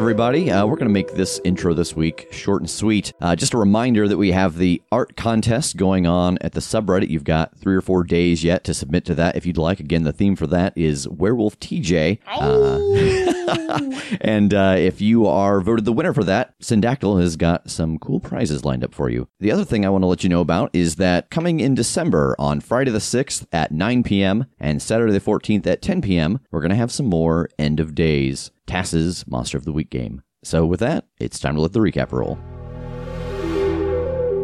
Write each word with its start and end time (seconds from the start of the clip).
Everybody. 0.00 0.50
Uh, 0.50 0.64
we're 0.64 0.76
going 0.76 0.88
to 0.88 0.92
make 0.94 1.12
this 1.12 1.38
intro 1.44 1.74
this 1.74 1.94
week 1.94 2.26
short 2.30 2.62
and 2.62 2.70
sweet. 2.70 3.12
Uh, 3.20 3.36
just 3.36 3.52
a 3.52 3.58
reminder 3.58 4.08
that 4.08 4.16
we 4.16 4.32
have 4.32 4.56
the 4.56 4.80
art 4.90 5.14
contest 5.14 5.76
going 5.76 6.06
on 6.06 6.38
at 6.40 6.52
the 6.52 6.60
subreddit. 6.60 7.10
You've 7.10 7.22
got 7.22 7.54
three 7.58 7.76
or 7.76 7.82
four 7.82 8.02
days 8.02 8.42
yet 8.42 8.64
to 8.64 8.72
submit 8.72 9.04
to 9.04 9.14
that 9.16 9.36
if 9.36 9.44
you'd 9.44 9.58
like. 9.58 9.78
Again, 9.78 10.04
the 10.04 10.12
theme 10.14 10.36
for 10.36 10.46
that 10.46 10.72
is 10.74 11.06
Werewolf 11.06 11.60
TJ. 11.60 12.18
Uh, 12.26 14.16
and 14.22 14.54
uh, 14.54 14.76
if 14.78 15.02
you 15.02 15.26
are 15.26 15.60
voted 15.60 15.84
the 15.84 15.92
winner 15.92 16.14
for 16.14 16.24
that, 16.24 16.58
Syndactyl 16.60 17.20
has 17.20 17.36
got 17.36 17.68
some 17.70 17.98
cool 17.98 18.20
prizes 18.20 18.64
lined 18.64 18.82
up 18.82 18.94
for 18.94 19.10
you. 19.10 19.28
The 19.38 19.52
other 19.52 19.66
thing 19.66 19.84
I 19.84 19.90
want 19.90 20.00
to 20.02 20.08
let 20.08 20.22
you 20.22 20.30
know 20.30 20.40
about 20.40 20.70
is 20.72 20.96
that 20.96 21.28
coming 21.28 21.60
in 21.60 21.74
December 21.74 22.34
on 22.38 22.60
Friday 22.60 22.90
the 22.90 23.00
6th 23.00 23.46
at 23.52 23.70
9 23.70 24.02
p.m. 24.02 24.46
and 24.58 24.80
Saturday 24.80 25.12
the 25.12 25.20
14th 25.20 25.66
at 25.66 25.82
10 25.82 26.00
p.m., 26.00 26.40
we're 26.50 26.62
going 26.62 26.70
to 26.70 26.76
have 26.76 26.90
some 26.90 27.06
more 27.06 27.50
end 27.58 27.80
of 27.80 27.94
days. 27.94 28.50
Tass's 28.70 29.26
Monster 29.26 29.58
of 29.58 29.64
the 29.64 29.72
Week 29.72 29.90
game. 29.90 30.22
So, 30.44 30.64
with 30.64 30.78
that, 30.78 31.04
it's 31.18 31.40
time 31.40 31.56
to 31.56 31.60
let 31.60 31.72
the 31.72 31.80
recap 31.80 32.12
roll. 32.12 32.38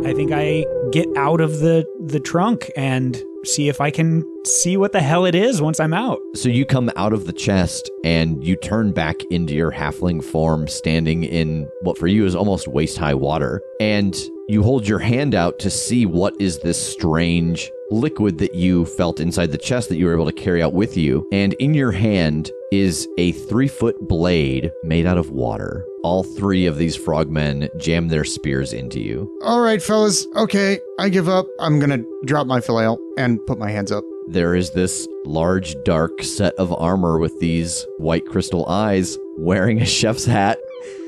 I 0.04 0.12
think 0.14 0.32
I 0.32 0.66
get 0.90 1.06
out 1.16 1.40
of 1.40 1.60
the 1.60 1.86
the 2.06 2.18
trunk 2.18 2.68
and 2.76 3.22
see 3.44 3.68
if 3.68 3.80
I 3.80 3.92
can 3.92 4.24
see 4.44 4.76
what 4.76 4.90
the 4.90 5.00
hell 5.00 5.26
it 5.26 5.36
is 5.36 5.62
once 5.62 5.78
I'm 5.78 5.94
out. 5.94 6.18
So, 6.34 6.48
you 6.48 6.66
come 6.66 6.90
out 6.96 7.12
of 7.12 7.26
the 7.26 7.32
chest 7.32 7.88
and 8.04 8.42
you 8.42 8.56
turn 8.56 8.90
back 8.90 9.14
into 9.30 9.54
your 9.54 9.70
halfling 9.70 10.24
form, 10.24 10.66
standing 10.66 11.22
in 11.22 11.68
what 11.82 11.96
for 11.96 12.08
you 12.08 12.26
is 12.26 12.34
almost 12.34 12.66
waist 12.66 12.98
high 12.98 13.14
water. 13.14 13.62
And 13.80 14.12
you 14.48 14.64
hold 14.64 14.88
your 14.88 14.98
hand 14.98 15.36
out 15.36 15.60
to 15.60 15.70
see 15.70 16.04
what 16.04 16.34
is 16.40 16.58
this 16.58 16.84
strange 16.84 17.70
liquid 17.92 18.38
that 18.38 18.56
you 18.56 18.86
felt 18.86 19.20
inside 19.20 19.52
the 19.52 19.58
chest 19.58 19.88
that 19.88 19.96
you 19.96 20.06
were 20.06 20.14
able 20.14 20.26
to 20.26 20.32
carry 20.32 20.62
out 20.62 20.72
with 20.72 20.96
you. 20.96 21.28
And 21.32 21.52
in 21.54 21.74
your 21.74 21.92
hand 21.92 22.50
is 22.72 23.08
a 23.18 23.32
three 23.32 23.68
foot 23.68 23.96
blade 24.08 24.70
made 24.82 25.06
out 25.06 25.18
of 25.18 25.30
water. 25.30 25.84
All 26.02 26.22
three 26.22 26.66
of 26.66 26.78
these 26.78 26.96
frogmen 26.96 27.68
jam 27.78 28.08
their 28.08 28.24
spears 28.24 28.72
into 28.72 29.00
you. 29.00 29.30
All 29.42 29.60
right, 29.60 29.82
fellas. 29.82 30.26
Okay, 30.36 30.80
I 30.98 31.08
give 31.08 31.28
up. 31.28 31.46
I'm 31.60 31.78
gonna 31.78 32.02
drop 32.24 32.46
my 32.46 32.60
flail 32.60 32.98
and 33.18 33.44
put 33.46 33.58
my 33.58 33.70
hands 33.70 33.92
up. 33.92 34.04
There 34.28 34.54
is 34.56 34.70
this 34.72 35.06
large, 35.24 35.76
dark 35.84 36.22
set 36.22 36.54
of 36.54 36.72
armor 36.72 37.18
with 37.18 37.38
these 37.38 37.86
white 37.98 38.26
crystal 38.26 38.66
eyes 38.66 39.16
wearing 39.38 39.80
a 39.80 39.86
chef's 39.86 40.24
hat. 40.24 40.58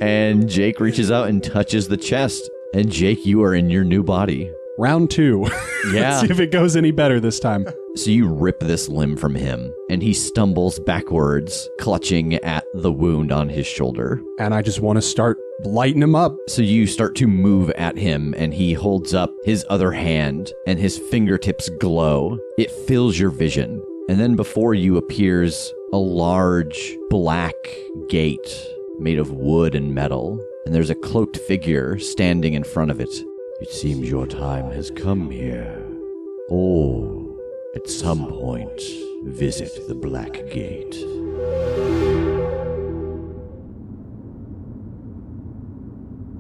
And 0.01 0.49
Jake 0.49 0.79
reaches 0.81 1.11
out 1.11 1.29
and 1.29 1.43
touches 1.43 1.89
the 1.89 1.97
chest. 1.97 2.49
And 2.75 2.91
Jake, 2.91 3.27
you 3.27 3.43
are 3.43 3.55
in 3.55 3.71
your 3.71 3.85
new 3.85 4.03
body. 4.03 4.53
Round 4.79 5.11
two. 5.11 5.49
Yeah. 5.93 5.93
Let's 5.93 6.21
see 6.21 6.31
if 6.31 6.39
it 6.39 6.53
goes 6.53 6.77
any 6.77 6.93
better 6.93 7.19
this 7.19 7.41
time. 7.41 7.67
So 7.99 8.11
you 8.11 8.29
rip 8.29 8.61
this 8.61 8.89
limb 8.89 9.17
from 9.17 9.35
him, 9.35 9.75
and 9.91 10.01
he 10.01 10.15
stumbles 10.15 10.79
backwards, 10.79 11.69
clutching 11.81 12.35
at 12.35 12.63
the 12.73 12.93
wound 12.93 13.33
on 13.33 13.49
his 13.49 13.67
shoulder. 13.67 14.23
And 14.39 14.55
I 14.55 14.63
just 14.63 14.81
want 14.81 14.99
to 14.99 15.03
start 15.03 15.37
lighting 15.65 16.03
him 16.03 16.15
up. 16.15 16.37
So 16.47 16.63
you 16.63 16.87
start 16.87 17.17
to 17.17 17.27
move 17.27 17.71
at 17.71 17.99
him, 17.99 18.37
and 18.39 18.55
he 18.55 18.73
holds 18.73 19.15
up 19.15 19.35
his 19.45 19.67
other 19.69 19.91
hand, 19.91 20.53
and 20.65 20.79
his 20.79 20.97
fingertips 20.97 21.69
glow. 21.81 22.39
It 22.57 22.71
fills 22.71 23.19
your 23.19 23.31
vision. 23.31 23.83
And 24.09 24.21
then 24.21 24.37
before 24.37 24.75
you 24.75 24.97
appears 24.97 25.75
a 25.93 25.99
large 25.99 26.97
black 27.11 27.57
gate 28.09 28.65
made 29.01 29.19
of 29.19 29.33
wood 29.33 29.75
and 29.75 29.93
metal, 29.93 30.39
and 30.67 30.73
there's 30.73 30.91
a 30.91 30.95
cloaked 30.95 31.39
figure 31.39 31.99
standing 31.99 32.55
in 32.55 32.63
front 32.63 32.93
of 32.93 33.01
it. 33.01 33.11
It 33.61 33.71
seems 33.71 34.09
your 34.09 34.29
time 34.29 34.71
has 34.71 34.93
come 34.93 35.33
here. 35.33 35.85
Oh, 36.49 37.08
at 37.75 37.89
some 37.89 38.27
point, 38.29 38.81
visit 39.25 39.87
the 39.89 39.95
Black 39.95 40.33
Gate. 40.51 40.93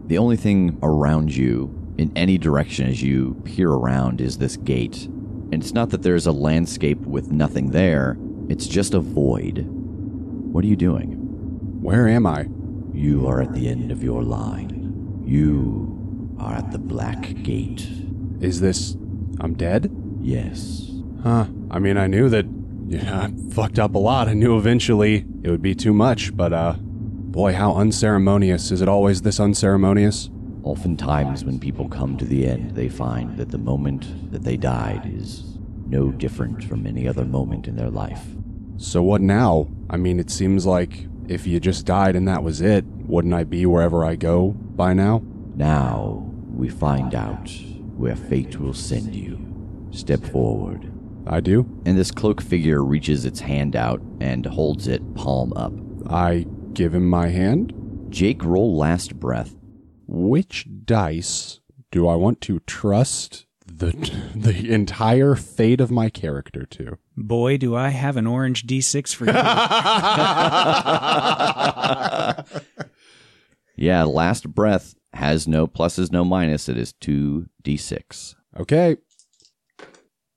The 0.06 0.16
only 0.16 0.36
thing 0.36 0.78
around 0.82 1.36
you 1.36 1.74
in 1.98 2.10
any 2.16 2.38
direction 2.38 2.88
as 2.88 3.02
you 3.02 3.34
peer 3.44 3.70
around 3.70 4.20
is 4.20 4.38
this 4.38 4.56
gate. 4.56 5.04
And 5.04 5.54
it's 5.54 5.74
not 5.74 5.90
that 5.90 6.02
there's 6.02 6.26
a 6.26 6.32
landscape 6.32 7.00
with 7.00 7.30
nothing 7.30 7.70
there, 7.72 8.16
it's 8.48 8.66
just 8.66 8.94
a 8.94 9.00
void. 9.00 9.66
What 9.68 10.64
are 10.64 10.68
you 10.68 10.76
doing? 10.76 11.12
Where 11.82 12.08
am 12.08 12.26
I? 12.26 12.48
You 12.94 13.26
are 13.26 13.42
at 13.42 13.52
the 13.52 13.68
end 13.68 13.92
of 13.92 14.02
your 14.02 14.22
line. 14.22 15.22
You 15.26 16.34
are 16.38 16.54
at 16.54 16.72
the 16.72 16.78
Black 16.78 17.42
Gate. 17.42 17.86
Is 18.40 18.60
this. 18.60 18.96
I'm 19.40 19.54
dead? 19.54 19.90
Yes. 20.20 20.97
Huh. 21.22 21.46
I 21.70 21.78
mean, 21.78 21.96
I 21.96 22.06
knew 22.06 22.28
that. 22.28 22.46
Yeah, 22.86 23.28
I 23.28 23.52
fucked 23.52 23.78
up 23.78 23.94
a 23.94 23.98
lot. 23.98 24.28
I 24.28 24.34
knew 24.34 24.56
eventually 24.56 25.26
it 25.42 25.50
would 25.50 25.62
be 25.62 25.74
too 25.74 25.92
much, 25.92 26.36
but, 26.36 26.52
uh. 26.52 26.74
Boy, 26.78 27.52
how 27.52 27.74
unceremonious. 27.74 28.72
Is 28.72 28.80
it 28.80 28.88
always 28.88 29.22
this 29.22 29.38
unceremonious? 29.38 30.30
Oftentimes, 30.64 31.44
when 31.44 31.60
people 31.60 31.88
come 31.88 32.16
to 32.16 32.24
the 32.24 32.46
end, 32.46 32.72
they 32.72 32.88
find 32.88 33.36
that 33.36 33.50
the 33.50 33.58
moment 33.58 34.32
that 34.32 34.42
they 34.44 34.56
died 34.56 35.02
is 35.04 35.58
no 35.86 36.10
different 36.10 36.64
from 36.64 36.86
any 36.86 37.06
other 37.06 37.24
moment 37.24 37.68
in 37.68 37.76
their 37.76 37.90
life. 37.90 38.24
So 38.76 39.02
what 39.02 39.20
now? 39.20 39.68
I 39.90 39.98
mean, 39.98 40.18
it 40.18 40.30
seems 40.30 40.66
like 40.66 41.06
if 41.28 41.46
you 41.46 41.60
just 41.60 41.84
died 41.84 42.16
and 42.16 42.26
that 42.26 42.42
was 42.42 42.60
it, 42.60 42.84
wouldn't 42.86 43.34
I 43.34 43.44
be 43.44 43.66
wherever 43.66 44.04
I 44.04 44.16
go 44.16 44.50
by 44.50 44.94
now? 44.94 45.22
Now, 45.54 46.24
we 46.54 46.68
find 46.68 47.14
out 47.14 47.50
where 47.96 48.16
fate 48.16 48.58
will 48.58 48.74
send 48.74 49.14
you. 49.14 49.38
Step 49.90 50.24
forward. 50.24 50.90
I 51.28 51.40
do? 51.40 51.68
And 51.84 51.98
this 51.98 52.10
cloak 52.10 52.40
figure 52.40 52.82
reaches 52.82 53.24
its 53.24 53.40
hand 53.40 53.76
out 53.76 54.00
and 54.20 54.46
holds 54.46 54.88
it 54.88 55.14
palm 55.14 55.52
up. 55.54 55.72
I 56.10 56.46
give 56.72 56.94
him 56.94 57.08
my 57.08 57.28
hand? 57.28 57.74
Jake, 58.08 58.42
roll 58.42 58.76
last 58.76 59.20
breath. 59.20 59.54
Which 60.06 60.66
dice 60.84 61.60
do 61.90 62.08
I 62.08 62.16
want 62.16 62.40
to 62.42 62.60
trust 62.60 63.46
the 63.66 63.90
the 64.34 64.72
entire 64.72 65.34
fate 65.34 65.80
of 65.80 65.90
my 65.90 66.08
character 66.08 66.64
to? 66.66 66.98
Boy, 67.16 67.58
do 67.58 67.76
I 67.76 67.90
have 67.90 68.16
an 68.16 68.26
orange 68.26 68.66
D6 68.66 69.14
for 69.14 69.26
you. 69.26 69.32
Yeah, 73.78 74.02
last 74.02 74.52
breath 74.52 74.96
has 75.12 75.46
no 75.46 75.68
pluses, 75.68 76.10
no 76.10 76.24
minus. 76.24 76.68
It 76.68 76.76
is 76.76 76.92
2d6. 76.94 78.34
Okay. 78.58 78.96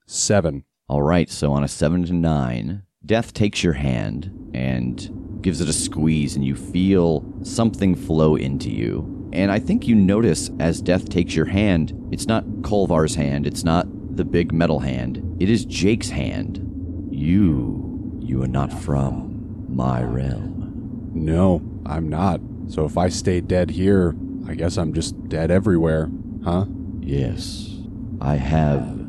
Seven. 0.06 0.62
All 0.92 1.00
right, 1.00 1.30
so 1.30 1.54
on 1.54 1.64
a 1.64 1.68
7 1.68 2.04
to 2.04 2.12
9, 2.12 2.82
Death 3.06 3.32
takes 3.32 3.64
your 3.64 3.72
hand 3.72 4.50
and 4.52 5.40
gives 5.40 5.62
it 5.62 5.68
a 5.70 5.72
squeeze, 5.72 6.36
and 6.36 6.44
you 6.44 6.54
feel 6.54 7.24
something 7.42 7.94
flow 7.94 8.36
into 8.36 8.70
you. 8.70 9.30
And 9.32 9.50
I 9.50 9.58
think 9.58 9.88
you 9.88 9.94
notice 9.94 10.50
as 10.60 10.82
Death 10.82 11.08
takes 11.08 11.34
your 11.34 11.46
hand, 11.46 11.98
it's 12.12 12.26
not 12.26 12.44
Kolvar's 12.60 13.14
hand, 13.14 13.46
it's 13.46 13.64
not 13.64 13.86
the 14.14 14.26
big 14.26 14.52
metal 14.52 14.80
hand, 14.80 15.38
it 15.40 15.48
is 15.48 15.64
Jake's 15.64 16.10
hand. 16.10 16.58
You, 17.10 18.18
you 18.20 18.42
are 18.42 18.46
not 18.46 18.70
from 18.70 19.64
my 19.74 20.02
realm. 20.02 21.10
No, 21.14 21.62
I'm 21.86 22.10
not. 22.10 22.42
So 22.68 22.84
if 22.84 22.98
I 22.98 23.08
stay 23.08 23.40
dead 23.40 23.70
here, 23.70 24.14
I 24.46 24.52
guess 24.52 24.76
I'm 24.76 24.92
just 24.92 25.26
dead 25.30 25.50
everywhere, 25.50 26.10
huh? 26.44 26.66
Yes, 27.00 27.78
I 28.20 28.36
have 28.36 29.01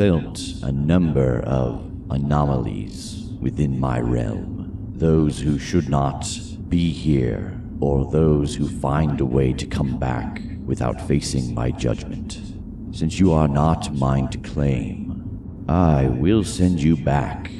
felt 0.00 0.40
a 0.62 0.72
number 0.72 1.40
of 1.40 1.78
anomalies 2.08 3.28
within 3.38 3.78
my 3.78 4.00
realm. 4.00 4.94
Those 4.94 5.38
who 5.38 5.58
should 5.58 5.90
not 5.90 6.26
be 6.70 6.90
here, 6.90 7.60
or 7.80 8.10
those 8.10 8.54
who 8.54 8.66
find 8.66 9.20
a 9.20 9.26
way 9.26 9.52
to 9.52 9.66
come 9.66 9.98
back 9.98 10.40
without 10.64 11.06
facing 11.06 11.54
my 11.54 11.70
judgment. 11.70 12.40
Since 12.92 13.20
you 13.20 13.34
are 13.34 13.46
not 13.46 13.94
mine 13.94 14.28
to 14.28 14.38
claim, 14.38 15.66
I 15.68 16.06
will 16.06 16.44
send 16.44 16.82
you 16.82 16.96
back 16.96 17.50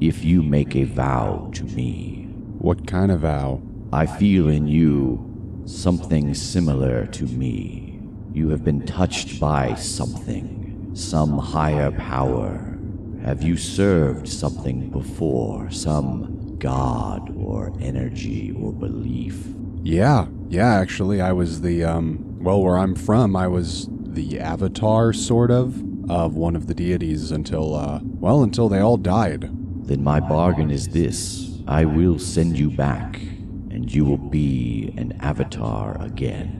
if 0.00 0.24
you 0.24 0.42
make 0.42 0.74
a 0.74 0.84
vow 0.84 1.50
to 1.52 1.64
me. 1.64 2.28
What 2.60 2.86
kind 2.86 3.12
of 3.12 3.20
vow? 3.20 3.60
I 3.92 4.06
feel 4.06 4.48
in 4.48 4.66
you 4.66 5.62
something 5.66 6.32
similar 6.32 7.04
to 7.08 7.24
me. 7.26 8.00
You 8.32 8.48
have 8.48 8.64
been 8.64 8.86
touched 8.86 9.38
by 9.38 9.74
something, 9.74 10.59
some 10.94 11.38
higher 11.38 11.90
power. 11.92 12.78
Have 13.24 13.42
you 13.42 13.56
served 13.56 14.28
something 14.28 14.90
before, 14.90 15.70
some 15.70 16.56
god 16.58 17.34
or 17.36 17.72
energy 17.80 18.52
or 18.52 18.72
belief? 18.72 19.46
Yeah, 19.82 20.26
yeah, 20.48 20.74
actually, 20.74 21.20
I 21.20 21.32
was 21.32 21.60
the, 21.60 21.84
um, 21.84 22.38
well, 22.40 22.62
where 22.62 22.78
I'm 22.78 22.94
from, 22.94 23.36
I 23.36 23.46
was 23.46 23.88
the 23.90 24.40
avatar, 24.40 25.12
sort 25.12 25.50
of, 25.50 25.82
of 26.10 26.34
one 26.34 26.56
of 26.56 26.66
the 26.66 26.74
deities 26.74 27.30
until, 27.30 27.74
uh, 27.74 28.00
well, 28.02 28.42
until 28.42 28.68
they 28.68 28.80
all 28.80 28.96
died. 28.96 29.48
Then 29.86 30.02
my 30.02 30.20
bargain 30.20 30.70
is 30.70 30.88
this 30.88 31.62
I 31.66 31.84
will 31.84 32.18
send 32.18 32.58
you 32.58 32.70
back, 32.70 33.20
and 33.70 33.92
you 33.92 34.04
will 34.04 34.18
be 34.18 34.92
an 34.96 35.16
avatar 35.20 36.00
again. 36.00 36.59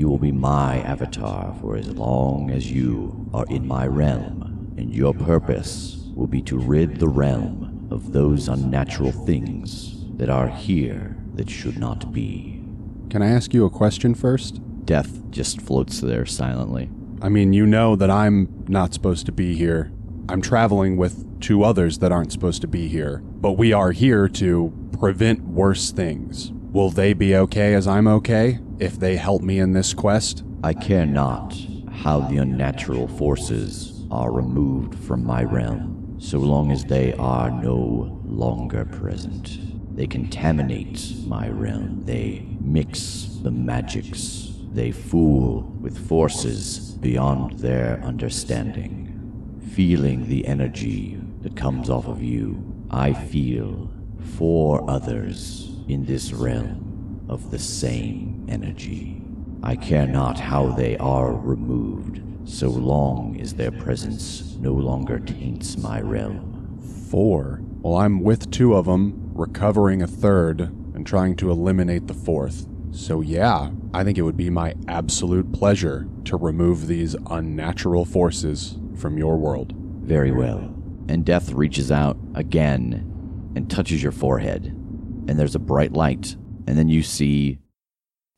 You 0.00 0.08
will 0.08 0.16
be 0.16 0.32
my 0.32 0.78
avatar 0.78 1.54
for 1.60 1.76
as 1.76 1.86
long 1.86 2.50
as 2.50 2.72
you 2.72 3.28
are 3.34 3.44
in 3.50 3.68
my 3.68 3.86
realm, 3.86 4.74
and 4.78 4.94
your 4.94 5.12
purpose 5.12 6.08
will 6.14 6.26
be 6.26 6.40
to 6.40 6.56
rid 6.56 6.96
the 6.96 7.06
realm 7.06 7.86
of 7.90 8.14
those 8.14 8.48
unnatural 8.48 9.12
things 9.12 10.06
that 10.16 10.30
are 10.30 10.48
here 10.48 11.18
that 11.34 11.50
should 11.50 11.76
not 11.76 12.14
be. 12.14 12.64
Can 13.10 13.20
I 13.20 13.28
ask 13.28 13.52
you 13.52 13.66
a 13.66 13.70
question 13.70 14.14
first? 14.14 14.62
Death 14.86 15.20
just 15.28 15.60
floats 15.60 16.00
there 16.00 16.24
silently. 16.24 16.88
I 17.20 17.28
mean, 17.28 17.52
you 17.52 17.66
know 17.66 17.94
that 17.94 18.10
I'm 18.10 18.64
not 18.68 18.94
supposed 18.94 19.26
to 19.26 19.32
be 19.32 19.54
here. 19.54 19.92
I'm 20.30 20.40
traveling 20.40 20.96
with 20.96 21.42
two 21.42 21.62
others 21.62 21.98
that 21.98 22.10
aren't 22.10 22.32
supposed 22.32 22.62
to 22.62 22.68
be 22.68 22.88
here, 22.88 23.18
but 23.18 23.58
we 23.58 23.74
are 23.74 23.92
here 23.92 24.28
to 24.28 24.72
prevent 24.98 25.42
worse 25.42 25.90
things. 25.90 26.52
Will 26.72 26.90
they 26.90 27.14
be 27.14 27.34
okay 27.34 27.74
as 27.74 27.88
I'm 27.88 28.06
okay 28.06 28.60
if 28.78 28.96
they 28.96 29.16
help 29.16 29.42
me 29.42 29.58
in 29.58 29.72
this 29.72 29.92
quest? 29.92 30.44
I 30.62 30.72
care 30.72 31.04
not 31.04 31.52
how 31.90 32.20
the 32.20 32.36
unnatural 32.36 33.08
forces 33.08 34.04
are 34.08 34.30
removed 34.30 34.94
from 34.94 35.24
my 35.24 35.42
realm, 35.42 36.14
so 36.20 36.38
long 36.38 36.70
as 36.70 36.84
they 36.84 37.12
are 37.14 37.50
no 37.50 38.20
longer 38.24 38.84
present. 38.84 39.58
They 39.96 40.06
contaminate 40.06 41.12
my 41.26 41.48
realm, 41.48 42.02
they 42.04 42.46
mix 42.60 43.26
the 43.42 43.50
magics, 43.50 44.52
they 44.72 44.92
fool 44.92 45.62
with 45.80 46.06
forces 46.06 46.92
beyond 47.00 47.58
their 47.58 48.00
understanding. 48.04 49.60
Feeling 49.74 50.28
the 50.28 50.46
energy 50.46 51.20
that 51.40 51.56
comes 51.56 51.90
off 51.90 52.06
of 52.06 52.22
you, 52.22 52.62
I 52.92 53.12
feel 53.12 53.90
four 54.36 54.88
others 54.88 55.69
in 55.92 56.04
this 56.04 56.32
realm 56.32 57.24
of 57.28 57.50
the 57.50 57.58
same 57.58 58.46
energy. 58.48 59.20
I 59.62 59.76
care 59.76 60.06
not 60.06 60.38
how 60.38 60.68
they 60.68 60.96
are 60.98 61.32
removed, 61.32 62.22
so 62.44 62.68
long 62.68 63.38
as 63.40 63.54
their 63.54 63.72
presence 63.72 64.56
no 64.60 64.72
longer 64.72 65.18
taints 65.18 65.76
my 65.76 66.00
realm. 66.00 66.78
Four. 67.10 67.60
Well, 67.80 67.96
I'm 67.96 68.22
with 68.22 68.50
two 68.50 68.74
of 68.74 68.86
them, 68.86 69.32
recovering 69.34 70.00
a 70.00 70.06
third, 70.06 70.60
and 70.60 71.06
trying 71.06 71.34
to 71.36 71.50
eliminate 71.50 72.06
the 72.06 72.14
fourth. 72.14 72.66
So, 72.92 73.20
yeah, 73.20 73.70
I 73.92 74.04
think 74.04 74.16
it 74.16 74.22
would 74.22 74.36
be 74.36 74.50
my 74.50 74.74
absolute 74.88 75.52
pleasure 75.52 76.08
to 76.24 76.36
remove 76.36 76.86
these 76.86 77.16
unnatural 77.28 78.04
forces 78.04 78.78
from 78.96 79.18
your 79.18 79.36
world. 79.36 79.74
Very 80.02 80.30
well. 80.30 80.74
And 81.08 81.24
Death 81.24 81.52
reaches 81.52 81.90
out 81.90 82.16
again 82.34 83.52
and 83.56 83.68
touches 83.70 84.02
your 84.02 84.12
forehead. 84.12 84.76
And 85.30 85.38
there's 85.38 85.54
a 85.54 85.60
bright 85.60 85.92
light. 85.92 86.34
And 86.66 86.76
then 86.76 86.88
you 86.88 87.04
see 87.04 87.60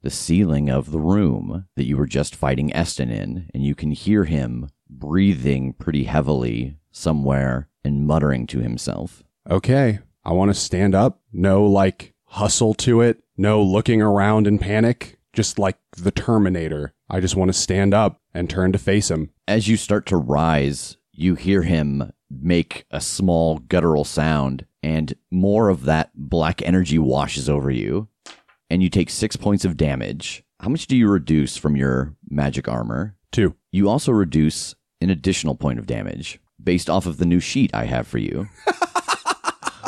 the 0.02 0.10
ceiling 0.10 0.68
of 0.68 0.90
the 0.90 1.00
room 1.00 1.64
that 1.74 1.86
you 1.86 1.96
were 1.96 2.06
just 2.06 2.36
fighting 2.36 2.70
Eston 2.76 3.10
in. 3.10 3.48
And 3.54 3.64
you 3.64 3.74
can 3.74 3.92
hear 3.92 4.24
him 4.24 4.68
breathing 4.90 5.72
pretty 5.72 6.04
heavily 6.04 6.76
somewhere 6.90 7.70
and 7.82 8.06
muttering 8.06 8.46
to 8.48 8.58
himself. 8.58 9.22
Okay, 9.48 10.00
I 10.22 10.32
want 10.32 10.50
to 10.50 10.60
stand 10.60 10.94
up. 10.94 11.22
No, 11.32 11.64
like, 11.64 12.12
hustle 12.26 12.74
to 12.74 13.00
it. 13.00 13.22
No 13.38 13.62
looking 13.62 14.02
around 14.02 14.46
in 14.46 14.58
panic. 14.58 15.18
Just 15.32 15.58
like 15.58 15.78
the 15.96 16.10
Terminator. 16.10 16.92
I 17.08 17.20
just 17.20 17.36
want 17.36 17.48
to 17.48 17.58
stand 17.58 17.94
up 17.94 18.20
and 18.34 18.50
turn 18.50 18.70
to 18.72 18.78
face 18.78 19.10
him. 19.10 19.30
As 19.48 19.66
you 19.66 19.78
start 19.78 20.04
to 20.06 20.18
rise, 20.18 20.98
you 21.12 21.34
hear 21.34 21.62
him 21.62 22.12
make 22.30 22.84
a 22.90 23.00
small 23.00 23.58
guttural 23.58 24.04
sound, 24.04 24.66
and 24.82 25.14
more 25.30 25.68
of 25.68 25.84
that 25.84 26.10
black 26.14 26.62
energy 26.62 26.98
washes 26.98 27.48
over 27.48 27.70
you, 27.70 28.08
and 28.70 28.82
you 28.82 28.88
take 28.88 29.10
six 29.10 29.36
points 29.36 29.64
of 29.64 29.76
damage. 29.76 30.42
How 30.60 30.68
much 30.68 30.86
do 30.86 30.96
you 30.96 31.08
reduce 31.08 31.56
from 31.56 31.76
your 31.76 32.14
magic 32.28 32.68
armor? 32.68 33.16
Two. 33.30 33.54
You 33.70 33.88
also 33.88 34.12
reduce 34.12 34.74
an 35.00 35.10
additional 35.10 35.54
point 35.54 35.78
of 35.78 35.86
damage 35.86 36.40
based 36.62 36.88
off 36.88 37.06
of 37.06 37.18
the 37.18 37.26
new 37.26 37.40
sheet 37.40 37.70
I 37.74 37.84
have 37.86 38.06
for 38.06 38.18
you. 38.18 38.48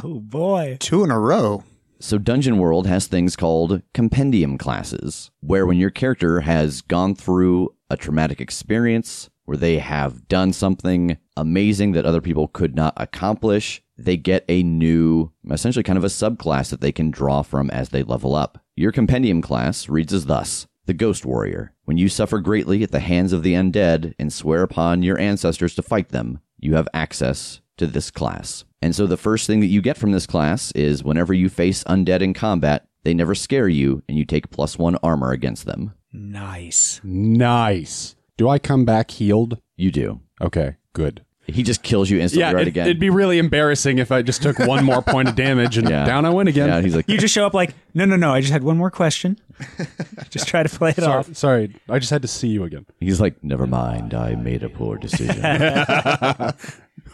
Oh 0.02 0.20
boy. 0.20 0.76
Two 0.80 1.02
in 1.02 1.10
a 1.10 1.18
row. 1.18 1.64
So, 1.98 2.18
Dungeon 2.18 2.58
World 2.58 2.86
has 2.86 3.06
things 3.06 3.36
called 3.36 3.80
compendium 3.94 4.58
classes, 4.58 5.30
where 5.40 5.64
when 5.64 5.78
your 5.78 5.88
character 5.90 6.40
has 6.40 6.82
gone 6.82 7.14
through 7.14 7.74
a 7.88 7.96
traumatic 7.96 8.40
experience, 8.40 9.30
where 9.44 9.56
they 9.56 9.78
have 9.78 10.28
done 10.28 10.52
something 10.52 11.18
amazing 11.36 11.92
that 11.92 12.06
other 12.06 12.20
people 12.20 12.48
could 12.48 12.74
not 12.74 12.94
accomplish, 12.96 13.82
they 13.96 14.16
get 14.16 14.44
a 14.48 14.62
new, 14.62 15.30
essentially 15.50 15.82
kind 15.82 15.98
of 15.98 16.04
a 16.04 16.08
subclass 16.08 16.70
that 16.70 16.80
they 16.80 16.92
can 16.92 17.10
draw 17.10 17.42
from 17.42 17.70
as 17.70 17.90
they 17.90 18.02
level 18.02 18.34
up. 18.34 18.58
Your 18.76 18.92
compendium 18.92 19.42
class 19.42 19.88
reads 19.88 20.12
as 20.12 20.26
thus 20.26 20.66
The 20.86 20.94
Ghost 20.94 21.24
Warrior. 21.24 21.72
When 21.84 21.96
you 21.96 22.08
suffer 22.08 22.40
greatly 22.40 22.82
at 22.82 22.90
the 22.90 23.00
hands 23.00 23.32
of 23.32 23.42
the 23.42 23.54
undead 23.54 24.14
and 24.18 24.32
swear 24.32 24.62
upon 24.62 25.02
your 25.02 25.18
ancestors 25.18 25.74
to 25.76 25.82
fight 25.82 26.08
them, 26.08 26.40
you 26.58 26.74
have 26.74 26.88
access 26.94 27.60
to 27.76 27.86
this 27.86 28.10
class. 28.10 28.64
And 28.80 28.94
so 28.94 29.06
the 29.06 29.16
first 29.16 29.46
thing 29.46 29.60
that 29.60 29.66
you 29.66 29.80
get 29.80 29.96
from 29.96 30.12
this 30.12 30.26
class 30.26 30.70
is 30.72 31.04
whenever 31.04 31.32
you 31.32 31.48
face 31.48 31.84
undead 31.84 32.20
in 32.20 32.34
combat, 32.34 32.86
they 33.02 33.14
never 33.14 33.34
scare 33.34 33.68
you 33.68 34.02
and 34.08 34.16
you 34.16 34.24
take 34.24 34.50
plus 34.50 34.78
one 34.78 34.96
armor 35.02 35.30
against 35.30 35.66
them. 35.66 35.92
Nice. 36.12 37.00
Nice. 37.04 38.14
Do 38.36 38.48
I 38.48 38.58
come 38.58 38.84
back 38.84 39.10
healed? 39.10 39.58
You 39.76 39.90
do. 39.90 40.20
Okay, 40.40 40.76
good. 40.92 41.24
He 41.46 41.62
just 41.62 41.82
kills 41.82 42.08
you 42.08 42.18
instantly 42.20 42.54
right 42.54 42.62
it, 42.66 42.68
again. 42.68 42.86
would 42.86 42.98
be 42.98 43.10
really 43.10 43.38
embarrassing 43.38 43.98
if 43.98 44.10
I 44.10 44.22
just 44.22 44.42
took 44.42 44.58
one 44.60 44.82
more 44.82 45.02
point 45.06 45.28
of 45.28 45.36
damage 45.36 45.76
and 45.76 45.86
Yeah. 45.88 46.06
down 46.06 46.24
I 46.24 46.30
went 46.30 46.48
again. 46.48 46.68
yeah, 46.68 46.80
he's 46.80 46.96
like, 46.96 47.06
You 47.06 47.18
just 47.18 47.34
show 47.34 47.44
up 47.46 47.52
like, 47.52 47.74
no, 47.92 48.06
no, 48.06 48.16
no. 48.16 48.32
I 48.32 48.40
just 48.40 48.52
had 48.52 48.64
one 48.64 48.78
more 48.78 48.90
question. 48.90 49.38
just 50.30 50.48
try 50.48 50.62
to 50.62 50.68
play 50.70 50.90
it 50.90 50.96
sorry, 50.96 51.18
off. 51.18 51.36
sorry, 51.36 51.76
I 51.88 51.98
just 51.98 52.10
had 52.10 52.22
to 52.22 52.28
see 52.28 52.48
you 52.48 52.64
again. 52.64 52.86
he's 52.98 53.20
like, 53.20 53.44
never 53.44 53.66
mind, 53.66 54.14
I 54.14 54.34
made 54.36 54.62
a 54.62 54.68
poor 54.70 54.96
decision. 54.98 55.42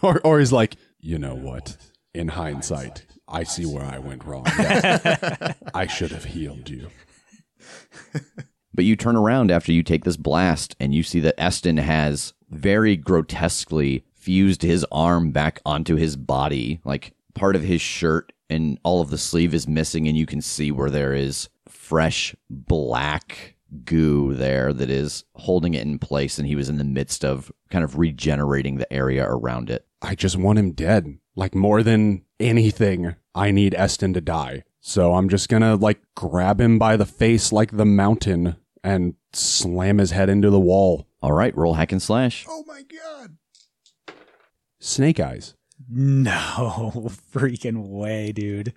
Or, 0.03 0.19
or 0.25 0.39
he's 0.39 0.53
like, 0.53 0.77
you 1.01 1.19
know 1.19 1.35
what? 1.35 1.77
In 2.15 2.29
hindsight, 2.29 3.05
I 3.29 3.43
see 3.43 3.67
where 3.67 3.85
I 3.85 3.99
went 3.99 4.25
wrong. 4.25 4.45
Yes. 4.47 5.57
I 5.75 5.87
should 5.89 6.11
have 6.13 6.25
healed 6.25 6.71
you. 6.71 6.89
But 8.73 8.85
you 8.85 8.97
turn 8.97 9.17
around 9.17 9.51
after 9.51 9.73
you 9.73 9.83
take 9.83 10.05
this 10.05 10.17
blast 10.17 10.77
and 10.79 10.95
you 10.95 11.03
see 11.03 11.21
that 11.21 11.41
Eston 11.41 11.79
has 11.79 12.33
very 12.51 12.97
grotesquely 12.97 14.05
fused 14.15 14.63
his 14.63 14.87
arm 14.93 15.33
back 15.33 15.61
onto 15.65 15.97
his 15.97 16.17
body. 16.17 16.81
Like 16.85 17.15
part 17.35 17.57
of 17.57 17.63
his 17.63 17.81
shirt 17.81 18.33
and 18.49 18.79
all 18.83 19.01
of 19.01 19.11
the 19.11 19.19
sleeve 19.19 19.55
is 19.55 19.69
missing, 19.69 20.09
and 20.09 20.17
you 20.17 20.27
can 20.27 20.41
see 20.41 20.71
where 20.71 20.91
there 20.91 21.15
is 21.15 21.49
fresh 21.69 22.35
black 22.49 23.57
goo 23.85 24.35
there 24.35 24.73
that 24.73 24.91
is 24.91 25.25
holding 25.37 25.75
it 25.75 25.83
in 25.83 25.99
place. 25.99 26.39
And 26.39 26.47
he 26.47 26.57
was 26.57 26.69
in 26.69 26.79
the 26.79 26.85
midst 26.85 27.25
of 27.25 27.53
kind 27.71 27.85
of 27.85 27.99
regenerating 27.99 28.77
the 28.77 28.93
area 28.93 29.25
around 29.25 29.71
it. 29.71 29.87
I 30.03 30.15
just 30.15 30.37
want 30.37 30.59
him 30.59 30.73
dead. 30.73 31.19
Like 31.37 31.55
more 31.55 31.83
than 31.83 32.25
anything, 32.41 33.15
I 33.35 33.53
need 33.53 33.75
Eston 33.75 34.13
to 34.15 34.21
die. 34.21 34.65
So 34.81 35.15
I'm 35.15 35.29
just 35.29 35.49
gonna 35.49 35.77
like 35.77 36.01
grab 36.15 36.61
him 36.61 36.79
by 36.79 36.97
the 36.97 37.07
face 37.07 37.53
like 37.53 37.77
the 37.77 37.85
mountain 37.85 38.57
and 38.83 39.15
slam 39.33 39.99
his 39.99 40.11
head 40.11 40.31
into 40.31 40.51
the 40.51 40.61
wall. 40.61 41.07
All 41.23 41.33
right, 41.33 41.57
roll 41.57 41.75
hack 41.75 41.93
and 41.93 42.01
slash. 42.01 42.47
Oh 42.49 42.65
my 42.67 42.83
god. 42.83 43.37
Snake 44.81 45.21
eyes. 45.21 45.55
No 45.89 46.93
freaking 47.33 47.89
way, 47.89 48.33
dude. 48.33 48.73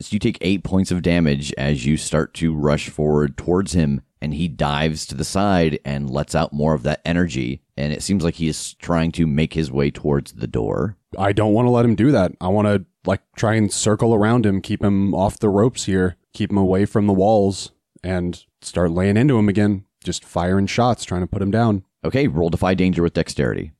So 0.00 0.12
you 0.12 0.18
take 0.18 0.38
eight 0.40 0.62
points 0.62 0.90
of 0.90 1.02
damage 1.02 1.54
as 1.56 1.86
you 1.86 1.96
start 1.96 2.34
to 2.34 2.54
rush 2.54 2.90
forward 2.90 3.38
towards 3.38 3.72
him, 3.72 4.02
and 4.20 4.34
he 4.34 4.46
dives 4.46 5.06
to 5.06 5.14
the 5.14 5.24
side 5.24 5.78
and 5.84 6.10
lets 6.10 6.34
out 6.34 6.52
more 6.52 6.74
of 6.74 6.82
that 6.82 7.00
energy. 7.04 7.62
And 7.78 7.92
it 7.92 8.02
seems 8.02 8.22
like 8.22 8.34
he 8.34 8.48
is 8.48 8.74
trying 8.74 9.12
to 9.12 9.26
make 9.26 9.54
his 9.54 9.70
way 9.70 9.90
towards 9.90 10.32
the 10.32 10.46
door. 10.46 10.96
I 11.16 11.32
don't 11.32 11.54
want 11.54 11.66
to 11.66 11.70
let 11.70 11.84
him 11.84 11.94
do 11.94 12.10
that. 12.12 12.32
I 12.40 12.48
want 12.48 12.66
to 12.68 12.84
like 13.06 13.22
try 13.36 13.54
and 13.54 13.72
circle 13.72 14.14
around 14.14 14.46
him, 14.46 14.60
keep 14.60 14.82
him 14.82 15.14
off 15.14 15.38
the 15.38 15.48
ropes 15.48 15.84
here, 15.84 16.16
keep 16.32 16.50
him 16.50 16.58
away 16.58 16.84
from 16.84 17.06
the 17.06 17.12
walls, 17.12 17.72
and 18.02 18.44
start 18.62 18.90
laying 18.90 19.16
into 19.16 19.38
him 19.38 19.48
again. 19.48 19.84
Just 20.04 20.24
firing 20.24 20.66
shots, 20.66 21.04
trying 21.04 21.22
to 21.22 21.26
put 21.26 21.42
him 21.42 21.50
down. 21.50 21.84
Okay, 22.04 22.28
roll 22.28 22.50
defy 22.50 22.74
danger 22.74 23.02
with 23.02 23.14
dexterity. 23.14 23.72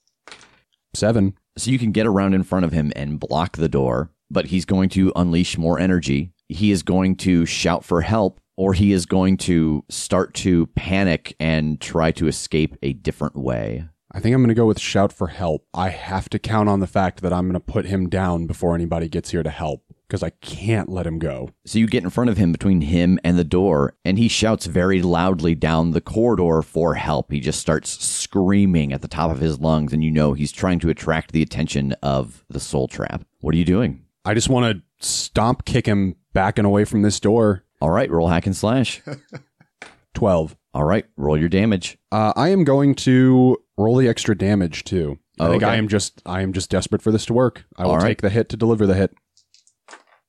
Seven. 0.95 1.35
So 1.57 1.71
you 1.71 1.79
can 1.79 1.93
get 1.93 2.07
around 2.07 2.35
in 2.35 2.43
front 2.43 2.65
of 2.65 2.73
him 2.73 2.93
and 2.97 3.21
block 3.21 3.57
the 3.57 3.69
door, 3.69 4.11
but 4.31 4.47
he's 4.47 4.65
going 4.65 4.89
to 4.91 5.13
unleash 5.15 5.57
more 5.57 5.79
energy. 5.79 6.33
He 6.49 6.71
is 6.71 6.83
going 6.83 7.17
to 7.17 7.47
shout 7.47 7.85
for 7.85 8.03
help, 8.03 8.41
or 8.57 8.75
he 8.75 8.93
is 8.93 9.07
going 9.07 9.37
to 9.39 9.85
start 9.89 10.35
to 10.35 10.67
panic 10.69 11.35
and 11.39 11.81
try 11.81 12.13
to 12.13 12.27
escape 12.27 12.77
a 12.83 12.93
different 12.93 13.37
way. 13.37 13.89
I 14.17 14.19
think 14.19 14.35
I'm 14.35 14.41
going 14.41 14.49
to 14.49 14.55
go 14.55 14.65
with 14.65 14.81
shout 14.81 15.13
for 15.13 15.27
help. 15.27 15.67
I 15.75 15.91
have 15.91 16.31
to 16.31 16.39
count 16.39 16.71
on 16.71 16.81
the 16.81 16.87
fact 16.87 17.21
that 17.21 17.35
I'm 17.35 17.49
going 17.49 17.53
to 17.53 17.61
put 17.61 17.85
him 17.85 18.09
down 18.09 18.47
before 18.47 18.75
anybody 18.75 19.11
gets 19.11 19.29
here 19.29 19.43
to 19.43 19.51
help 19.51 19.85
because 20.09 20.23
I 20.23 20.31
can't 20.31 20.89
let 20.89 21.07
him 21.07 21.19
go. 21.19 21.51
So 21.67 21.79
you 21.79 21.87
get 21.87 22.03
in 22.03 22.09
front 22.09 22.31
of 22.31 22.39
him 22.39 22.51
between 22.51 22.81
him 22.81 23.19
and 23.23 23.39
the 23.39 23.45
door, 23.45 23.95
and 24.07 24.17
he 24.17 24.29
shouts 24.29 24.65
very 24.65 25.03
loudly 25.03 25.55
down 25.55 25.91
the 25.91 26.01
corridor 26.01 26.63
for 26.63 26.95
help. 26.95 27.31
He 27.31 27.41
just 27.41 27.61
starts 27.61 28.03
screaming 28.03 28.91
at 28.91 29.03
the 29.03 29.09
top 29.09 29.31
of 29.31 29.41
his 29.41 29.61
lungs, 29.61 29.93
and 29.93 30.03
you 30.03 30.11
know 30.11 30.33
he's 30.33 30.51
trying 30.51 30.79
to 30.79 30.89
attract 30.89 31.33
the 31.33 31.43
attention 31.43 31.93
of 32.03 32.43
the 32.49 32.59
soul 32.59 32.89
trap. 32.89 33.23
What 33.41 33.55
are 33.55 33.59
you 33.59 33.67
doing? 33.67 34.03
I 34.25 34.33
just 34.33 34.49
want 34.49 34.79
to 34.79 35.07
stomp 35.07 35.67
kick 35.67 35.85
him 35.85 36.17
back 36.33 36.57
and 36.57 36.67
away 36.67 36.87
from 36.87 37.03
this 37.03 37.21
door. 37.21 37.65
All 37.83 37.91
right, 37.91 38.11
roll 38.11 38.29
hack 38.29 38.47
and 38.47 38.57
slash. 38.57 39.03
12. 40.15 40.57
All 40.73 40.85
right, 40.85 41.05
roll 41.19 41.39
your 41.39 41.51
damage. 41.51 41.99
Uh, 42.11 42.33
I 42.35 42.49
am 42.49 42.65
going 42.65 42.95
to 42.97 43.59
roll 43.79 43.97
the 43.97 44.09
extra 44.09 44.37
damage 44.37 44.85
too. 44.85 45.19
I 45.39 45.47
Oh, 45.47 45.51
think 45.51 45.63
okay. 45.63 45.73
I 45.73 45.77
am 45.77 45.89
just 45.89 46.23
I 46.27 46.43
am 46.43 46.53
just 46.53 46.71
desperate 46.71 47.03
for 47.03 47.11
this 47.13 47.27
to 47.27 47.35
work. 47.35 47.65
I 47.77 47.85
will 47.85 47.91
All 47.93 47.97
right. 47.99 48.09
take 48.09 48.23
the 48.23 48.31
hit 48.31 48.49
to 48.51 48.57
deliver 48.57 48.87
the 48.87 48.95
hit. 48.95 49.15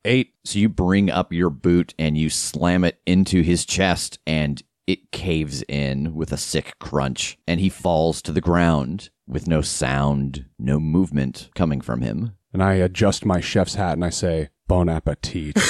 Eight. 0.06 0.34
So 0.46 0.60
you 0.60 0.70
bring 0.70 1.10
up 1.10 1.34
your 1.34 1.50
boot 1.50 1.94
and 2.00 2.18
you 2.18 2.30
slam 2.30 2.84
it 2.84 3.00
into 3.06 3.42
his 3.42 3.66
chest, 3.66 4.20
and 4.28 4.62
it 4.86 5.12
caves 5.12 5.64
in 5.68 6.14
with 6.16 6.32
a 6.32 6.38
sick 6.38 6.76
crunch, 6.80 7.38
and 7.48 7.60
he 7.60 7.68
falls 7.70 8.22
to 8.22 8.32
the 8.32 8.40
ground 8.42 9.10
with 9.28 9.48
no 9.48 9.62
sound, 9.62 10.46
no 10.58 10.80
movement 10.80 11.50
coming 11.56 11.82
from 11.82 12.02
him. 12.02 12.34
And 12.54 12.64
I 12.64 12.76
adjust 12.76 13.26
my 13.26 13.42
chef's 13.42 13.76
hat 13.76 13.94
and 13.94 14.06
I 14.06 14.10
say, 14.10 14.50
Bon 14.68 14.88
appetit. 14.90 15.56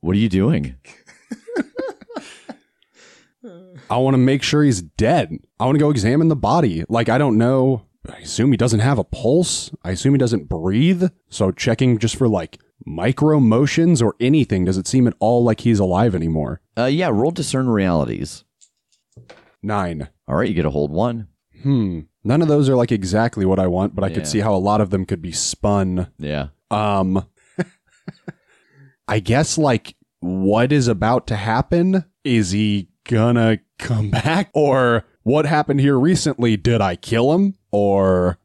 What 0.00 0.14
are 0.14 0.18
you 0.20 0.28
doing? 0.28 0.76
I 3.90 3.96
want 3.96 4.14
to 4.14 4.18
make 4.18 4.42
sure 4.42 4.62
he's 4.64 4.82
dead. 4.82 5.38
I 5.60 5.64
want 5.64 5.76
to 5.76 5.80
go 5.80 5.90
examine 5.90 6.28
the 6.28 6.36
body. 6.36 6.84
Like, 6.88 7.08
I 7.08 7.18
don't 7.18 7.38
know. 7.38 7.82
I 8.10 8.18
assume 8.18 8.50
he 8.50 8.56
doesn't 8.56 8.80
have 8.80 8.98
a 8.98 9.04
pulse. 9.04 9.70
I 9.84 9.90
assume 9.92 10.14
he 10.14 10.18
doesn't 10.18 10.48
breathe. 10.48 11.04
So, 11.30 11.50
checking 11.52 11.98
just 11.98 12.16
for 12.16 12.28
like 12.28 12.58
micro 12.84 13.38
motions 13.38 14.02
or 14.02 14.14
anything, 14.20 14.64
does 14.64 14.76
it 14.76 14.86
seem 14.86 15.06
at 15.06 15.14
all 15.20 15.44
like 15.44 15.60
he's 15.60 15.78
alive 15.78 16.14
anymore? 16.14 16.60
Uh, 16.76 16.86
yeah, 16.86 17.08
roll 17.12 17.30
discern 17.30 17.68
realities. 17.68 18.44
Nine. 19.62 20.08
All 20.26 20.36
right, 20.36 20.48
you 20.48 20.54
get 20.54 20.66
a 20.66 20.70
hold 20.70 20.90
one. 20.90 21.28
Hmm. 21.62 22.00
None 22.24 22.42
of 22.42 22.48
those 22.48 22.68
are 22.68 22.76
like 22.76 22.92
exactly 22.92 23.44
what 23.46 23.58
I 23.58 23.66
want, 23.68 23.94
but 23.94 24.04
I 24.04 24.08
Yeah. 24.08 24.14
could 24.14 24.26
see 24.26 24.40
how 24.40 24.54
a 24.54 24.58
lot 24.58 24.80
of 24.80 24.90
them 24.90 25.04
could 25.04 25.22
be 25.22 25.32
spun. 25.32 26.08
Yeah. 26.18 26.48
Um, 26.70 27.24
I 29.08 29.20
guess 29.20 29.56
like 29.58 29.94
what 30.20 30.72
is 30.72 30.88
about 30.88 31.26
to 31.28 31.36
happen? 31.36 32.04
Is 32.24 32.50
he 32.50 32.88
gonna 33.04 33.58
come 33.78 34.10
back? 34.10 34.50
Or 34.52 35.04
what 35.22 35.46
happened 35.46 35.80
here 35.80 35.98
recently? 35.98 36.56
Did 36.56 36.80
I 36.80 36.96
kill 36.96 37.32
him? 37.34 37.54
Or 37.70 38.38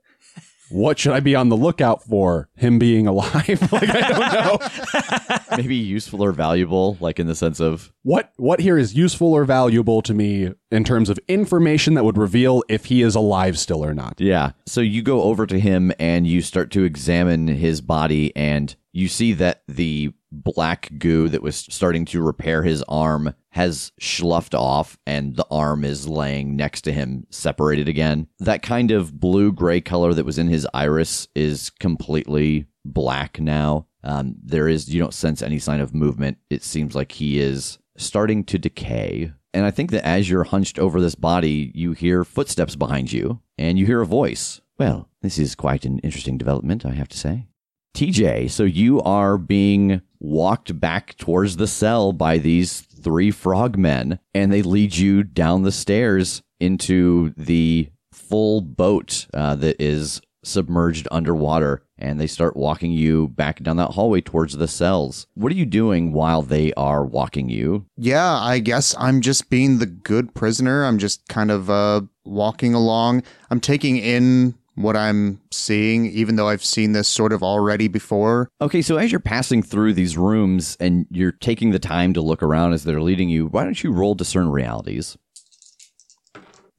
what 0.69 0.97
should 0.97 1.13
I 1.13 1.19
be 1.19 1.35
on 1.35 1.49
the 1.49 1.55
lookout 1.57 2.03
for? 2.03 2.49
Him 2.55 2.79
being 2.79 3.05
alive? 3.07 3.71
like 3.71 3.89
I 3.89 4.07
don't 4.09 4.33
know. 4.33 5.57
Maybe 5.57 5.75
useful 5.75 6.23
or 6.23 6.31
valuable, 6.31 6.97
like 6.99 7.19
in 7.19 7.27
the 7.27 7.35
sense 7.35 7.59
of 7.59 7.91
What 8.01 8.31
what 8.37 8.59
here 8.59 8.77
is 8.77 8.95
useful 8.95 9.33
or 9.33 9.45
valuable 9.45 10.01
to 10.01 10.13
me 10.13 10.49
in 10.71 10.83
terms 10.83 11.09
of 11.09 11.19
information 11.27 11.93
that 11.93 12.03
would 12.03 12.17
reveal 12.17 12.63
if 12.69 12.85
he 12.85 13.01
is 13.03 13.13
alive 13.15 13.59
still 13.59 13.85
or 13.85 13.93
not? 13.93 14.19
Yeah. 14.19 14.51
So 14.65 14.81
you 14.81 15.03
go 15.03 15.23
over 15.23 15.45
to 15.45 15.59
him 15.59 15.91
and 15.99 16.25
you 16.25 16.41
start 16.41 16.71
to 16.71 16.83
examine 16.83 17.47
his 17.47 17.79
body, 17.81 18.35
and 18.35 18.75
you 18.91 19.07
see 19.07 19.33
that 19.33 19.61
the 19.67 20.13
black 20.33 20.89
goo 20.97 21.29
that 21.29 21.43
was 21.43 21.55
starting 21.55 22.05
to 22.05 22.21
repair 22.21 22.63
his 22.63 22.83
arm 22.87 23.33
has 23.49 23.91
sloughed 23.99 24.55
off, 24.55 24.97
and 25.05 25.35
the 25.35 25.45
arm 25.51 25.83
is 25.83 26.07
laying 26.07 26.55
next 26.55 26.81
to 26.81 26.91
him, 26.91 27.27
separated 27.29 27.87
again. 27.87 28.27
That 28.39 28.63
kind 28.63 28.91
of 28.91 29.19
blue 29.19 29.51
gray 29.51 29.79
color 29.79 30.13
that 30.13 30.25
was 30.25 30.39
in 30.39 30.47
his 30.47 30.67
iris 30.73 31.27
is 31.35 31.69
completely 31.69 32.65
black 32.83 33.39
now. 33.39 33.87
Um, 34.03 34.35
there 34.43 34.67
is, 34.67 34.89
you 34.93 34.99
don't 34.99 35.13
sense 35.13 35.41
any 35.41 35.59
sign 35.59 35.79
of 35.79 35.93
movement. 35.93 36.37
It 36.49 36.63
seems 36.63 36.95
like 36.95 37.13
he 37.13 37.39
is 37.39 37.77
starting 37.95 38.43
to 38.45 38.57
decay. 38.57 39.31
And 39.53 39.65
I 39.65 39.71
think 39.71 39.91
that 39.91 40.05
as 40.05 40.29
you're 40.29 40.43
hunched 40.45 40.79
over 40.79 40.99
this 40.99 41.15
body, 41.15 41.71
you 41.75 41.93
hear 41.93 42.25
footsteps 42.25 42.75
behind 42.75 43.13
you 43.13 43.39
and 43.57 43.77
you 43.77 43.85
hear 43.85 44.01
a 44.01 44.05
voice. 44.05 44.61
Well, 44.79 45.09
this 45.21 45.37
is 45.37 45.53
quite 45.55 45.85
an 45.85 45.99
interesting 45.99 46.37
development, 46.37 46.85
I 46.85 46.91
have 46.91 47.07
to 47.09 47.17
say. 47.17 47.45
TJ, 47.93 48.49
so 48.49 48.63
you 48.63 49.01
are 49.01 49.37
being 49.37 50.01
walked 50.19 50.79
back 50.79 51.15
towards 51.17 51.57
the 51.57 51.67
cell 51.67 52.13
by 52.13 52.37
these 52.37 52.81
three 52.81 53.29
frogmen, 53.29 54.19
and 54.33 54.51
they 54.51 54.61
lead 54.61 54.95
you 54.95 55.23
down 55.23 55.63
the 55.63 55.71
stairs 55.71 56.41
into 56.59 57.33
the 57.37 57.89
full 58.11 58.61
boat 58.61 59.27
uh, 59.33 59.55
that 59.55 59.81
is 59.81 60.21
submerged 60.43 61.07
underwater. 61.11 61.83
And 61.97 62.19
they 62.19 62.27
start 62.27 62.57
walking 62.57 62.91
you 62.91 63.29
back 63.29 63.61
down 63.63 63.77
that 63.77 63.91
hallway 63.91 64.19
towards 64.21 64.57
the 64.57 64.67
cells. 64.67 65.27
What 65.35 65.51
are 65.51 65.55
you 65.55 65.65
doing 65.65 66.11
while 66.11 66.41
they 66.41 66.73
are 66.73 67.05
walking 67.05 67.49
you? 67.49 67.85
Yeah, 67.95 68.33
I 68.33 68.59
guess 68.59 68.93
I'm 68.99 69.21
just 69.21 69.49
being 69.49 69.79
the 69.79 69.85
good 69.85 70.33
prisoner. 70.33 70.83
I'm 70.83 70.97
just 70.97 71.25
kind 71.29 71.49
of 71.49 71.69
uh, 71.69 72.01
walking 72.25 72.73
along. 72.73 73.23
I'm 73.49 73.61
taking 73.61 73.97
in 73.97 74.55
what 74.75 74.97
I'm 74.97 75.41
seeing, 75.51 76.05
even 76.07 76.35
though 76.35 76.49
I've 76.49 76.63
seen 76.63 76.93
this 76.93 77.07
sort 77.07 77.33
of 77.33 77.43
already 77.43 77.87
before. 77.87 78.49
Okay, 78.61 78.81
so 78.81 78.97
as 78.97 79.11
you're 79.11 79.19
passing 79.19 79.61
through 79.61 79.93
these 79.93 80.17
rooms 80.17 80.77
and 80.79 81.05
you're 81.09 81.31
taking 81.31 81.71
the 81.71 81.79
time 81.79 82.13
to 82.13 82.21
look 82.21 82.41
around 82.41 82.73
as 82.73 82.83
they're 82.83 83.01
leading 83.01 83.29
you, 83.29 83.47
why 83.47 83.63
don't 83.63 83.83
you 83.83 83.91
roll 83.91 84.15
discern 84.15 84.49
realities? 84.49 85.17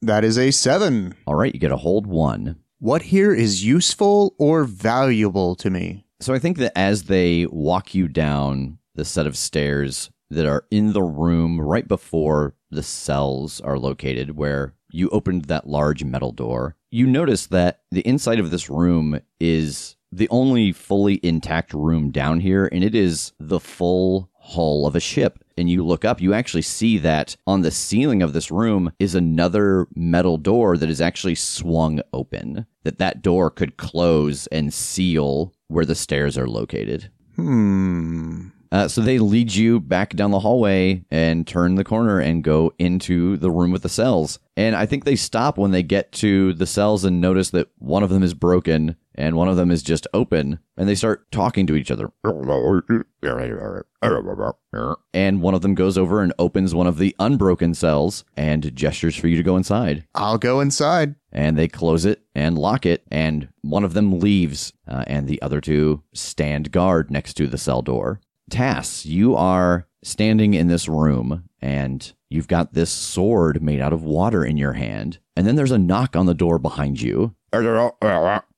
That 0.01 0.23
is 0.23 0.37
a 0.37 0.51
seven. 0.51 1.15
All 1.25 1.35
right, 1.35 1.53
you 1.53 1.59
get 1.59 1.71
a 1.71 1.77
hold 1.77 2.05
one. 2.05 2.57
What 2.79 3.03
here 3.03 3.33
is 3.33 3.65
useful 3.65 4.35
or 4.37 4.65
valuable 4.65 5.55
to 5.55 5.69
me? 5.69 6.05
So 6.19 6.33
I 6.33 6.39
think 6.39 6.57
that 6.57 6.77
as 6.77 7.03
they 7.03 7.45
walk 7.47 7.95
you 7.95 8.07
down 8.07 8.77
the 8.93 9.05
set 9.05 9.25
of 9.25 9.37
stairs 9.37 10.09
that 10.29 10.45
are 10.45 10.65
in 10.71 10.93
the 10.93 11.03
room 11.03 11.59
right 11.59 11.87
before 11.87 12.55
the 12.69 12.83
cells 12.83 13.61
are 13.61 13.77
located, 13.77 14.35
where 14.35 14.73
you 14.95 15.09
opened 15.09 15.45
that 15.45 15.67
large 15.67 16.03
metal 16.03 16.31
door, 16.31 16.75
you 16.89 17.05
notice 17.05 17.47
that 17.47 17.81
the 17.91 18.01
inside 18.01 18.39
of 18.39 18.51
this 18.51 18.69
room 18.69 19.19
is 19.39 19.95
the 20.11 20.29
only 20.29 20.71
fully 20.71 21.19
intact 21.23 21.73
room 21.73 22.09
down 22.09 22.39
here, 22.39 22.69
and 22.71 22.83
it 22.83 22.95
is 22.95 23.33
the 23.37 23.59
full 23.59 24.29
hull 24.39 24.87
of 24.87 24.95
a 24.95 24.99
ship. 24.99 25.43
And 25.57 25.69
you 25.69 25.85
look 25.85 26.05
up, 26.05 26.21
you 26.21 26.33
actually 26.33 26.61
see 26.61 26.97
that 26.99 27.35
on 27.45 27.61
the 27.61 27.71
ceiling 27.71 28.21
of 28.21 28.33
this 28.33 28.51
room 28.51 28.91
is 28.99 29.15
another 29.15 29.87
metal 29.95 30.37
door 30.37 30.77
that 30.77 30.89
is 30.89 31.01
actually 31.01 31.35
swung 31.35 32.01
open. 32.13 32.65
That 32.83 32.99
that 32.99 33.21
door 33.21 33.49
could 33.49 33.77
close 33.77 34.47
and 34.47 34.73
seal 34.73 35.53
where 35.67 35.85
the 35.85 35.95
stairs 35.95 36.37
are 36.37 36.47
located. 36.47 37.09
Hmm. 37.35 38.49
Uh, 38.71 38.87
so 38.87 39.01
they 39.01 39.19
lead 39.19 39.53
you 39.53 39.79
back 39.79 40.15
down 40.15 40.31
the 40.31 40.39
hallway 40.39 41.03
and 41.11 41.47
turn 41.47 41.75
the 41.75 41.83
corner 41.83 42.19
and 42.19 42.43
go 42.43 42.73
into 42.79 43.37
the 43.37 43.51
room 43.51 43.71
with 43.71 43.83
the 43.83 43.89
cells. 43.89 44.39
And 44.57 44.75
I 44.75 44.85
think 44.85 45.03
they 45.03 45.15
stop 45.17 45.57
when 45.57 45.71
they 45.71 45.83
get 45.83 46.11
to 46.13 46.53
the 46.53 46.65
cells 46.65 47.03
and 47.03 47.19
notice 47.19 47.49
that 47.51 47.67
one 47.77 48.03
of 48.03 48.09
them 48.09 48.23
is 48.23 48.33
broken 48.33 48.95
and 49.13 49.35
one 49.35 49.47
of 49.49 49.55
them 49.57 49.69
is 49.71 49.83
just 49.83 50.07
open. 50.13 50.59
And 50.77 50.87
they 50.87 50.95
start 50.95 51.29
talking 51.31 51.67
to 51.67 51.75
each 51.75 51.91
other. 51.91 52.11
And 55.13 55.41
one 55.41 55.53
of 55.53 55.61
them 55.61 55.75
goes 55.75 55.97
over 55.97 56.21
and 56.21 56.33
opens 56.37 56.75
one 56.75 56.87
of 56.87 56.97
the 56.97 57.15
unbroken 57.19 57.73
cells 57.73 58.23
and 58.35 58.75
gestures 58.75 59.15
for 59.15 59.27
you 59.27 59.37
to 59.37 59.43
go 59.43 59.57
inside 59.57 60.05
I'll 60.13 60.37
go 60.37 60.59
inside. 60.59 61.15
and 61.31 61.57
they 61.57 61.67
close 61.67 62.05
it 62.05 62.21
and 62.33 62.57
lock 62.57 62.85
it 62.85 63.03
and 63.09 63.47
one 63.61 63.83
of 63.83 63.93
them 63.93 64.19
leaves 64.19 64.73
uh, 64.87 65.03
and 65.07 65.27
the 65.27 65.41
other 65.41 65.61
two 65.61 66.03
stand 66.13 66.71
guard 66.71 67.09
next 67.09 67.33
to 67.35 67.47
the 67.47 67.57
cell 67.57 67.81
door 67.81 68.19
tass 68.49 69.05
you 69.05 69.35
are 69.35 69.87
standing 70.03 70.53
in 70.53 70.67
this 70.67 70.87
room 70.87 71.43
and 71.61 72.13
you've 72.29 72.47
got 72.47 72.73
this 72.73 72.91
sword 72.91 73.61
made 73.61 73.81
out 73.81 73.93
of 73.93 74.03
water 74.03 74.45
in 74.45 74.57
your 74.57 74.73
hand 74.73 75.17
and 75.35 75.47
then 75.47 75.55
there's 75.55 75.71
a 75.71 75.77
knock 75.77 76.15
on 76.15 76.25
the 76.25 76.33
door 76.33 76.59
behind 76.59 77.01
you 77.01 77.35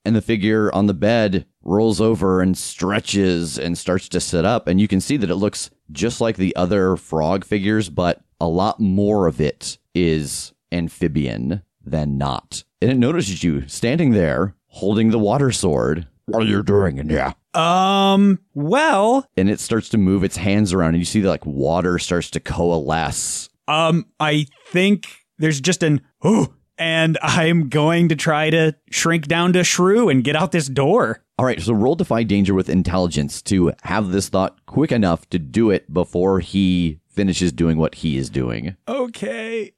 and 0.04 0.16
the 0.16 0.22
figure 0.22 0.74
on 0.74 0.88
the 0.88 0.94
bed 0.94 1.46
rolls 1.64 2.02
over 2.02 2.42
and 2.42 2.58
stretches 2.58 3.58
and 3.58 3.78
starts 3.78 4.10
to 4.10 4.20
sit 4.20 4.44
up 4.46 4.68
and 4.68 4.82
you 4.82 4.88
can 4.88 5.00
see 5.00 5.18
that 5.18 5.30
it 5.30 5.36
looks 5.36 5.70
just 5.92 6.20
like 6.20 6.38
the 6.38 6.56
other 6.56 6.98
frog 6.98 7.46
figures 7.46 7.90
but 7.90 8.22
a 8.40 8.48
lot 8.48 8.80
more 8.80 9.28
of 9.28 9.40
it 9.40 9.78
is 9.96 10.54
amphibian 10.72 11.62
than 11.84 12.18
not. 12.18 12.64
And 12.82 12.92
it 12.92 12.98
notices 12.98 13.44
you 13.44 13.68
standing 13.68 14.12
there 14.12 14.56
holding 14.68 15.10
the 15.10 15.20
water 15.20 15.52
sword. 15.52 16.08
What 16.26 16.44
are 16.44 16.46
you 16.46 16.62
doing 16.62 16.98
in 16.98 17.10
here 17.10 17.34
Um, 17.58 18.40
well, 18.54 19.28
and 19.36 19.50
it 19.50 19.60
starts 19.60 19.90
to 19.90 19.98
move 19.98 20.24
its 20.24 20.38
hands 20.38 20.74
around 20.74 20.90
and 20.90 21.00
you 21.00 21.06
see 21.06 21.22
that 21.22 21.30
like 21.30 21.46
water 21.46 21.98
starts 21.98 22.30
to 22.32 22.40
coalesce 22.40 23.50
um, 23.68 24.06
I 24.20 24.48
think 24.68 25.08
there's 25.38 25.60
just 25.60 25.84
an 25.84 26.02
oh, 26.24 26.54
and 26.78 27.18
I'm 27.22 27.70
going 27.70 28.10
to 28.10 28.16
try 28.16 28.50
to 28.50 28.76
shrink 28.92 29.28
down 29.28 29.54
to 29.54 29.64
shrew 29.64 30.10
and 30.10 30.24
get 30.24 30.36
out 30.36 30.52
this 30.52 30.68
door. 30.68 31.24
All 31.38 31.46
right, 31.46 31.62
so 31.62 31.74
roll 31.74 31.96
defy 31.96 32.24
danger 32.24 32.54
with 32.54 32.70
intelligence 32.70 33.42
to 33.44 33.74
have 33.84 34.12
this 34.12 34.30
thought 34.30 34.66
quick 34.66 34.92
enough 34.92 35.30
to 35.30 35.40
do 35.40 35.70
it 35.70 35.92
before 35.94 36.40
he 36.40 37.00
finishes 37.10 37.52
doing 37.52 37.78
what 37.78 37.96
he 37.96 38.18
is 38.18 38.30
doing. 38.30 38.76
Okay. 38.88 39.74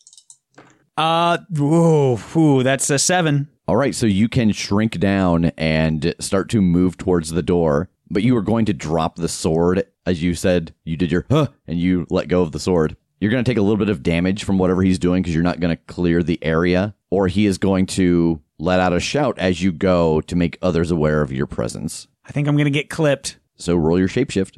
Uh, 0.95 1.39
whoa, 1.49 2.17
whew, 2.17 2.63
that's 2.63 2.89
a 2.89 2.99
seven. 2.99 3.49
All 3.69 3.77
right, 3.77 3.93
so 3.93 4.07
you 4.07 4.27
can 4.27 4.51
shrink 4.51 4.99
down 4.99 5.51
and 5.55 6.15
start 6.19 6.49
to 6.49 6.59
move 6.59 6.97
towards 6.97 7.29
the 7.29 7.43
door, 7.43 7.87
but 8.09 8.23
you 8.23 8.35
are 8.35 8.41
going 8.41 8.65
to 8.65 8.73
drop 8.73 9.15
the 9.15 9.27
sword 9.27 9.85
as 10.07 10.23
you 10.23 10.33
said. 10.33 10.73
You 10.85 10.97
did 10.97 11.11
your 11.11 11.27
huh, 11.29 11.49
and 11.67 11.79
you 11.79 12.07
let 12.09 12.29
go 12.29 12.41
of 12.41 12.51
the 12.51 12.59
sword. 12.59 12.97
You're 13.19 13.29
going 13.29 13.43
to 13.43 13.47
take 13.47 13.59
a 13.59 13.61
little 13.61 13.77
bit 13.77 13.89
of 13.89 14.01
damage 14.01 14.43
from 14.43 14.57
whatever 14.57 14.81
he's 14.81 14.97
doing 14.97 15.21
because 15.21 15.35
you're 15.35 15.43
not 15.43 15.59
going 15.59 15.77
to 15.77 15.83
clear 15.83 16.23
the 16.23 16.43
area, 16.43 16.95
or 17.11 17.27
he 17.27 17.45
is 17.45 17.59
going 17.59 17.85
to 17.85 18.41
let 18.57 18.79
out 18.79 18.91
a 18.91 18.99
shout 18.99 19.37
as 19.37 19.61
you 19.61 19.71
go 19.71 20.19
to 20.21 20.35
make 20.35 20.57
others 20.63 20.89
aware 20.89 21.21
of 21.21 21.31
your 21.31 21.45
presence. 21.45 22.07
I 22.25 22.31
think 22.31 22.47
I'm 22.47 22.55
going 22.55 22.65
to 22.65 22.71
get 22.71 22.89
clipped. 22.89 23.37
So 23.55 23.75
roll 23.75 23.99
your 23.99 24.07
shapeshift. 24.07 24.57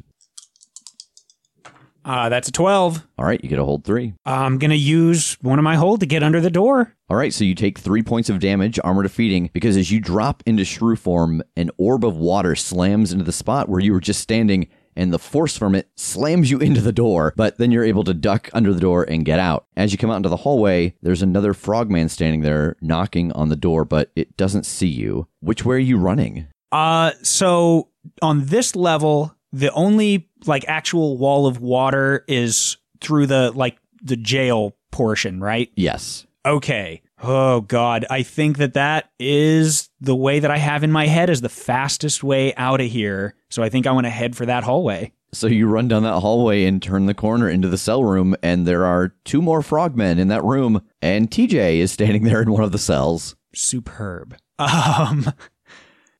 Uh, 2.04 2.28
that's 2.28 2.48
a 2.48 2.52
12. 2.52 3.06
All 3.18 3.24
right, 3.24 3.42
you 3.42 3.48
get 3.48 3.58
a 3.58 3.64
hold 3.64 3.84
three. 3.84 4.14
I'm 4.24 4.58
going 4.58 4.70
to 4.70 4.76
use 4.76 5.36
one 5.40 5.58
of 5.58 5.62
my 5.62 5.76
hold 5.76 6.00
to 6.00 6.06
get 6.06 6.22
under 6.22 6.40
the 6.40 6.50
door. 6.50 6.94
All 7.08 7.16
right, 7.16 7.32
so 7.32 7.44
you 7.44 7.54
take 7.54 7.78
three 7.78 8.02
points 8.02 8.28
of 8.28 8.40
damage, 8.40 8.78
armor 8.82 9.02
defeating, 9.02 9.50
because 9.52 9.76
as 9.76 9.90
you 9.90 10.00
drop 10.00 10.42
into 10.46 10.64
shrew 10.64 10.96
form, 10.96 11.42
an 11.56 11.70
orb 11.76 12.04
of 12.04 12.16
water 12.16 12.56
slams 12.56 13.12
into 13.12 13.24
the 13.24 13.32
spot 13.32 13.68
where 13.68 13.80
you 13.80 13.92
were 13.92 14.00
just 14.00 14.20
standing, 14.20 14.68
and 14.96 15.12
the 15.12 15.18
force 15.18 15.56
from 15.56 15.74
it 15.74 15.88
slams 15.96 16.50
you 16.50 16.58
into 16.58 16.80
the 16.80 16.92
door, 16.92 17.32
but 17.36 17.58
then 17.58 17.70
you're 17.70 17.84
able 17.84 18.04
to 18.04 18.14
duck 18.14 18.50
under 18.52 18.72
the 18.72 18.80
door 18.80 19.04
and 19.04 19.24
get 19.24 19.38
out. 19.38 19.66
As 19.76 19.92
you 19.92 19.98
come 19.98 20.10
out 20.10 20.16
into 20.16 20.28
the 20.28 20.36
hallway, 20.36 20.94
there's 21.02 21.22
another 21.22 21.54
frogman 21.54 22.08
standing 22.08 22.42
there 22.42 22.76
knocking 22.80 23.32
on 23.32 23.48
the 23.48 23.56
door, 23.56 23.84
but 23.84 24.10
it 24.16 24.36
doesn't 24.36 24.66
see 24.66 24.88
you. 24.88 25.28
Which 25.40 25.64
way 25.64 25.76
are 25.76 25.78
you 25.78 25.98
running? 25.98 26.48
Uh, 26.70 27.12
so 27.22 27.88
on 28.20 28.46
this 28.46 28.74
level, 28.74 29.34
the 29.52 29.72
only 29.72 30.28
like 30.46 30.64
actual 30.68 31.16
wall 31.18 31.46
of 31.46 31.60
water 31.60 32.24
is 32.28 32.76
through 33.00 33.26
the 33.26 33.50
like 33.52 33.78
the 34.02 34.16
jail 34.16 34.76
portion, 34.90 35.40
right? 35.40 35.70
Yes. 35.76 36.26
Okay. 36.44 37.02
Oh 37.22 37.60
God, 37.60 38.04
I 38.10 38.22
think 38.24 38.58
that 38.58 38.74
that 38.74 39.10
is 39.20 39.90
the 40.00 40.16
way 40.16 40.40
that 40.40 40.50
I 40.50 40.58
have 40.58 40.82
in 40.82 40.90
my 40.90 41.06
head 41.06 41.30
is 41.30 41.40
the 41.40 41.48
fastest 41.48 42.24
way 42.24 42.52
out 42.56 42.80
of 42.80 42.90
here. 42.90 43.34
So 43.48 43.62
I 43.62 43.68
think 43.68 43.86
I 43.86 43.92
want 43.92 44.06
to 44.06 44.10
head 44.10 44.34
for 44.34 44.46
that 44.46 44.64
hallway. 44.64 45.12
So 45.32 45.46
you 45.46 45.66
run 45.66 45.88
down 45.88 46.02
that 46.02 46.20
hallway 46.20 46.64
and 46.64 46.82
turn 46.82 47.06
the 47.06 47.14
corner 47.14 47.48
into 47.48 47.68
the 47.68 47.78
cell 47.78 48.04
room, 48.04 48.36
and 48.42 48.66
there 48.66 48.84
are 48.84 49.14
two 49.24 49.40
more 49.40 49.62
frogmen 49.62 50.18
in 50.18 50.28
that 50.28 50.44
room, 50.44 50.82
and 51.00 51.30
TJ 51.30 51.78
is 51.78 51.90
standing 51.90 52.24
there 52.24 52.42
in 52.42 52.52
one 52.52 52.64
of 52.64 52.72
the 52.72 52.78
cells. 52.78 53.36
Superb. 53.54 54.36
Um, 54.58 55.32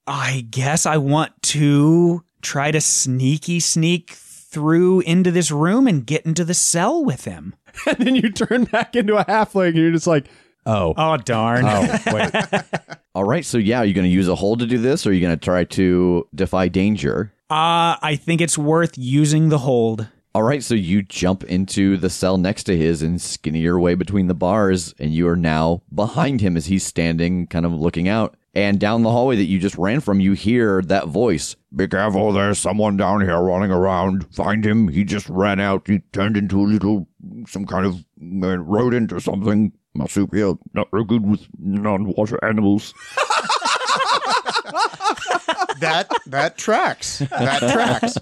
I 0.04 0.46
guess 0.50 0.84
I 0.84 0.96
want 0.96 1.30
to 1.42 2.24
try 2.42 2.70
to 2.70 2.80
sneaky 2.80 3.60
sneak 3.60 4.10
through 4.10 5.00
into 5.00 5.30
this 5.30 5.50
room 5.50 5.86
and 5.86 6.06
get 6.06 6.26
into 6.26 6.44
the 6.44 6.54
cell 6.54 7.02
with 7.02 7.24
him. 7.24 7.54
and 7.86 7.98
then 7.98 8.16
you 8.16 8.30
turn 8.30 8.64
back 8.64 8.94
into 8.94 9.16
a 9.16 9.24
halfling 9.24 9.68
and 9.68 9.76
you're 9.76 9.92
just 9.92 10.06
like, 10.06 10.26
oh. 10.66 10.92
Oh 10.96 11.16
darn. 11.16 11.64
Oh, 11.66 11.98
wait. 12.12 12.34
All 13.14 13.24
right, 13.24 13.44
so 13.44 13.58
yeah, 13.58 13.78
are 13.78 13.84
you 13.84 13.94
going 13.94 14.06
to 14.06 14.12
use 14.12 14.28
a 14.28 14.34
hold 14.34 14.60
to 14.60 14.66
do 14.66 14.78
this, 14.78 15.06
or 15.06 15.10
are 15.10 15.12
you 15.12 15.20
going 15.20 15.38
to 15.38 15.44
try 15.44 15.64
to 15.64 16.26
defy 16.34 16.68
danger? 16.68 17.30
Uh, 17.50 18.00
I 18.00 18.18
think 18.18 18.40
it's 18.40 18.56
worth 18.56 18.96
using 18.96 19.50
the 19.50 19.58
hold. 19.58 20.08
All 20.34 20.42
right, 20.42 20.62
so 20.62 20.74
you 20.74 21.02
jump 21.02 21.44
into 21.44 21.98
the 21.98 22.08
cell 22.08 22.38
next 22.38 22.64
to 22.64 22.76
his 22.76 23.02
and 23.02 23.20
skinny 23.20 23.58
your 23.58 23.78
way 23.78 23.94
between 23.94 24.28
the 24.28 24.34
bars, 24.34 24.94
and 24.98 25.12
you 25.12 25.28
are 25.28 25.36
now 25.36 25.82
behind 25.94 26.40
him 26.40 26.56
as 26.56 26.66
he's 26.66 26.86
standing, 26.86 27.46
kind 27.48 27.66
of 27.66 27.72
looking 27.72 28.08
out. 28.08 28.34
And 28.54 28.78
down 28.78 29.02
the 29.02 29.10
hallway 29.10 29.36
that 29.36 29.44
you 29.46 29.58
just 29.58 29.78
ran 29.78 30.00
from, 30.00 30.20
you 30.20 30.32
hear 30.32 30.82
that 30.82 31.08
voice. 31.08 31.56
Be 31.74 31.88
careful, 31.88 32.32
there's 32.32 32.58
someone 32.58 32.98
down 32.98 33.22
here 33.22 33.40
running 33.40 33.70
around. 33.70 34.26
Find 34.34 34.64
him. 34.64 34.88
He 34.88 35.04
just 35.04 35.28
ran 35.30 35.58
out. 35.58 35.86
He 35.86 36.00
turned 36.12 36.36
into 36.36 36.60
a 36.60 36.68
little, 36.68 37.08
some 37.46 37.64
kind 37.64 37.86
of 37.86 38.04
uh, 38.44 38.58
rodent 38.58 39.10
or 39.12 39.20
something. 39.20 39.72
Marsupial, 39.94 40.58
not 40.74 40.90
very 40.90 41.04
good 41.04 41.26
with 41.26 41.46
non-water 41.58 42.42
animals. 42.44 42.92
That 45.80 46.08
that 46.26 46.56
tracks. 46.58 47.18
That 47.18 47.58
tracks. 47.58 48.16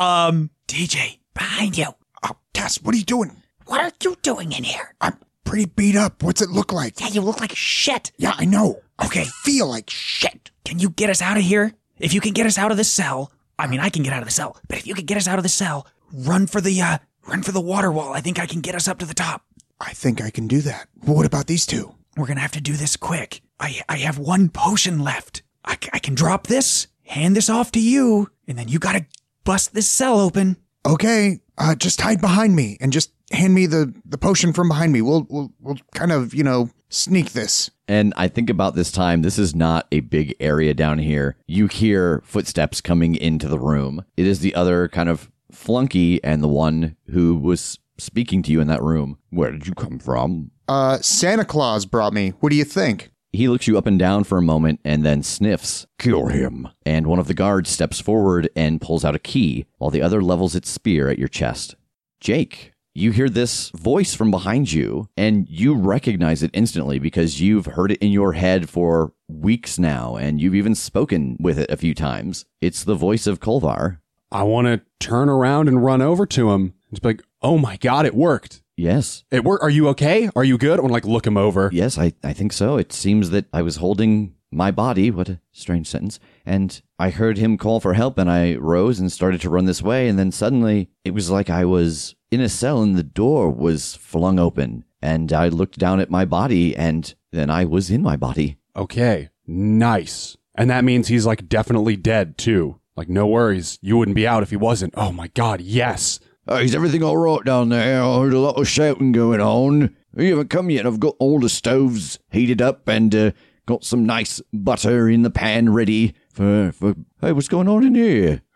Um, 0.00 0.50
TJ, 0.66 1.18
behind 1.32 1.78
you. 1.78 1.86
Oh, 2.24 2.36
Tass, 2.52 2.82
what 2.82 2.92
are 2.94 2.98
you 2.98 3.04
doing? 3.04 3.36
What 3.66 3.80
are 3.80 3.92
you 4.02 4.16
doing 4.22 4.50
in 4.50 4.64
here? 4.64 4.94
I'm 5.00 5.16
pretty 5.54 5.70
beat 5.76 5.94
up. 5.94 6.20
What's 6.24 6.42
it 6.42 6.50
look 6.50 6.72
like? 6.72 7.00
Yeah, 7.00 7.06
you 7.06 7.20
look 7.20 7.40
like 7.40 7.54
shit. 7.54 8.10
Yeah, 8.16 8.34
I 8.36 8.44
know. 8.44 8.80
Okay. 9.04 9.20
I 9.20 9.24
feel 9.44 9.68
like 9.68 9.88
shit. 9.88 10.50
Can 10.64 10.80
you 10.80 10.90
get 10.90 11.10
us 11.10 11.22
out 11.22 11.36
of 11.36 11.44
here? 11.44 11.72
If 12.00 12.12
you 12.12 12.20
can 12.20 12.32
get 12.32 12.44
us 12.44 12.58
out 12.58 12.72
of 12.72 12.76
the 12.76 12.82
cell, 12.82 13.30
I 13.56 13.68
mean, 13.68 13.78
I 13.78 13.88
can 13.88 14.02
get 14.02 14.12
out 14.12 14.18
of 14.18 14.26
the 14.26 14.32
cell, 14.32 14.56
but 14.66 14.78
if 14.78 14.86
you 14.88 14.94
can 14.94 15.04
get 15.04 15.16
us 15.16 15.28
out 15.28 15.38
of 15.38 15.44
the 15.44 15.48
cell, 15.48 15.86
run 16.12 16.48
for 16.48 16.60
the, 16.60 16.82
uh, 16.82 16.98
run 17.28 17.44
for 17.44 17.52
the 17.52 17.60
water 17.60 17.92
wall. 17.92 18.12
I 18.12 18.20
think 18.20 18.40
I 18.40 18.46
can 18.46 18.62
get 18.62 18.74
us 18.74 18.88
up 18.88 18.98
to 18.98 19.06
the 19.06 19.14
top. 19.14 19.44
I 19.80 19.92
think 19.92 20.20
I 20.20 20.30
can 20.30 20.48
do 20.48 20.60
that. 20.62 20.88
But 20.96 21.14
what 21.14 21.24
about 21.24 21.46
these 21.46 21.66
two? 21.66 21.94
We're 22.16 22.26
gonna 22.26 22.40
have 22.40 22.50
to 22.52 22.60
do 22.60 22.72
this 22.72 22.96
quick. 22.96 23.40
I, 23.60 23.80
I 23.88 23.98
have 23.98 24.18
one 24.18 24.48
potion 24.48 24.98
left. 24.98 25.42
I, 25.64 25.78
I 25.92 26.00
can 26.00 26.16
drop 26.16 26.48
this, 26.48 26.88
hand 27.04 27.36
this 27.36 27.48
off 27.48 27.70
to 27.72 27.80
you, 27.80 28.28
and 28.48 28.58
then 28.58 28.66
you 28.66 28.80
gotta 28.80 29.06
bust 29.44 29.72
this 29.72 29.88
cell 29.88 30.18
open. 30.18 30.56
Okay, 30.84 31.38
uh, 31.56 31.76
just 31.76 32.00
hide 32.00 32.20
behind 32.20 32.56
me 32.56 32.76
and 32.80 32.92
just 32.92 33.12
hand 33.32 33.54
me 33.54 33.66
the, 33.66 33.94
the 34.04 34.18
potion 34.18 34.52
from 34.52 34.68
behind 34.68 34.92
me. 34.92 35.02
We'll, 35.02 35.26
we'll, 35.28 35.52
we'll 35.60 35.78
kind 35.94 36.12
of, 36.12 36.34
you 36.34 36.44
know, 36.44 36.70
sneak 36.88 37.32
this. 37.32 37.70
And 37.88 38.14
I 38.16 38.28
think 38.28 38.48
about 38.48 38.74
this 38.74 38.90
time, 38.92 39.22
this 39.22 39.38
is 39.38 39.54
not 39.54 39.86
a 39.92 40.00
big 40.00 40.34
area 40.40 40.74
down 40.74 40.98
here. 40.98 41.36
You 41.46 41.66
hear 41.66 42.22
footsteps 42.24 42.80
coming 42.80 43.14
into 43.14 43.48
the 43.48 43.58
room. 43.58 44.04
It 44.16 44.26
is 44.26 44.40
the 44.40 44.54
other 44.54 44.88
kind 44.88 45.08
of 45.08 45.30
flunky 45.50 46.22
and 46.24 46.42
the 46.42 46.48
one 46.48 46.96
who 47.10 47.36
was 47.36 47.78
speaking 47.98 48.42
to 48.42 48.52
you 48.52 48.60
in 48.60 48.66
that 48.68 48.82
room. 48.82 49.18
Where 49.30 49.52
did 49.52 49.66
you 49.66 49.74
come 49.74 49.98
from? 49.98 50.50
Uh, 50.66 50.98
Santa 50.98 51.44
Claus 51.44 51.86
brought 51.86 52.12
me. 52.12 52.30
What 52.40 52.50
do 52.50 52.56
you 52.56 52.64
think? 52.64 53.10
He 53.32 53.48
looks 53.48 53.66
you 53.66 53.76
up 53.76 53.86
and 53.86 53.98
down 53.98 54.24
for 54.24 54.38
a 54.38 54.42
moment 54.42 54.80
and 54.84 55.04
then 55.04 55.22
sniffs. 55.24 55.86
Kill 55.98 56.28
him. 56.28 56.68
And 56.86 57.06
one 57.06 57.18
of 57.18 57.26
the 57.26 57.34
guards 57.34 57.68
steps 57.68 58.00
forward 58.00 58.48
and 58.54 58.80
pulls 58.80 59.04
out 59.04 59.16
a 59.16 59.18
key, 59.18 59.66
while 59.78 59.90
the 59.90 60.02
other 60.02 60.22
levels 60.22 60.54
its 60.54 60.70
spear 60.70 61.08
at 61.08 61.18
your 61.18 61.28
chest. 61.28 61.74
Jake, 62.20 62.72
you 62.94 63.10
hear 63.10 63.28
this 63.28 63.70
voice 63.70 64.14
from 64.14 64.30
behind 64.30 64.72
you, 64.72 65.08
and 65.16 65.48
you 65.48 65.74
recognize 65.74 66.42
it 66.42 66.50
instantly 66.54 66.98
because 66.98 67.40
you've 67.40 67.66
heard 67.66 67.90
it 67.90 67.98
in 67.98 68.12
your 68.12 68.34
head 68.34 68.70
for 68.70 69.12
weeks 69.28 69.78
now, 69.78 70.16
and 70.16 70.40
you've 70.40 70.54
even 70.54 70.74
spoken 70.76 71.36
with 71.40 71.58
it 71.58 71.70
a 71.70 71.76
few 71.76 71.94
times. 71.94 72.44
It's 72.60 72.84
the 72.84 72.94
voice 72.94 73.26
of 73.26 73.40
Kolvar. 73.40 73.98
I 74.30 74.44
want 74.44 74.66
to 74.66 74.80
turn 75.00 75.28
around 75.28 75.68
and 75.68 75.84
run 75.84 76.02
over 76.02 76.24
to 76.26 76.52
him 76.52 76.74
It's 76.90 77.04
like, 77.04 77.22
oh 77.42 77.58
my 77.58 77.76
God, 77.76 78.06
it 78.06 78.14
worked. 78.14 78.62
Yes. 78.76 79.24
It 79.30 79.44
worked. 79.44 79.62
Are 79.62 79.70
you 79.70 79.88
okay? 79.88 80.30
Are 80.34 80.44
you 80.44 80.58
good? 80.58 80.78
I 80.78 80.82
want 80.82 80.88
to 80.90 80.94
like 80.94 81.04
look 81.04 81.26
him 81.26 81.36
over. 81.36 81.70
Yes, 81.72 81.98
I, 81.98 82.12
I 82.22 82.32
think 82.32 82.52
so. 82.52 82.76
It 82.76 82.92
seems 82.92 83.30
that 83.30 83.46
I 83.52 83.62
was 83.62 83.76
holding 83.76 84.33
my 84.54 84.70
body. 84.70 85.10
What 85.10 85.28
a 85.28 85.40
strange 85.52 85.86
sentence. 85.86 86.20
And 86.46 86.80
I 86.98 87.10
heard 87.10 87.38
him 87.38 87.58
call 87.58 87.80
for 87.80 87.94
help, 87.94 88.18
and 88.18 88.30
I 88.30 88.54
rose 88.54 89.00
and 89.00 89.10
started 89.10 89.40
to 89.42 89.50
run 89.50 89.64
this 89.64 89.82
way. 89.82 90.08
And 90.08 90.18
then 90.18 90.32
suddenly 90.32 90.90
it 91.04 91.12
was 91.12 91.30
like 91.30 91.50
I 91.50 91.64
was 91.64 92.14
in 92.30 92.40
a 92.40 92.48
cell, 92.48 92.82
and 92.82 92.96
the 92.96 93.02
door 93.02 93.50
was 93.50 93.94
flung 93.96 94.38
open. 94.38 94.84
And 95.02 95.32
I 95.32 95.48
looked 95.48 95.78
down 95.78 96.00
at 96.00 96.10
my 96.10 96.24
body, 96.24 96.74
and 96.76 97.14
then 97.32 97.50
I 97.50 97.64
was 97.64 97.90
in 97.90 98.02
my 98.02 98.16
body. 98.16 98.56
Okay. 98.76 99.30
Nice. 99.46 100.36
And 100.54 100.70
that 100.70 100.84
means 100.84 101.08
he's 101.08 101.26
like 101.26 101.48
definitely 101.48 101.96
dead 101.96 102.38
too. 102.38 102.80
Like, 102.96 103.08
no 103.08 103.26
worries. 103.26 103.78
You 103.82 103.96
wouldn't 103.96 104.14
be 104.14 104.26
out 104.26 104.42
if 104.42 104.50
he 104.50 104.56
wasn't. 104.56 104.94
Oh 104.96 105.10
my 105.12 105.28
God. 105.28 105.60
Yes. 105.60 106.20
Uh, 106.48 106.56
is 106.56 106.74
everything 106.74 107.02
all 107.02 107.16
right 107.16 107.44
down 107.44 107.70
there? 107.70 108.02
I 108.02 108.18
heard 108.18 108.32
a 108.32 108.38
lot 108.38 108.58
of 108.58 108.68
shouting 108.68 109.12
going 109.12 109.40
on. 109.40 109.96
You 110.16 110.30
haven't 110.30 110.50
come 110.50 110.70
yet. 110.70 110.86
I've 110.86 111.00
got 111.00 111.16
all 111.18 111.40
the 111.40 111.48
stoves 111.48 112.18
heated 112.30 112.62
up 112.62 112.86
and 112.86 113.14
uh, 113.14 113.30
got 113.66 113.84
some 113.84 114.04
nice 114.04 114.40
butter 114.52 115.08
in 115.08 115.22
the 115.22 115.30
pan 115.30 115.72
ready 115.72 116.14
for, 116.32 116.72
for. 116.72 116.94
Hey, 117.20 117.32
what's 117.32 117.48
going 117.48 117.68
on 117.68 117.84
in 117.84 117.94
here? 117.94 118.42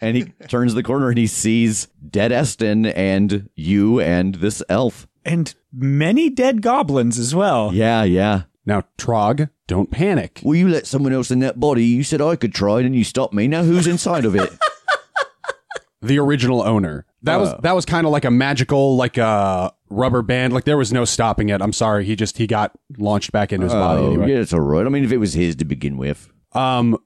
And 0.00 0.16
he 0.16 0.24
turns 0.46 0.74
the 0.74 0.84
corner 0.84 1.08
and 1.08 1.18
he 1.18 1.26
sees 1.26 1.88
dead 2.08 2.30
Eston 2.30 2.86
and 2.86 3.48
you 3.56 4.00
and 4.00 4.36
this 4.36 4.62
elf. 4.68 5.08
And 5.24 5.52
many 5.72 6.30
dead 6.30 6.62
goblins 6.62 7.18
as 7.18 7.34
well. 7.34 7.72
Yeah, 7.74 8.04
yeah. 8.04 8.42
Now, 8.64 8.84
Trog, 8.96 9.50
don't 9.66 9.90
panic. 9.90 10.40
Will 10.44 10.54
you 10.54 10.68
let 10.68 10.86
someone 10.86 11.12
else 11.12 11.30
in 11.30 11.40
that 11.40 11.58
body? 11.58 11.84
You 11.84 12.04
said 12.04 12.20
I 12.20 12.36
could 12.36 12.54
try, 12.54 12.80
and 12.80 12.94
you 12.94 13.02
stopped 13.02 13.34
me. 13.34 13.48
Now 13.48 13.62
who's 13.64 13.86
inside 13.86 14.24
of 14.24 14.36
it? 14.36 14.50
The 16.00 16.20
original 16.20 16.62
owner. 16.62 17.06
That 17.22 17.40
was 17.40 17.52
that 17.62 17.74
was 17.74 17.84
kind 17.84 18.06
of 18.06 18.12
like 18.12 18.24
a 18.24 18.30
magical, 18.30 18.96
like 18.96 19.16
a 19.18 19.72
rubber 19.90 20.22
band. 20.22 20.52
Like 20.52 20.64
there 20.64 20.76
was 20.76 20.92
no 20.92 21.04
stopping 21.04 21.48
it. 21.48 21.60
I'm 21.60 21.72
sorry. 21.72 22.04
He 22.04 22.14
just 22.14 22.38
he 22.38 22.46
got 22.46 22.72
launched 22.96 23.32
back 23.32 23.52
into 23.52 23.64
his 23.64 23.72
body. 23.72 24.02
oh, 24.02 24.06
Anyway. 24.12 24.30
yeah, 24.30 24.38
it's 24.38 24.52
all 24.52 24.60
right. 24.60 24.86
I 24.86 24.88
mean, 24.88 25.04
if 25.04 25.10
it 25.12 25.18
was 25.18 25.34
his 25.34 25.56
to 25.56 25.64
begin 25.64 25.96
with. 25.96 26.30
Um, 26.52 26.96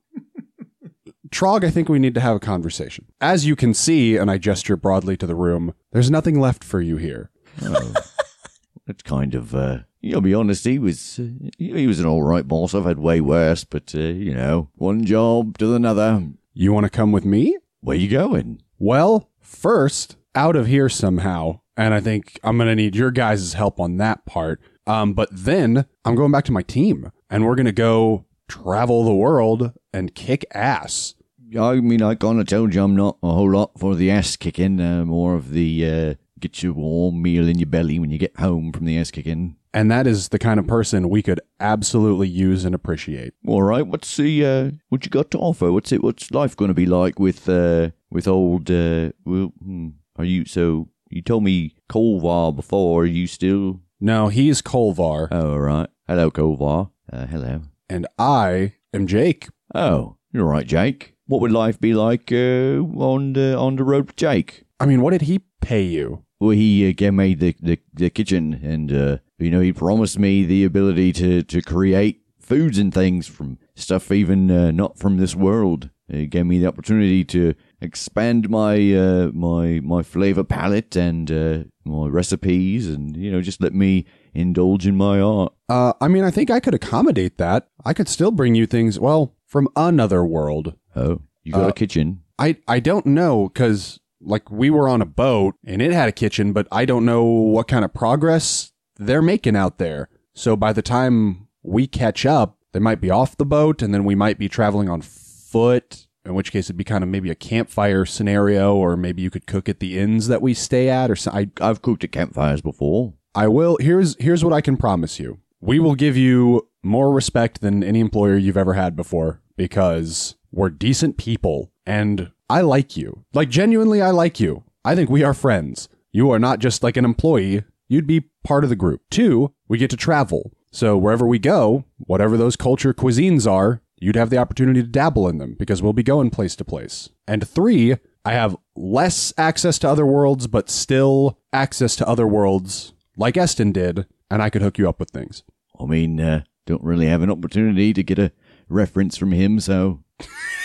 Trog, 1.31 1.65
I 1.65 1.71
think 1.71 1.89
we 1.89 1.99
need 1.99 2.15
to 2.15 2.21
have 2.21 2.37
a 2.37 2.41
conversation. 2.41 3.07
As 3.21 3.47
you 3.47 3.57
can 3.57 3.73
see, 3.73 4.17
and 4.17 4.31
I 4.31 4.37
gesture 4.37 4.77
broadly 4.77 5.17
to 5.17 5.27
the 5.27 5.35
room, 5.35 5.73
there's 5.91 6.11
nothing 6.11 6.39
left 6.39 6.63
for 6.63 6.83
you 6.83 6.99
here. 6.99 7.31
that's 8.87 9.03
kind 9.03 9.35
of, 9.35 9.55
uh, 9.55 9.79
you'll 10.03 10.21
be 10.21 10.35
honest, 10.35 10.65
he 10.65 10.79
was, 10.79 11.19
uh, 11.19 11.49
he 11.59 11.87
was 11.87 12.01
an 12.01 12.07
all 12.07 12.23
right 12.23 12.47
boss. 12.47 12.75
I've 12.75 12.85
had 12.85 12.99
way 12.99 13.23
worse, 13.23 13.65
but, 13.65 13.95
uh, 13.95 14.01
you 14.01 14.35
know, 14.35 14.69
one 14.75 15.07
job 15.07 15.57
to 15.59 15.75
another. 15.75 16.23
You 16.53 16.73
want 16.73 16.85
to 16.85 16.91
come 16.91 17.13
with 17.13 17.25
me? 17.25 17.57
Where 17.81 17.97
you 17.97 18.11
going? 18.11 18.61
Well, 18.85 19.31
first, 19.39 20.17
out 20.35 20.57
of 20.57 20.67
here 20.67 20.89
somehow. 20.89 21.61
And 21.77 21.95
I 21.95 22.01
think 22.01 22.41
I'm 22.43 22.57
going 22.57 22.69
to 22.69 22.75
need 22.75 22.97
your 22.97 23.13
guys' 23.13 23.53
help 23.53 23.79
on 23.79 23.99
that 23.99 24.27
part. 24.27 24.61
Um, 24.89 25.13
but 25.15 25.29
then 25.31 25.87
I'm 26.05 26.17
going 26.17 26.33
back 26.33 26.47
to 26.47 26.53
my 26.53 26.63
team 26.63 27.13
and 27.31 27.47
we're 27.47 27.55
going 27.55 27.67
to 27.67 27.73
go 27.73 28.27
travel 28.49 29.05
the 29.05 29.15
world 29.15 29.71
and 29.93 30.17
kick 30.17 30.45
ass. 30.53 31.15
I 31.57 31.77
mean, 31.77 32.03
I 32.03 32.17
kind 32.17 32.41
of 32.41 32.49
told 32.49 32.75
you 32.75 32.83
I'm 32.83 32.97
not 32.97 33.19
a 33.23 33.31
whole 33.31 33.53
lot 33.53 33.79
for 33.79 33.95
the 33.95 34.11
ass 34.11 34.35
kicking, 34.35 34.81
uh, 34.81 35.05
more 35.05 35.37
of 35.37 35.51
the, 35.51 35.89
uh, 35.89 36.15
get 36.41 36.65
your 36.65 36.73
warm 36.73 37.23
meal 37.23 37.47
in 37.47 37.61
your 37.61 37.69
belly 37.69 38.01
when 38.01 38.11
you 38.11 38.19
get 38.19 38.41
home 38.41 38.73
from 38.73 38.87
the 38.87 38.99
ass 38.99 39.13
kicking. 39.13 39.59
And 39.75 39.91
that 39.91 40.07
is 40.07 40.29
the 40.29 40.39
kind 40.39 40.61
of 40.61 40.67
person 40.67 41.09
we 41.09 41.23
could 41.23 41.41
absolutely 41.59 42.29
use 42.29 42.65
and 42.67 42.75
appreciate. 42.75 43.33
All 43.47 43.63
right, 43.63 43.87
what's 43.87 44.17
the 44.17 44.45
uh, 44.45 44.71
what 44.91 45.05
you 45.05 45.11
got 45.11 45.31
to 45.31 45.39
offer? 45.39 45.73
What's 45.73 45.93
it? 45.93 46.03
What's 46.03 46.31
life 46.31 46.55
going 46.57 46.69
to 46.69 46.75
be 46.75 46.87
like 46.87 47.19
with 47.19 47.49
uh, 47.49 47.91
with 48.11 48.29
old? 48.29 48.71
Uh, 48.71 49.13
well, 49.25 49.53
hmm, 49.63 49.89
are 50.17 50.25
you 50.27 50.45
so? 50.45 50.89
You 51.11 51.23
told 51.23 51.45
me 51.45 51.75
Kolvar 51.91 52.55
before. 52.55 53.03
Are 53.03 53.07
you 53.07 53.27
still? 53.27 53.81
No, 54.01 54.29
he's 54.29 54.61
Kolvar 54.63 55.29
Oh, 55.31 55.53
all 55.53 55.61
right. 55.61 55.89
Hello, 56.07 56.31
Kolvar. 56.31 56.91
Uh, 57.13 57.27
hello. 57.27 57.63
and 57.89 58.07
I 58.19 58.75
am 58.93 59.07
Jake. 59.07 59.49
Oh, 59.75 60.17
you're 60.33 60.45
right, 60.45 60.67
Jake. 60.67 61.15
What 61.27 61.41
would 61.41 61.53
life 61.53 61.81
be 61.81 61.95
like 61.95 62.31
uh, 62.33 62.83
on 63.11 63.33
the 63.35 63.57
on 63.57 63.77
the 63.77 63.85
road 63.85 64.07
with 64.09 64.17
Jake? 64.17 64.65
I 64.81 64.87
mean, 64.87 65.01
what 65.01 65.13
did 65.13 65.23
he 65.23 65.41
pay 65.61 65.83
you? 65.83 66.25
Well, 66.43 66.51
he 66.51 66.89
uh, 66.89 66.93
gave 66.97 67.15
me 67.15 67.35
the, 67.35 67.55
the, 67.63 67.79
the 67.95 68.11
kitchen, 68.11 68.59
and 68.65 68.93
uh, 68.93 69.19
you 69.39 69.49
know, 69.49 69.61
he 69.61 69.73
promised 69.73 70.19
me 70.19 70.45
the 70.45 70.65
ability 70.65 71.13
to, 71.13 71.45
to 71.45 71.63
create 71.63 72.23
foods 72.41 72.79
and 72.79 72.93
things 72.93 73.29
from 73.29 73.59
stuff 73.77 74.11
even 74.11 74.51
uh, 74.51 74.73
not 74.73 74.99
from 74.99 75.19
this 75.19 75.37
world. 75.37 75.91
He 76.09 76.27
gave 76.27 76.47
me 76.47 76.59
the 76.59 76.67
opportunity 76.67 77.25
to 77.27 77.55
expand 77.81 78.51
my 78.51 78.75
uh, 78.93 79.31
my 79.33 79.79
my 79.85 80.03
flavor 80.03 80.43
palette 80.43 80.97
and 80.97 81.31
uh, 81.31 81.59
my 81.85 82.09
recipes, 82.09 82.89
and 82.89 83.17
you 83.17 83.31
know, 83.31 83.41
just 83.41 83.63
let 83.63 83.73
me 83.73 84.05
indulge 84.35 84.85
in 84.85 84.97
my 84.97 85.21
art. 85.21 85.53
Uh, 85.69 85.93
I 86.01 86.09
mean, 86.09 86.25
I 86.25 86.33
think 86.33 86.51
I 86.51 86.59
could 86.59 86.75
accommodate 86.75 87.39
that. 87.39 87.69
I 87.85 87.93
could 87.95 88.09
still 88.09 88.33
bring 88.33 88.57
you 88.57 88.67
things, 88.67 88.99
well, 88.99 89.37
from 89.47 89.69
another 89.77 90.25
world. 90.25 90.75
Oh, 90.97 91.21
you 91.45 91.53
got 91.53 91.67
Uh, 91.67 91.69
a 91.69 91.73
kitchen? 91.73 92.25
I, 92.37 92.57
I 92.67 92.81
don't 92.81 93.07
know 93.07 93.49
because 93.49 94.01
like 94.23 94.51
we 94.51 94.71
were 94.71 94.89
on 94.89 95.03
a 95.03 95.07
boat 95.07 95.55
and 95.65 95.83
it 95.83 95.93
had 95.93 96.09
a 96.09 96.13
kitchen, 96.13 96.53
but 96.53 96.67
I 96.71 96.85
don't 96.85 97.05
know 97.05 97.25
what 97.25 97.69
kind 97.69 97.85
of 97.85 97.93
progress 97.93 98.73
they're 98.97 99.23
making 99.23 99.57
out 99.57 99.79
there. 99.79 100.09
So 100.35 100.57
by 100.57 100.73
the 100.73 100.83
time 100.83 101.49
we 101.63 101.87
catch 101.87 102.25
up, 102.25 102.59
they 102.73 102.79
might 102.79 103.01
be 103.01 103.11
off 103.11 103.37
the 103.37 103.45
boat 103.45 103.83
and 103.83 103.93
then 103.93 104.05
we 104.05 104.15
might 104.15 104.39
be 104.39 104.49
traveling 104.49 104.89
on 104.89 105.03
foot. 105.03 106.07
In 106.25 106.35
which 106.35 106.53
case 106.53 106.67
it'd 106.67 106.77
be 106.77 106.85
kind 106.85 107.03
of 107.03 107.11
maybe 107.11 107.31
a 107.31 107.35
campfire 107.35 108.05
scenario, 108.05 108.77
or 108.77 108.97
maybe 108.97 109.23
you 109.23 109.31
could 109.31 109.47
cook 109.47 109.69
at 109.69 109.81
the 109.81 109.99
inns 109.99 110.29
that 110.29 110.41
we 110.41 110.55
stay 110.55 110.89
at, 110.89 111.11
or 111.11 111.17
so. 111.17 111.33
I 111.33 111.49
I've 111.61 111.83
cooked 111.83 112.05
at 112.05 112.13
campfires 112.13 112.61
before. 112.61 113.15
I 113.35 113.49
will. 113.49 113.77
Here's 113.81 114.17
here's 114.21 114.45
what 114.45 114.53
I 114.53 114.61
can 114.61 114.77
promise 114.77 115.19
you. 115.19 115.41
We 115.61 115.81
will 115.81 115.97
give 115.97 116.17
you 116.17 116.69
more 116.81 117.13
respect 117.13 117.61
than 117.61 117.83
any 117.83 117.99
employer 117.99 118.37
you've 118.37 118.57
ever 118.57 118.75
had 118.75 118.95
before 118.95 119.41
because 119.57 120.37
we're 120.53 120.71
decent 120.71 121.17
people 121.17 121.73
and 121.87 122.31
I 122.53 122.61
like 122.61 122.99
you. 122.99 123.25
Like 123.33 123.49
genuinely 123.49 124.03
I 124.03 124.11
like 124.11 124.39
you. 124.39 124.65
I 124.85 124.95
think 124.95 125.09
we 125.09 125.25
are 125.25 125.33
friends. 125.33 125.89
You 126.11 126.31
are 126.33 126.39
not 126.39 126.59
just 126.59 126.83
like 126.83 126.99
an 126.99 127.05
employee. 127.07 127.65
You'd 127.89 128.07
be 128.07 128.29
part 128.45 128.63
of 128.63 128.69
the 128.69 128.77
group. 128.77 129.01
Two, 129.11 129.55
we 129.69 129.79
get 129.79 129.89
to 129.89 129.97
travel. 129.97 130.53
So 130.71 130.99
wherever 130.99 131.27
we 131.27 131.39
go, 131.39 131.87
whatever 131.97 132.37
those 132.37 132.57
culture 132.57 132.93
cuisines 132.93 133.51
are, 133.51 133.81
you'd 133.99 134.17
have 134.17 134.29
the 134.29 134.37
opportunity 134.37 134.83
to 134.83 134.87
dabble 134.87 135.29
in 135.29 135.39
them 135.39 135.57
because 135.59 135.81
we'll 135.81 135.95
be 135.95 136.03
going 136.03 136.29
place 136.29 136.55
to 136.57 136.63
place. 136.63 137.09
And 137.27 137.49
three, 137.49 137.97
I 138.23 138.35
have 138.35 138.55
less 138.77 139.33
access 139.39 139.79
to 139.79 139.89
other 139.89 140.05
worlds, 140.05 140.47
but 140.47 140.69
still 140.69 141.39
access 141.55 141.97
to 141.97 142.07
other 142.07 142.27
worlds 142.27 142.93
like 143.17 143.39
Eston 143.39 143.73
did, 143.73 144.05
and 144.31 144.43
I 144.43 144.51
could 144.51 144.61
hook 144.61 144.77
you 144.77 144.91
up 144.91 145.01
with 145.01 145.09
things. 145.09 145.43
I 145.81 145.87
mean, 145.87 146.21
uh, 146.21 146.43
don't 146.67 146.85
really 146.85 147.07
have 147.07 147.23
an 147.23 147.31
opportunity 147.31 147.95
to 147.95 148.03
get 148.03 148.19
a 148.19 148.31
reference 148.69 149.17
from 149.17 149.33
him, 149.33 149.59
so. 149.59 150.05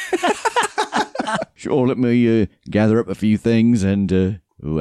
sure, 1.58 1.88
let 1.88 1.98
me 1.98 2.44
uh, 2.44 2.46
gather 2.70 3.00
up 3.00 3.10
a 3.10 3.16
few 3.16 3.38
things 3.38 3.84
and. 3.84 4.12
Uh, 4.14 4.32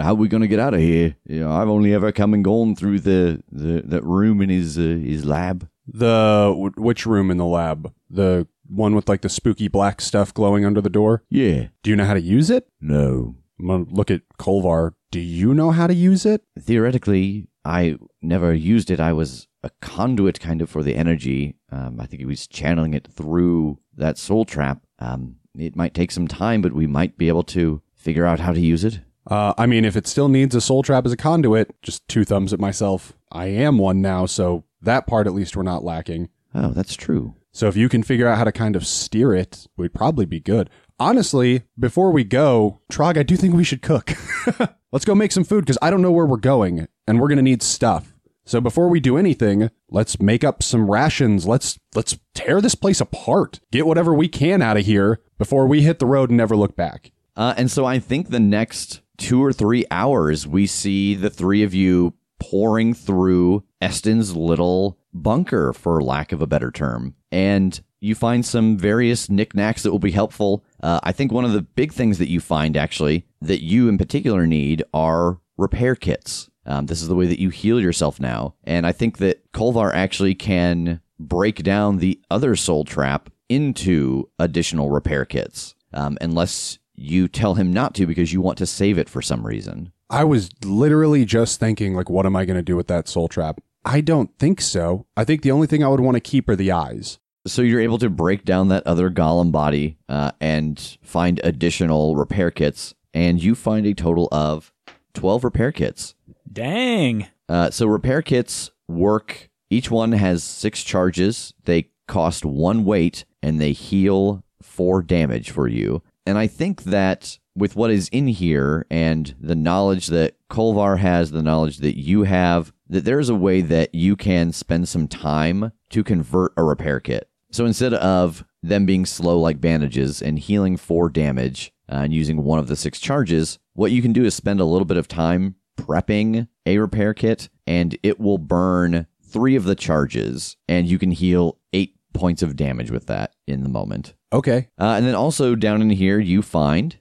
how 0.01 0.13
are 0.13 0.15
we 0.15 0.27
going 0.27 0.41
to 0.41 0.49
get 0.49 0.59
out 0.59 0.73
of 0.73 0.81
here? 0.81 1.17
You 1.27 1.41
know, 1.41 1.51
I've 1.53 1.69
only 1.69 1.93
ever 1.93 2.11
come 2.11 2.33
and 2.33 2.43
gone 2.43 2.75
through 2.77 3.01
the, 3.01 3.43
the 3.53 3.83
that 3.85 4.03
room 4.05 4.41
in 4.41 4.49
his 4.49 4.79
uh, 4.79 4.81
his 4.81 5.27
lab. 5.27 5.69
The 5.87 6.51
wh- 6.57 6.81
which 6.81 7.05
room 7.05 7.31
in 7.31 7.37
the 7.37 7.45
lab? 7.45 7.93
The 8.09 8.49
one 8.67 8.95
with 8.95 9.07
like 9.07 9.21
the 9.21 9.29
spooky 9.29 9.69
black 9.69 10.01
stuff 10.01 10.33
glowing 10.33 10.65
under 10.65 10.81
the 10.81 10.89
door? 10.89 11.25
Yeah, 11.29 11.67
Do 11.83 11.91
you 11.91 11.97
know 11.97 12.07
how 12.07 12.15
to 12.15 12.23
use 12.23 12.49
it? 12.49 12.69
no. 12.81 13.37
I'm 13.61 13.67
gonna 13.69 13.85
look 13.91 14.11
at 14.11 14.23
Kolvar. 14.39 14.93
Do 15.11 15.21
you 15.21 15.53
know 15.53 15.73
how 15.73 15.87
to 15.87 15.95
use 15.95 16.25
it? 16.27 16.43
Theoretically, 16.59 17.49
I 17.65 17.97
never 18.23 18.53
used 18.55 18.91
it. 18.91 19.01
I 19.01 19.13
was 19.13 19.49
a 19.63 19.71
conduit 19.81 20.41
kind 20.41 20.61
of 20.63 20.69
for 20.71 20.83
the 20.83 20.95
energy. 20.95 21.57
Um, 21.73 21.99
I 22.01 22.07
think 22.07 22.21
he 22.21 22.27
was 22.27 22.47
channeling 22.47 22.93
it 22.95 23.09
through 23.13 23.79
that 23.97 24.19
soul 24.19 24.45
trap. 24.45 24.83
Um, 24.99 25.37
it 25.59 25.77
might 25.77 25.95
take 25.95 26.11
some 26.11 26.29
time, 26.29 26.63
but 26.63 26.73
we 26.73 26.87
might 26.87 27.17
be 27.19 27.29
able 27.29 27.45
to 27.45 27.83
figure 27.95 28.27
out 28.27 28.41
how 28.41 28.53
to 28.53 28.61
use 28.61 28.85
it. 28.85 29.01
Uh, 29.27 29.55
I 29.59 29.67
mean, 29.67 29.85
if 29.85 29.97
it 29.97 30.07
still 30.07 30.29
needs 30.29 30.55
a 30.55 30.61
soul 30.61 30.83
trap 30.83 31.05
as 31.05 31.13
a 31.13 31.17
conduit, 31.17 31.75
just 31.83 32.07
two 32.09 32.25
thumbs 32.25 32.53
at 32.53 32.61
myself. 32.61 33.15
I 33.33 33.47
am 33.47 33.79
one 33.79 34.01
now, 34.01 34.27
so 34.27 34.65
that 34.81 35.07
part 35.07 35.27
at 35.27 35.35
least 35.35 35.57
we're 35.57 35.65
not 35.65 35.85
lacking. 35.85 36.29
Oh, 36.55 36.71
that's 36.71 36.95
true. 36.95 37.35
So 37.53 37.69
if 37.69 37.77
you 37.77 37.89
can 37.89 38.03
figure 38.03 38.29
out 38.29 38.39
how 38.39 38.45
to 38.45 38.53
kind 38.53 38.77
of 38.77 38.87
steer 38.87 39.35
it, 39.35 39.67
we'd 39.77 39.95
probably 39.95 40.27
be 40.27 40.41
good. 40.41 40.71
Honestly, 40.99 41.63
before 41.79 42.11
we 42.11 42.23
go, 42.23 42.81
Trog, 42.91 43.19
I 43.19 43.23
do 43.23 43.37
think 43.37 43.55
we 43.55 43.65
should 43.65 43.83
cook. 43.83 44.13
Let's 44.93 45.05
go 45.05 45.15
make 45.15 45.33
some 45.33 45.45
food 45.45 45.65
because 45.65 45.79
I 45.83 45.91
don't 45.91 46.03
know 46.03 46.13
where 46.13 46.27
we're 46.27 46.37
going 46.37 46.87
and 47.07 47.21
we're 47.21 47.29
going 47.29 47.37
to 47.37 47.43
need 47.43 47.63
stuff. 47.63 48.15
So 48.47 48.61
before 48.61 48.89
we 48.89 49.01
do 49.01 49.19
anything, 49.19 49.71
let's 49.91 50.21
make 50.21 50.45
up 50.45 50.63
some 50.63 50.89
rations. 50.89 51.47
Let's 51.47 51.79
let's 51.97 52.17
tear 52.33 52.61
this 52.61 52.77
place 52.77 53.01
apart. 53.01 53.59
Get 53.73 53.87
whatever 53.87 54.15
we 54.15 54.29
can 54.29 54.63
out 54.63 54.77
of 54.77 54.87
here 54.87 55.21
before 55.37 55.67
we 55.67 55.83
hit 55.83 55.99
the 55.99 56.07
road 56.07 56.31
and 56.31 56.37
never 56.37 56.57
look 56.57 56.77
back. 56.77 57.11
Uh, 57.37 57.55
and 57.57 57.71
so 57.71 57.85
I 57.85 57.99
think 57.99 58.29
the 58.29 58.41
next 58.41 59.01
two 59.19 59.45
or 59.45 59.53
three 59.53 59.85
hours, 59.91 60.47
we 60.47 60.67
see 60.67 61.15
the 61.15 61.29
three 61.29 61.65
of 61.65 61.75
you 61.75 62.15
pouring 62.39 62.95
through 62.95 63.65
Eston's 63.81 64.37
little 64.37 64.99
bunker, 65.13 65.73
for 65.73 66.01
lack 66.03 66.33
of 66.33 66.41
a 66.41 66.47
better 66.47 66.71
term. 66.71 67.15
And 67.33 67.79
you 68.01 68.15
find 68.15 68.45
some 68.45 68.77
various 68.77 69.29
knickknacks 69.29 69.83
that 69.83 69.91
will 69.91 69.99
be 69.99 70.13
helpful. 70.13 70.65
Uh, 70.83 71.01
I 71.03 71.13
think 71.13 71.33
one 71.33 71.45
of 71.45 71.53
the 71.53 71.63
big 71.63 71.93
things 71.93 72.19
that 72.19 72.31
you 72.31 72.41
find, 72.41 72.77
actually, 72.77 73.27
that 73.41 73.63
you 73.63 73.89
in 73.89 73.99
particular 73.99 74.47
need 74.47 74.85
are 74.95 75.41
repair 75.57 75.95
kits. 75.95 76.49
Um, 76.67 76.87
this 76.87 77.01
is 77.01 77.09
the 77.09 77.15
way 77.15 77.27
that 77.27 77.41
you 77.41 77.51
heal 77.51 77.81
yourself 77.81 78.21
now. 78.21 78.55
And 78.65 78.87
I 78.87 78.93
think 78.93 79.19
that 79.19 79.51
Kolvar 79.53 79.95
actually 79.95 80.35
can 80.35 81.01
break 81.19 81.63
down 81.63 81.99
the 81.99 82.21
other 82.31 82.57
soul 82.57 82.85
trap 82.85 83.31
into 83.49 84.29
additional 84.39 84.91
repair 84.91 85.25
kits. 85.25 85.75
Um, 85.93 86.19
unless 86.21 86.79
you 86.97 87.29
tell 87.29 87.55
him 87.55 87.73
not 87.73 87.95
to 87.95 88.07
because 88.07 88.33
you 88.33 88.41
want 88.41 88.59
to 88.59 88.67
save 88.67 88.99
it 88.99 89.09
for 89.09 89.23
some 89.23 89.47
reason. 89.47 89.93
I 90.11 90.25
was 90.25 90.51
literally 90.65 91.25
just 91.25 91.61
thinking, 91.61 91.95
like, 91.95 92.11
what 92.11 92.27
am 92.27 92.37
I 92.37 92.45
going 92.45 92.57
to 92.57 92.63
do 92.63 92.77
with 92.77 92.87
that 92.89 93.09
soul 93.09 93.29
trap? 93.29 93.61
I 93.85 94.01
don't 94.01 94.37
think 94.39 94.61
so. 94.61 95.07
I 95.17 95.25
think 95.25 95.43
the 95.43 95.53
only 95.53 95.67
thing 95.67 95.85
I 95.85 95.89
would 95.89 96.01
want 96.01 96.17
to 96.17 96.21
keep 96.21 96.49
are 96.49 96.57
the 96.57 96.73
eyes. 96.73 97.19
So 97.47 97.63
you're 97.63 97.81
able 97.81 97.99
to 97.99 98.11
break 98.11 98.45
down 98.45 98.69
that 98.69 98.87
other 98.87 99.11
golem 99.11 99.53
body 99.53 99.99
uh, 100.09 100.33
and 100.41 100.99
find 101.03 101.41
additional 101.45 102.17
repair 102.17 102.51
kits, 102.51 102.95
and 103.15 103.41
you 103.41 103.55
find 103.55 103.87
a 103.87 103.95
total 103.95 104.29
of 104.33 104.73
12 105.15 105.45
repair 105.45 105.71
kits. 105.71 106.16
Dang. 106.51 107.27
Uh, 107.49 107.71
so 107.71 107.87
repair 107.87 108.23
kits 108.23 108.71
work. 108.89 109.49
Each 109.71 109.91
one 109.91 110.13
has 110.13 110.45
six 110.45 110.83
charges. 110.83 111.53
They 111.65 111.91
cost 112.07 112.45
one 112.45 112.85
weight, 112.85 113.25
and 113.43 113.61
they 113.61 113.73
heal 113.73 114.45
four 114.63 115.03
damage 115.03 115.51
for 115.51 115.69
you. 115.69 116.03
And 116.25 116.39
I 116.39 116.47
think 116.47 116.85
that 116.85 117.39
with 117.57 117.75
what 117.75 117.91
is 117.91 118.09
in 118.09 118.27
here 118.29 118.87
and 118.91 119.35
the 119.41 119.55
knowledge 119.55 120.09
that 120.09 120.37
Kolvar 120.51 120.99
has, 120.99 121.31
the 121.31 121.43
knowledge 121.43 121.79
that 121.79 121.99
you 121.99 122.25
have, 122.25 122.73
that 122.89 123.05
there's 123.05 123.29
a 123.29 123.35
way 123.35 123.61
that 123.63 123.95
you 123.95 124.15
can 124.17 124.53
spend 124.53 124.89
some 124.89 125.09
time 125.09 125.73
to 125.91 126.05
convert 126.05 126.53
a 126.57 126.63
repair 126.63 127.01
kit. 127.01 127.29
So 127.51 127.65
instead 127.65 127.95
of 127.95 128.45
them 128.63 128.87
being 128.87 129.07
slow 129.07 129.39
like 129.39 129.61
bandages 129.61 130.21
and 130.21 130.39
healing 130.39 130.77
four 130.77 131.09
damage 131.09 131.73
uh, 131.91 131.97
and 131.97 132.13
using 132.13 132.45
one 132.45 132.59
of 132.59 132.67
the 132.67 132.77
six 132.77 133.01
charges, 133.01 133.59
what 133.75 133.93
you 133.93 134.03
can 134.03 134.13
do 134.13 134.25
is 134.25 134.35
spend 134.35 134.61
a 134.61 134.65
little 134.65 134.85
bit 134.85 134.97
of 134.97 135.09
time 135.09 135.55
prepping 135.77 136.49
a 136.65 136.79
repair 136.79 137.15
kit 137.15 137.49
and 137.67 137.97
it 138.03 138.19
will 138.19 138.39
burn 138.39 139.07
three 139.23 139.57
of 139.57 139.65
the 139.65 139.75
charges 139.75 140.57
and 140.69 140.87
you 140.87 140.99
can 140.99 141.11
heal 141.11 141.59
eight 141.73 141.95
points 142.15 142.43
of 142.43 142.57
damage 142.57 142.91
with 142.91 143.07
that 143.07 143.35
in 143.47 143.63
the 143.63 143.69
moment. 143.69 144.15
Okay. 144.33 144.69
Uh, 144.79 144.95
and 144.97 145.07
then 145.07 145.15
also 145.15 145.55
down 145.55 145.83
in 145.83 145.91
here, 145.91 146.19
you 146.19 146.43
find 146.43 146.97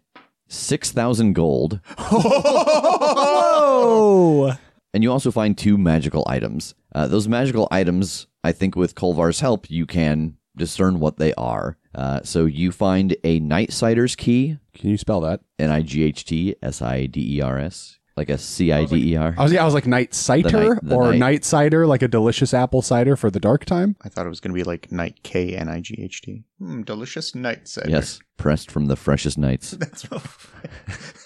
6,000 0.47 1.33
gold 1.33 1.79
Whoa. 3.17 4.53
And 4.93 5.03
you 5.03 5.11
also 5.11 5.31
find 5.31 5.57
two 5.57 5.77
magical 5.77 6.23
items. 6.27 6.75
Uh, 6.93 7.07
those 7.07 7.27
magical 7.27 7.67
items, 7.71 8.27
I 8.43 8.51
think, 8.53 8.75
with 8.75 8.95
Kolvar's 8.95 9.39
help, 9.41 9.69
you 9.69 9.85
can 9.85 10.37
discern 10.55 10.99
what 10.99 11.17
they 11.17 11.33
are. 11.33 11.77
Uh, 11.93 12.21
so 12.23 12.45
you 12.45 12.71
find 12.71 13.15
a 13.23 13.39
Nightsider's 13.41 14.15
key, 14.15 14.57
Can 14.73 14.89
you 14.89 14.97
spell 14.97 15.19
that? 15.21 15.41
N 15.59 15.69
I 15.71 15.81
G 15.81 16.03
H 16.03 16.23
T 16.25 16.55
S 16.61 16.81
I 16.81 17.05
D 17.07 17.37
E 17.37 17.41
R 17.41 17.59
S, 17.59 17.99
like 18.17 18.29
a 18.29 18.37
C 18.37 18.71
I 18.71 18.85
D 18.85 19.13
E 19.13 19.15
R. 19.17 19.35
I 19.37 19.43
was 19.43 19.51
yeah, 19.51 19.61
I 19.61 19.65
was 19.65 19.73
like 19.73 19.85
night 19.85 20.13
cider 20.13 20.75
night- 20.75 20.79
the 20.83 20.95
or 20.95 21.11
night- 21.11 21.19
night 21.19 21.45
cider, 21.45 21.85
like 21.85 22.01
a 22.01 22.07
delicious 22.07 22.53
apple 22.53 22.81
cider 22.81 23.15
for 23.15 23.29
the 23.29 23.39
dark 23.39 23.65
time. 23.65 23.95
I 24.03 24.09
thought 24.09 24.25
it 24.25 24.29
was 24.29 24.39
going 24.39 24.51
to 24.53 24.55
be 24.55 24.63
like 24.63 24.91
night 24.91 25.19
K 25.23 25.55
N 25.55 25.67
I 25.69 25.81
G 25.81 25.97
H 26.01 26.21
T. 26.21 26.43
Hmm, 26.59 26.81
delicious 26.83 27.35
night 27.35 27.67
cider. 27.67 27.89
Yes, 27.89 28.19
pressed 28.37 28.71
from 28.71 28.85
the 28.85 28.95
freshest 28.95 29.37
nights. 29.37 29.71
That's 29.79 30.09
what. 30.09 30.25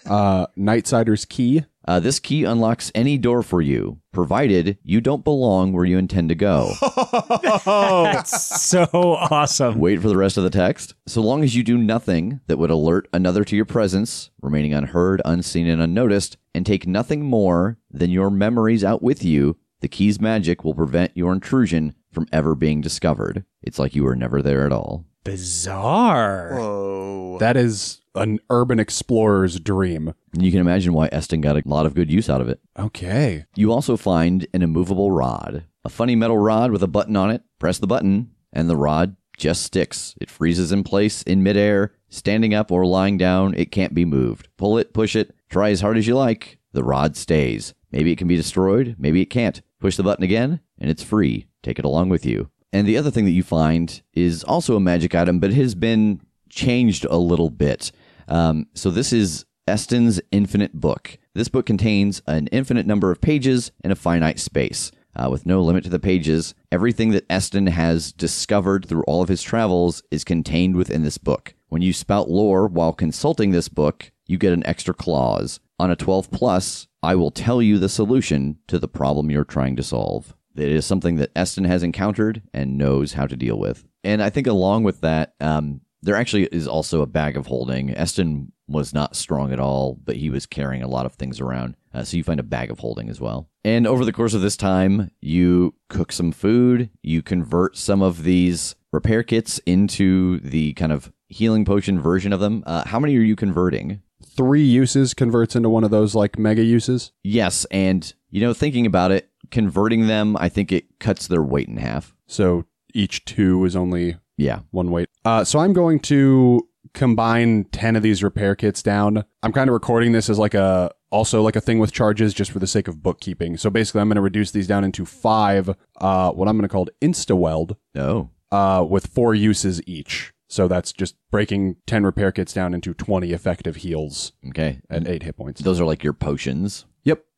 Uh, 0.05 0.47
night 0.55 0.87
cider's 0.87 1.23
key. 1.23 1.63
Uh, 1.89 1.99
this 1.99 2.19
key 2.19 2.43
unlocks 2.43 2.91
any 2.93 3.17
door 3.17 3.41
for 3.41 3.63
you, 3.63 3.99
provided 4.11 4.77
you 4.83 5.01
don't 5.01 5.23
belong 5.23 5.73
where 5.73 5.85
you 5.85 5.97
intend 5.97 6.29
to 6.29 6.35
go. 6.35 6.71
That's 7.65 8.61
so 8.61 8.85
awesome. 8.93 9.79
Wait 9.79 9.99
for 9.99 10.07
the 10.07 10.15
rest 10.15 10.37
of 10.37 10.43
the 10.43 10.51
text. 10.51 10.93
So 11.07 11.19
long 11.19 11.43
as 11.43 11.55
you 11.55 11.63
do 11.63 11.79
nothing 11.79 12.41
that 12.45 12.59
would 12.59 12.69
alert 12.69 13.07
another 13.11 13.43
to 13.43 13.55
your 13.55 13.65
presence, 13.65 14.29
remaining 14.39 14.71
unheard, 14.71 15.19
unseen, 15.25 15.65
and 15.65 15.81
unnoticed, 15.81 16.37
and 16.53 16.63
take 16.63 16.85
nothing 16.85 17.23
more 17.23 17.79
than 17.89 18.11
your 18.11 18.29
memories 18.29 18.83
out 18.83 19.01
with 19.01 19.25
you, 19.25 19.57
the 19.79 19.87
key's 19.87 20.21
magic 20.21 20.63
will 20.63 20.75
prevent 20.75 21.17
your 21.17 21.33
intrusion 21.33 21.95
from 22.11 22.27
ever 22.31 22.53
being 22.53 22.81
discovered. 22.81 23.45
It's 23.63 23.79
like 23.79 23.95
you 23.95 24.03
were 24.03 24.15
never 24.15 24.43
there 24.43 24.63
at 24.63 24.71
all. 24.71 25.05
Bizarre. 25.23 26.55
Whoa. 26.55 27.37
That 27.39 27.57
is 27.57 28.01
an 28.15 28.39
urban 28.49 28.79
explorer's 28.79 29.59
dream. 29.59 30.13
You 30.37 30.51
can 30.51 30.59
imagine 30.59 30.93
why 30.93 31.09
Eston 31.11 31.41
got 31.41 31.55
a 31.55 31.63
lot 31.65 31.85
of 31.85 31.95
good 31.95 32.11
use 32.11 32.29
out 32.29 32.41
of 32.41 32.49
it. 32.49 32.59
Okay. 32.77 33.45
You 33.55 33.71
also 33.71 33.97
find 33.97 34.47
an 34.53 34.61
immovable 34.61 35.11
rod, 35.11 35.65
a 35.83 35.89
funny 35.89 36.15
metal 36.15 36.37
rod 36.37 36.71
with 36.71 36.83
a 36.83 36.87
button 36.87 37.15
on 37.15 37.31
it. 37.31 37.43
Press 37.59 37.77
the 37.77 37.87
button, 37.87 38.31
and 38.51 38.69
the 38.69 38.77
rod 38.77 39.15
just 39.37 39.63
sticks. 39.63 40.15
It 40.19 40.29
freezes 40.29 40.71
in 40.71 40.83
place 40.83 41.23
in 41.23 41.43
midair. 41.43 41.93
Standing 42.09 42.53
up 42.53 42.71
or 42.71 42.85
lying 42.85 43.17
down, 43.17 43.53
it 43.53 43.71
can't 43.71 43.93
be 43.93 44.05
moved. 44.05 44.49
Pull 44.57 44.77
it, 44.77 44.93
push 44.93 45.15
it, 45.15 45.35
try 45.49 45.69
as 45.69 45.81
hard 45.81 45.97
as 45.97 46.07
you 46.07 46.15
like. 46.15 46.57
The 46.73 46.83
rod 46.83 47.15
stays. 47.15 47.73
Maybe 47.91 48.11
it 48.11 48.17
can 48.17 48.27
be 48.27 48.35
destroyed, 48.35 48.95
maybe 48.99 49.21
it 49.21 49.27
can't. 49.27 49.61
Push 49.79 49.95
the 49.95 50.03
button 50.03 50.23
again, 50.23 50.59
and 50.77 50.89
it's 50.91 51.03
free. 51.03 51.47
Take 51.63 51.79
it 51.79 51.85
along 51.85 52.09
with 52.09 52.25
you. 52.25 52.49
And 52.71 52.87
the 52.87 52.97
other 52.97 53.11
thing 53.11 53.25
that 53.25 53.31
you 53.31 53.43
find 53.43 54.01
is 54.13 54.43
also 54.43 54.75
a 54.75 54.79
magic 54.79 55.15
item, 55.15 55.39
but 55.39 55.51
it 55.51 55.55
has 55.55 55.75
been 55.75 56.21
changed 56.49 57.05
a 57.05 57.17
little 57.17 57.49
bit. 57.49 57.91
Um, 58.27 58.67
so 58.75 58.91
this 58.91 59.11
is 59.11 59.45
Eston's 59.67 60.21
Infinite 60.31 60.73
Book. 60.73 61.17
This 61.33 61.47
book 61.47 61.65
contains 61.65 62.21
an 62.27 62.47
infinite 62.47 62.85
number 62.85 63.11
of 63.11 63.21
pages 63.21 63.71
in 63.83 63.91
a 63.91 63.95
finite 63.95 64.39
space. 64.39 64.91
Uh, 65.15 65.27
with 65.29 65.45
no 65.45 65.61
limit 65.61 65.83
to 65.83 65.89
the 65.89 65.99
pages, 65.99 66.53
everything 66.71 67.09
that 67.11 67.25
Eston 67.29 67.67
has 67.67 68.13
discovered 68.13 68.85
through 68.85 69.03
all 69.03 69.21
of 69.21 69.29
his 69.29 69.41
travels 69.41 70.03
is 70.11 70.23
contained 70.23 70.75
within 70.75 71.03
this 71.03 71.17
book. 71.17 71.55
When 71.67 71.81
you 71.81 71.93
spout 71.93 72.29
lore 72.29 72.67
while 72.67 72.93
consulting 72.93 73.51
this 73.51 73.69
book, 73.69 74.11
you 74.27 74.37
get 74.37 74.53
an 74.53 74.65
extra 74.65 74.93
clause. 74.93 75.59
On 75.79 75.89
a 75.89 75.95
12 75.95 76.29
plus, 76.31 76.87
I 77.01 77.15
will 77.15 77.31
tell 77.31 77.61
you 77.61 77.79
the 77.79 77.89
solution 77.89 78.59
to 78.67 78.77
the 78.77 78.87
problem 78.87 79.31
you're 79.31 79.43
trying 79.43 79.75
to 79.77 79.83
solve. 79.83 80.35
It 80.55 80.69
is 80.69 80.85
something 80.85 81.17
that 81.17 81.31
Eston 81.35 81.65
has 81.65 81.83
encountered 81.83 82.41
and 82.53 82.77
knows 82.77 83.13
how 83.13 83.25
to 83.27 83.35
deal 83.35 83.57
with. 83.57 83.85
And 84.03 84.21
I 84.21 84.29
think 84.29 84.47
along 84.47 84.83
with 84.83 85.01
that, 85.01 85.35
um, 85.39 85.81
there 86.01 86.15
actually 86.15 86.45
is 86.45 86.67
also 86.67 87.01
a 87.01 87.07
bag 87.07 87.35
of 87.35 87.47
holding. 87.47 87.91
Eston 87.95 88.51
was 88.67 88.93
not 88.93 89.15
strong 89.15 89.51
at 89.51 89.59
all, 89.59 89.99
but 90.03 90.15
he 90.15 90.29
was 90.29 90.45
carrying 90.45 90.83
a 90.83 90.87
lot 90.87 91.05
of 91.05 91.13
things 91.13 91.39
around. 91.39 91.75
Uh, 91.93 92.03
so 92.03 92.17
you 92.17 92.23
find 92.23 92.39
a 92.39 92.43
bag 92.43 92.69
of 92.69 92.79
holding 92.79 93.09
as 93.09 93.19
well. 93.19 93.49
And 93.63 93.87
over 93.87 94.05
the 94.05 94.13
course 94.13 94.33
of 94.33 94.41
this 94.41 94.55
time, 94.55 95.11
you 95.21 95.73
cook 95.89 96.11
some 96.11 96.31
food, 96.31 96.89
you 97.01 97.21
convert 97.21 97.75
some 97.77 98.01
of 98.01 98.23
these 98.23 98.75
repair 98.91 99.23
kits 99.23 99.59
into 99.65 100.39
the 100.39 100.73
kind 100.73 100.91
of 100.91 101.11
healing 101.27 101.65
potion 101.65 101.99
version 101.99 102.31
of 102.31 102.39
them. 102.39 102.63
Uh, 102.65 102.87
how 102.87 102.99
many 102.99 103.15
are 103.17 103.21
you 103.21 103.35
converting? 103.35 104.01
Three 104.23 104.63
uses 104.63 105.13
converts 105.13 105.55
into 105.55 105.69
one 105.69 105.83
of 105.83 105.91
those 105.91 106.15
like 106.15 106.37
mega 106.37 106.63
uses. 106.63 107.11
Yes, 107.23 107.65
and 107.65 108.13
you 108.29 108.41
know, 108.41 108.53
thinking 108.53 108.85
about 108.85 109.11
it, 109.11 109.28
converting 109.51 110.07
them, 110.07 110.35
I 110.37 110.49
think 110.49 110.71
it 110.71 110.99
cuts 110.99 111.27
their 111.27 111.43
weight 111.43 111.67
in 111.67 111.77
half. 111.77 112.15
So 112.27 112.65
each 112.93 113.25
two 113.25 113.65
is 113.65 113.75
only 113.75 114.17
Yeah. 114.37 114.59
one 114.71 114.91
weight. 114.91 115.07
Uh, 115.25 115.43
so 115.43 115.59
I'm 115.59 115.73
going 115.73 115.99
to 116.01 116.67
combine 116.93 117.65
10 117.71 117.95
of 117.95 118.03
these 118.03 118.23
repair 118.23 118.55
kits 118.55 118.81
down. 118.81 119.23
I'm 119.43 119.51
kind 119.53 119.69
of 119.69 119.73
recording 119.73 120.11
this 120.11 120.29
as 120.29 120.39
like 120.39 120.53
a 120.53 120.91
also 121.11 121.41
like 121.41 121.55
a 121.55 121.61
thing 121.61 121.79
with 121.79 121.91
charges 121.91 122.33
just 122.33 122.51
for 122.51 122.59
the 122.59 122.67
sake 122.67 122.87
of 122.87 123.01
bookkeeping. 123.03 123.57
So 123.57 123.69
basically 123.69 124.01
I'm 124.01 124.07
going 124.09 124.15
to 124.15 124.21
reduce 124.21 124.51
these 124.51 124.67
down 124.67 124.83
into 124.83 125.05
5 125.05 125.69
uh 126.01 126.31
what 126.31 126.47
I'm 126.47 126.55
going 126.57 126.67
to 126.67 126.71
call 126.71 126.87
insta 127.01 127.37
weld 127.37 127.75
Oh. 127.95 128.29
uh 128.51 128.85
with 128.89 129.07
4 129.07 129.33
uses 129.35 129.81
each. 129.87 130.33
So 130.47 130.67
that's 130.67 130.91
just 130.91 131.15
breaking 131.31 131.75
10 131.85 132.03
repair 132.03 132.31
kits 132.31 132.53
down 132.53 132.73
into 132.73 132.93
20 132.95 133.33
effective 133.33 133.77
heals 133.77 134.33
Okay. 134.49 134.81
And 134.89 135.07
8 135.07 135.23
hit 135.23 135.37
points. 135.37 135.61
Those 135.61 135.79
are 135.79 135.85
like 135.85 136.03
your 136.03 136.13
potions. 136.13 136.85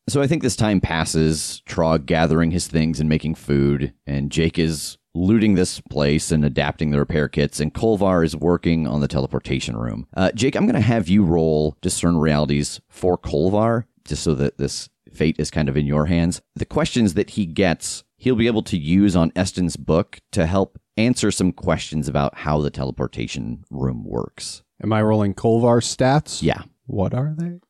So 0.08 0.20
I 0.20 0.26
think 0.26 0.42
this 0.42 0.56
time 0.56 0.80
passes, 0.80 1.62
Trog 1.66 2.06
gathering 2.06 2.50
his 2.50 2.66
things 2.66 2.98
and 2.98 3.08
making 3.08 3.36
food, 3.36 3.94
and 4.06 4.32
Jake 4.32 4.58
is 4.58 4.98
looting 5.14 5.54
this 5.54 5.80
place 5.80 6.32
and 6.32 6.44
adapting 6.44 6.90
the 6.90 6.98
repair 6.98 7.28
kits, 7.28 7.60
and 7.60 7.72
Kolvar 7.72 8.24
is 8.24 8.34
working 8.34 8.86
on 8.86 9.00
the 9.00 9.08
teleportation 9.08 9.76
room. 9.76 10.06
Uh, 10.16 10.32
Jake, 10.32 10.56
I'm 10.56 10.66
going 10.66 10.74
to 10.74 10.80
have 10.80 11.08
you 11.08 11.22
roll 11.22 11.76
Discern 11.82 12.16
Realities 12.18 12.80
for 12.88 13.16
Kolvar, 13.16 13.84
just 14.04 14.22
so 14.22 14.34
that 14.34 14.58
this 14.58 14.88
fate 15.12 15.36
is 15.38 15.50
kind 15.50 15.68
of 15.68 15.76
in 15.76 15.86
your 15.86 16.06
hands. 16.06 16.40
The 16.56 16.64
questions 16.64 17.14
that 17.14 17.30
he 17.30 17.46
gets, 17.46 18.02
he'll 18.16 18.34
be 18.34 18.46
able 18.46 18.62
to 18.64 18.78
use 18.78 19.14
on 19.14 19.32
Eston's 19.36 19.76
book 19.76 20.18
to 20.32 20.46
help 20.46 20.80
answer 20.96 21.30
some 21.30 21.52
questions 21.52 22.08
about 22.08 22.38
how 22.38 22.60
the 22.60 22.70
teleportation 22.70 23.64
room 23.70 24.04
works. 24.04 24.62
Am 24.82 24.92
I 24.92 25.02
rolling 25.02 25.34
Kolvar 25.34 25.80
stats? 25.80 26.42
Yeah. 26.42 26.62
What 26.86 27.14
are 27.14 27.34
they? 27.36 27.60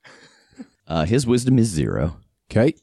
Uh, 0.86 1.04
his 1.04 1.26
wisdom 1.26 1.58
is 1.58 1.68
zero. 1.68 2.16
Okay. 2.52 2.74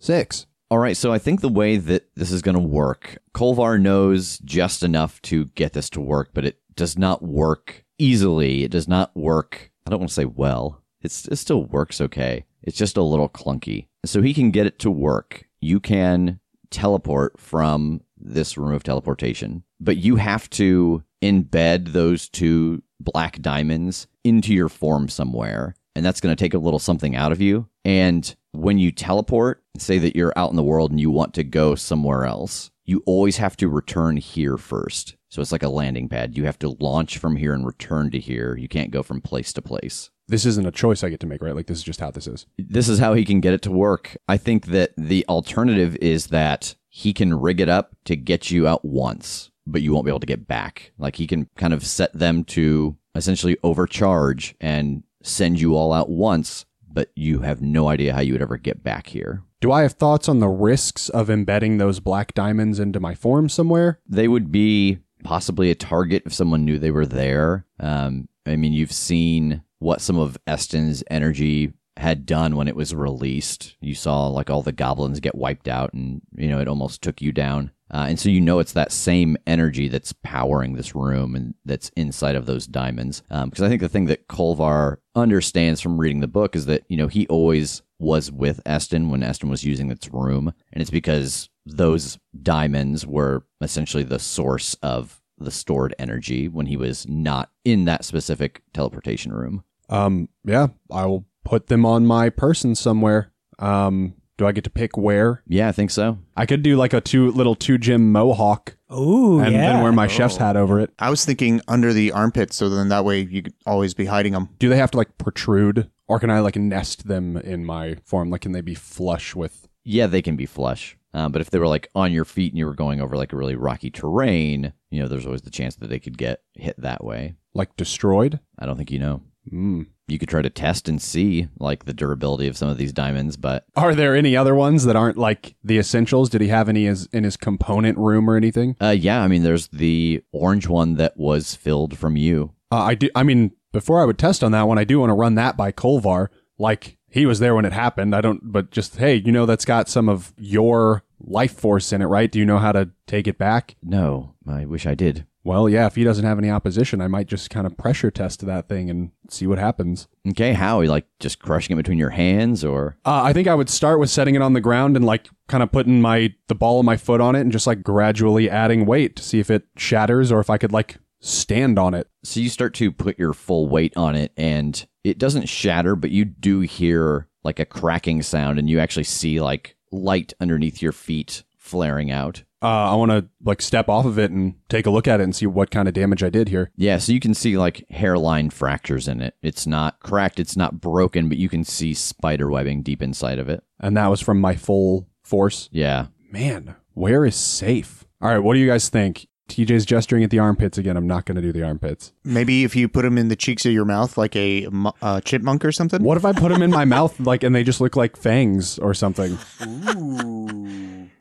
6. 0.00 0.46
All 0.70 0.78
right, 0.78 0.96
so 0.96 1.10
I 1.10 1.18
think 1.18 1.40
the 1.40 1.48
way 1.48 1.78
that 1.78 2.14
this 2.14 2.30
is 2.30 2.42
going 2.42 2.56
to 2.56 2.62
work, 2.62 3.16
Kolvar 3.34 3.80
knows 3.80 4.38
just 4.40 4.82
enough 4.82 5.22
to 5.22 5.46
get 5.46 5.72
this 5.72 5.88
to 5.90 6.00
work, 6.02 6.30
but 6.34 6.44
it 6.44 6.60
does 6.74 6.98
not 6.98 7.22
work 7.22 7.86
easily. 7.98 8.64
It 8.64 8.70
does 8.70 8.86
not 8.86 9.16
work. 9.16 9.70
I 9.86 9.90
don't 9.90 10.00
want 10.00 10.10
to 10.10 10.14
say 10.14 10.26
well. 10.26 10.82
It's, 11.00 11.26
it 11.26 11.36
still 11.36 11.64
works 11.64 12.02
okay. 12.02 12.44
It's 12.62 12.76
just 12.76 12.98
a 12.98 13.02
little 13.02 13.30
clunky. 13.30 13.86
So 14.04 14.20
he 14.20 14.34
can 14.34 14.50
get 14.50 14.66
it 14.66 14.78
to 14.80 14.90
work. 14.90 15.46
You 15.62 15.80
can 15.80 16.38
teleport 16.70 17.40
from 17.40 18.02
this 18.18 18.58
room 18.58 18.74
of 18.74 18.82
teleportation, 18.82 19.64
but 19.80 19.96
you 19.96 20.16
have 20.16 20.50
to 20.50 21.02
embed 21.22 21.92
those 21.92 22.28
two 22.28 22.82
black 23.00 23.40
diamonds 23.40 24.06
into 24.22 24.52
your 24.52 24.68
form 24.68 25.08
somewhere. 25.08 25.74
And 25.98 26.06
that's 26.06 26.20
going 26.20 26.34
to 26.34 26.40
take 26.40 26.54
a 26.54 26.58
little 26.58 26.78
something 26.78 27.16
out 27.16 27.32
of 27.32 27.40
you. 27.40 27.66
And 27.84 28.32
when 28.52 28.78
you 28.78 28.92
teleport, 28.92 29.64
say 29.78 29.98
that 29.98 30.14
you're 30.14 30.32
out 30.36 30.50
in 30.50 30.54
the 30.54 30.62
world 30.62 30.92
and 30.92 31.00
you 31.00 31.10
want 31.10 31.34
to 31.34 31.42
go 31.42 31.74
somewhere 31.74 32.24
else, 32.24 32.70
you 32.84 33.02
always 33.04 33.38
have 33.38 33.56
to 33.56 33.68
return 33.68 34.16
here 34.16 34.56
first. 34.56 35.16
So 35.28 35.42
it's 35.42 35.50
like 35.50 35.64
a 35.64 35.68
landing 35.68 36.08
pad. 36.08 36.38
You 36.38 36.44
have 36.44 36.58
to 36.60 36.76
launch 36.78 37.18
from 37.18 37.34
here 37.34 37.52
and 37.52 37.66
return 37.66 38.12
to 38.12 38.20
here. 38.20 38.56
You 38.56 38.68
can't 38.68 38.92
go 38.92 39.02
from 39.02 39.20
place 39.20 39.52
to 39.54 39.60
place. 39.60 40.10
This 40.28 40.46
isn't 40.46 40.68
a 40.68 40.70
choice 40.70 41.02
I 41.02 41.08
get 41.08 41.18
to 41.18 41.26
make, 41.26 41.42
right? 41.42 41.56
Like 41.56 41.66
this 41.66 41.78
is 41.78 41.84
just 41.84 41.98
how 41.98 42.12
this 42.12 42.28
is. 42.28 42.46
This 42.56 42.88
is 42.88 43.00
how 43.00 43.14
he 43.14 43.24
can 43.24 43.40
get 43.40 43.54
it 43.54 43.62
to 43.62 43.72
work. 43.72 44.16
I 44.28 44.36
think 44.36 44.66
that 44.66 44.92
the 44.96 45.26
alternative 45.28 45.96
is 45.96 46.28
that 46.28 46.76
he 46.90 47.12
can 47.12 47.34
rig 47.34 47.60
it 47.60 47.68
up 47.68 47.96
to 48.04 48.14
get 48.14 48.52
you 48.52 48.68
out 48.68 48.84
once, 48.84 49.50
but 49.66 49.82
you 49.82 49.92
won't 49.92 50.04
be 50.04 50.12
able 50.12 50.20
to 50.20 50.26
get 50.26 50.46
back. 50.46 50.92
Like 50.96 51.16
he 51.16 51.26
can 51.26 51.48
kind 51.56 51.74
of 51.74 51.84
set 51.84 52.16
them 52.16 52.44
to 52.44 52.96
essentially 53.16 53.56
overcharge 53.64 54.54
and 54.60 55.02
send 55.22 55.60
you 55.60 55.74
all 55.74 55.92
out 55.92 56.08
once, 56.08 56.64
but 56.90 57.10
you 57.14 57.40
have 57.40 57.60
no 57.60 57.88
idea 57.88 58.14
how 58.14 58.20
you 58.20 58.32
would 58.32 58.42
ever 58.42 58.56
get 58.56 58.82
back 58.82 59.08
here. 59.08 59.42
Do 59.60 59.72
I 59.72 59.82
have 59.82 59.92
thoughts 59.92 60.28
on 60.28 60.38
the 60.38 60.48
risks 60.48 61.08
of 61.08 61.28
embedding 61.28 61.78
those 61.78 62.00
black 62.00 62.32
diamonds 62.34 62.78
into 62.78 63.00
my 63.00 63.14
form 63.14 63.48
somewhere? 63.48 63.98
They 64.08 64.28
would 64.28 64.52
be 64.52 64.98
possibly 65.24 65.70
a 65.70 65.74
target 65.74 66.22
if 66.26 66.32
someone 66.32 66.64
knew 66.64 66.78
they 66.78 66.92
were 66.92 67.06
there. 67.06 67.66
Um, 67.80 68.28
I 68.46 68.56
mean, 68.56 68.72
you've 68.72 68.92
seen 68.92 69.62
what 69.80 70.00
some 70.00 70.18
of 70.18 70.38
Eston's 70.46 71.02
energy 71.10 71.72
had 71.96 72.26
done 72.26 72.54
when 72.54 72.68
it 72.68 72.76
was 72.76 72.94
released. 72.94 73.76
You 73.80 73.94
saw 73.94 74.28
like 74.28 74.48
all 74.50 74.62
the 74.62 74.72
goblins 74.72 75.20
get 75.20 75.34
wiped 75.34 75.68
out, 75.68 75.92
and 75.92 76.22
you 76.36 76.48
know 76.48 76.60
it 76.60 76.68
almost 76.68 77.02
took 77.02 77.20
you 77.20 77.32
down. 77.32 77.72
Uh, 77.90 78.06
and 78.08 78.18
so 78.18 78.28
you 78.28 78.40
know 78.40 78.58
it's 78.58 78.72
that 78.72 78.92
same 78.92 79.36
energy 79.46 79.88
that's 79.88 80.12
powering 80.22 80.74
this 80.74 80.94
room 80.94 81.34
and 81.34 81.54
that's 81.64 81.90
inside 81.96 82.36
of 82.36 82.46
those 82.46 82.66
diamonds. 82.66 83.22
Because 83.28 83.62
I 83.62 83.68
think 83.68 83.80
the 83.80 83.88
thing 83.88 84.06
that 84.06 84.28
Kolvar 84.28 84.98
understands 85.14 85.80
from 85.80 85.98
reading 85.98 86.20
the 86.20 86.28
book 86.28 86.54
is 86.54 86.66
that 86.66 86.84
you 86.88 86.96
know 86.96 87.08
he 87.08 87.26
always 87.28 87.82
was 87.98 88.30
with 88.30 88.60
Eston 88.64 89.10
when 89.10 89.22
Eston 89.22 89.48
was 89.48 89.64
using 89.64 89.90
its 89.90 90.12
room, 90.12 90.52
and 90.72 90.80
it's 90.80 90.90
because 90.90 91.48
those 91.66 92.18
diamonds 92.42 93.06
were 93.06 93.44
essentially 93.60 94.04
the 94.04 94.18
source 94.18 94.74
of 94.82 95.20
the 95.38 95.50
stored 95.50 95.94
energy 95.98 96.48
when 96.48 96.66
he 96.66 96.76
was 96.76 97.06
not 97.08 97.50
in 97.64 97.84
that 97.84 98.04
specific 98.04 98.62
teleportation 98.72 99.32
room. 99.32 99.64
Um, 99.88 100.28
yeah, 100.44 100.68
I 100.90 101.06
will 101.06 101.26
put 101.44 101.68
them 101.68 101.86
on 101.86 102.06
my 102.06 102.30
person 102.30 102.74
somewhere. 102.74 103.32
Um, 103.58 104.14
Do 104.38 104.46
I 104.46 104.52
get 104.52 104.64
to 104.64 104.70
pick 104.70 104.96
where? 104.96 105.42
Yeah, 105.48 105.68
I 105.68 105.72
think 105.72 105.90
so. 105.90 106.18
I 106.36 106.46
could 106.46 106.62
do 106.62 106.76
like 106.76 106.92
a 106.92 107.00
two 107.00 107.30
little 107.32 107.56
two 107.56 107.76
gym 107.76 108.12
mohawk 108.12 108.76
Ooh, 108.92 109.40
and 109.40 109.52
yeah. 109.52 109.72
then 109.72 109.82
wear 109.82 109.90
my 109.90 110.06
chef's 110.06 110.36
hat 110.36 110.56
over 110.56 110.80
it. 110.80 110.92
I 110.98 111.10
was 111.10 111.24
thinking 111.24 111.60
under 111.66 111.92
the 111.92 112.12
armpit, 112.12 112.52
so 112.52 112.68
then 112.68 112.88
that 112.88 113.04
way 113.04 113.20
you 113.20 113.42
could 113.42 113.54
always 113.66 113.94
be 113.94 114.06
hiding 114.06 114.32
them. 114.32 114.48
Do 114.60 114.68
they 114.68 114.76
have 114.76 114.92
to 114.92 114.96
like 114.96 115.18
protrude, 115.18 115.90
or 116.06 116.20
can 116.20 116.30
I 116.30 116.38
like 116.38 116.54
nest 116.54 117.08
them 117.08 117.36
in 117.36 117.64
my 117.64 117.96
form? 118.04 118.30
Like, 118.30 118.42
can 118.42 118.52
they 118.52 118.60
be 118.60 118.76
flush 118.76 119.34
with? 119.34 119.68
Yeah, 119.82 120.06
they 120.06 120.22
can 120.22 120.36
be 120.36 120.46
flush. 120.46 120.96
Um, 121.14 121.32
but 121.32 121.40
if 121.40 121.50
they 121.50 121.58
were 121.58 121.66
like 121.66 121.88
on 121.96 122.12
your 122.12 122.24
feet 122.24 122.52
and 122.52 122.58
you 122.58 122.66
were 122.66 122.74
going 122.74 123.00
over 123.00 123.16
like 123.16 123.32
a 123.32 123.36
really 123.36 123.56
rocky 123.56 123.90
terrain, 123.90 124.72
you 124.90 125.00
know, 125.00 125.08
there's 125.08 125.26
always 125.26 125.42
the 125.42 125.50
chance 125.50 125.74
that 125.76 125.88
they 125.88 125.98
could 125.98 126.16
get 126.16 126.42
hit 126.54 126.80
that 126.80 127.02
way. 127.02 127.34
Like 127.54 127.76
destroyed? 127.76 128.38
I 128.58 128.66
don't 128.66 128.76
think 128.76 128.92
you 128.92 129.00
know. 129.00 129.22
Mm. 129.52 129.86
You 130.08 130.18
could 130.18 130.28
try 130.28 130.42
to 130.42 130.50
test 130.50 130.88
and 130.88 131.00
see 131.00 131.48
like 131.58 131.84
the 131.84 131.92
durability 131.92 132.48
of 132.48 132.56
some 132.56 132.68
of 132.68 132.78
these 132.78 132.92
diamonds, 132.92 133.36
but 133.36 133.66
Are 133.76 133.94
there 133.94 134.16
any 134.16 134.36
other 134.36 134.54
ones 134.54 134.84
that 134.84 134.96
aren't 134.96 135.18
like 135.18 135.54
the 135.62 135.78
essentials? 135.78 136.30
Did 136.30 136.40
he 136.40 136.48
have 136.48 136.68
any 136.68 136.86
as, 136.86 137.08
in 137.12 137.24
his 137.24 137.36
component 137.36 137.98
room 137.98 138.28
or 138.28 138.36
anything? 138.36 138.76
uh, 138.80 138.96
yeah, 138.98 139.22
I 139.22 139.28
mean, 139.28 139.42
there's 139.42 139.68
the 139.68 140.22
orange 140.32 140.66
one 140.66 140.94
that 140.94 141.16
was 141.16 141.54
filled 141.54 141.98
from 141.98 142.16
you. 142.16 142.52
Uh, 142.72 142.82
I 142.82 142.94
do. 142.94 143.08
I 143.14 143.22
mean, 143.22 143.52
before 143.72 144.00
I 144.00 144.04
would 144.04 144.18
test 144.18 144.42
on 144.42 144.52
that 144.52 144.66
one, 144.68 144.78
I 144.78 144.84
do 144.84 145.00
want 145.00 145.10
to 145.10 145.14
run 145.14 145.34
that 145.36 145.56
by 145.56 145.72
Kolvar 145.72 146.28
Like 146.58 146.96
he 147.10 147.24
was 147.26 147.38
there 147.38 147.54
when 147.54 147.64
it 147.64 147.72
happened. 147.72 148.14
I 148.14 148.20
don't. 148.20 148.40
But 148.52 148.70
just 148.70 148.96
hey, 148.96 149.14
you 149.16 149.32
know 149.32 149.46
that's 149.46 149.64
got 149.64 149.88
some 149.88 150.08
of 150.08 150.32
your 150.36 151.02
life 151.20 151.52
force 151.52 151.92
in 151.92 152.02
it, 152.02 152.06
right? 152.06 152.30
Do 152.30 152.38
you 152.38 152.46
know 152.46 152.58
how 152.58 152.72
to 152.72 152.90
take 153.06 153.26
it 153.26 153.38
back? 153.38 153.76
No, 153.82 154.34
I 154.46 154.64
wish 154.64 154.86
I 154.86 154.94
did. 154.94 155.26
Well, 155.48 155.66
yeah. 155.66 155.86
If 155.86 155.94
he 155.94 156.04
doesn't 156.04 156.26
have 156.26 156.38
any 156.38 156.50
opposition, 156.50 157.00
I 157.00 157.08
might 157.08 157.26
just 157.26 157.48
kind 157.48 157.66
of 157.66 157.74
pressure 157.78 158.10
test 158.10 158.44
that 158.44 158.68
thing 158.68 158.90
and 158.90 159.12
see 159.30 159.46
what 159.46 159.58
happens. 159.58 160.06
Okay, 160.28 160.52
how? 160.52 160.82
You 160.82 160.90
like 160.90 161.06
just 161.20 161.38
crushing 161.38 161.72
it 161.72 161.78
between 161.78 161.96
your 161.96 162.10
hands 162.10 162.66
or? 162.66 162.98
Uh, 163.02 163.22
I 163.22 163.32
think 163.32 163.48
I 163.48 163.54
would 163.54 163.70
start 163.70 163.98
with 163.98 164.10
setting 164.10 164.34
it 164.34 164.42
on 164.42 164.52
the 164.52 164.60
ground 164.60 164.94
and 164.94 165.06
like 165.06 165.30
kind 165.46 165.62
of 165.62 165.72
putting 165.72 166.02
my 166.02 166.34
the 166.48 166.54
ball 166.54 166.80
of 166.80 166.84
my 166.84 166.98
foot 166.98 167.22
on 167.22 167.34
it 167.34 167.40
and 167.40 167.50
just 167.50 167.66
like 167.66 167.82
gradually 167.82 168.50
adding 168.50 168.84
weight 168.84 169.16
to 169.16 169.22
see 169.22 169.40
if 169.40 169.50
it 169.50 169.64
shatters 169.74 170.30
or 170.30 170.38
if 170.38 170.50
I 170.50 170.58
could 170.58 170.70
like 170.70 170.98
stand 171.20 171.78
on 171.78 171.94
it. 171.94 172.10
So 172.24 172.40
you 172.40 172.50
start 172.50 172.74
to 172.74 172.92
put 172.92 173.18
your 173.18 173.32
full 173.32 173.70
weight 173.70 173.96
on 173.96 174.16
it 174.16 174.32
and 174.36 174.86
it 175.02 175.16
doesn't 175.16 175.48
shatter, 175.48 175.96
but 175.96 176.10
you 176.10 176.26
do 176.26 176.60
hear 176.60 177.26
like 177.42 177.58
a 177.58 177.64
cracking 177.64 178.20
sound 178.20 178.58
and 178.58 178.68
you 178.68 178.80
actually 178.80 179.04
see 179.04 179.40
like 179.40 179.76
light 179.90 180.34
underneath 180.40 180.82
your 180.82 180.92
feet 180.92 181.42
flaring 181.56 182.10
out. 182.10 182.42
Uh, 182.60 182.90
I 182.90 182.94
want 182.96 183.10
to 183.12 183.26
like 183.42 183.62
step 183.62 183.88
off 183.88 184.04
of 184.04 184.18
it 184.18 184.30
and 184.30 184.54
take 184.68 184.86
a 184.86 184.90
look 184.90 185.06
at 185.06 185.20
it 185.20 185.24
and 185.24 185.34
see 185.34 185.46
what 185.46 185.70
kind 185.70 185.86
of 185.86 185.94
damage 185.94 186.22
I 186.24 186.30
did 186.30 186.48
here. 186.48 186.70
Yeah, 186.76 186.98
so 186.98 187.12
you 187.12 187.20
can 187.20 187.34
see 187.34 187.56
like 187.56 187.84
hairline 187.90 188.50
fractures 188.50 189.06
in 189.06 189.20
it. 189.20 189.34
It's 189.42 189.66
not 189.66 190.00
cracked, 190.00 190.40
it's 190.40 190.56
not 190.56 190.80
broken, 190.80 191.28
but 191.28 191.38
you 191.38 191.48
can 191.48 191.62
see 191.64 191.94
spider 191.94 192.50
webbing 192.50 192.82
deep 192.82 193.00
inside 193.02 193.38
of 193.38 193.48
it. 193.48 193.62
And 193.78 193.96
that 193.96 194.08
was 194.08 194.20
from 194.20 194.40
my 194.40 194.56
full 194.56 195.08
force. 195.22 195.68
Yeah. 195.70 196.06
Man, 196.32 196.74
where 196.94 197.24
is 197.24 197.36
safe? 197.36 198.04
All 198.20 198.30
right, 198.30 198.38
what 198.38 198.54
do 198.54 198.60
you 198.60 198.66
guys 198.66 198.88
think? 198.88 199.28
TJ's 199.48 199.86
gesturing 199.86 200.22
at 200.24 200.30
the 200.30 200.38
armpits 200.38 200.76
again. 200.76 200.96
I'm 200.96 201.06
not 201.06 201.24
going 201.24 201.36
to 201.36 201.42
do 201.42 201.52
the 201.52 201.62
armpits. 201.62 202.12
Maybe 202.22 202.64
if 202.64 202.76
you 202.76 202.86
put 202.86 203.02
them 203.02 203.16
in 203.16 203.28
the 203.28 203.36
cheeks 203.36 203.64
of 203.64 203.72
your 203.72 203.86
mouth 203.86 204.18
like 204.18 204.36
a 204.36 204.68
uh, 205.00 205.20
chipmunk 205.22 205.64
or 205.64 205.72
something. 205.72 206.02
What 206.02 206.18
if 206.18 206.24
I 206.24 206.32
put 206.32 206.50
them 206.50 206.60
in 206.60 206.70
my 206.70 206.84
mouth 206.84 207.18
like 207.18 207.42
and 207.42 207.54
they 207.54 207.64
just 207.64 207.80
look 207.80 207.96
like 207.96 208.16
fangs 208.16 208.78
or 208.78 208.92
something? 208.92 209.38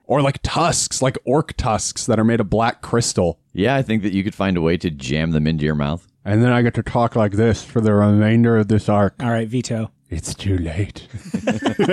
Or 0.07 0.21
like 0.21 0.39
tusks, 0.41 1.01
like 1.01 1.17
orc 1.25 1.55
tusks 1.57 2.05
that 2.05 2.19
are 2.19 2.23
made 2.23 2.39
of 2.39 2.49
black 2.49 2.81
crystal. 2.81 3.39
Yeah, 3.53 3.75
I 3.75 3.81
think 3.81 4.03
that 4.03 4.13
you 4.13 4.23
could 4.23 4.33
find 4.33 4.57
a 4.57 4.61
way 4.61 4.77
to 4.77 4.89
jam 4.89 5.31
them 5.31 5.45
into 5.45 5.65
your 5.65 5.75
mouth. 5.75 6.07
And 6.25 6.43
then 6.43 6.51
I 6.51 6.61
get 6.61 6.73
to 6.75 6.83
talk 6.83 7.15
like 7.15 7.33
this 7.33 7.63
for 7.63 7.81
the 7.81 7.93
remainder 7.93 8.57
of 8.57 8.67
this 8.67 8.89
arc. 8.89 9.15
All 9.21 9.29
right, 9.29 9.47
veto. 9.47 9.91
It's 10.09 10.33
too 10.33 10.57
late. 10.57 11.07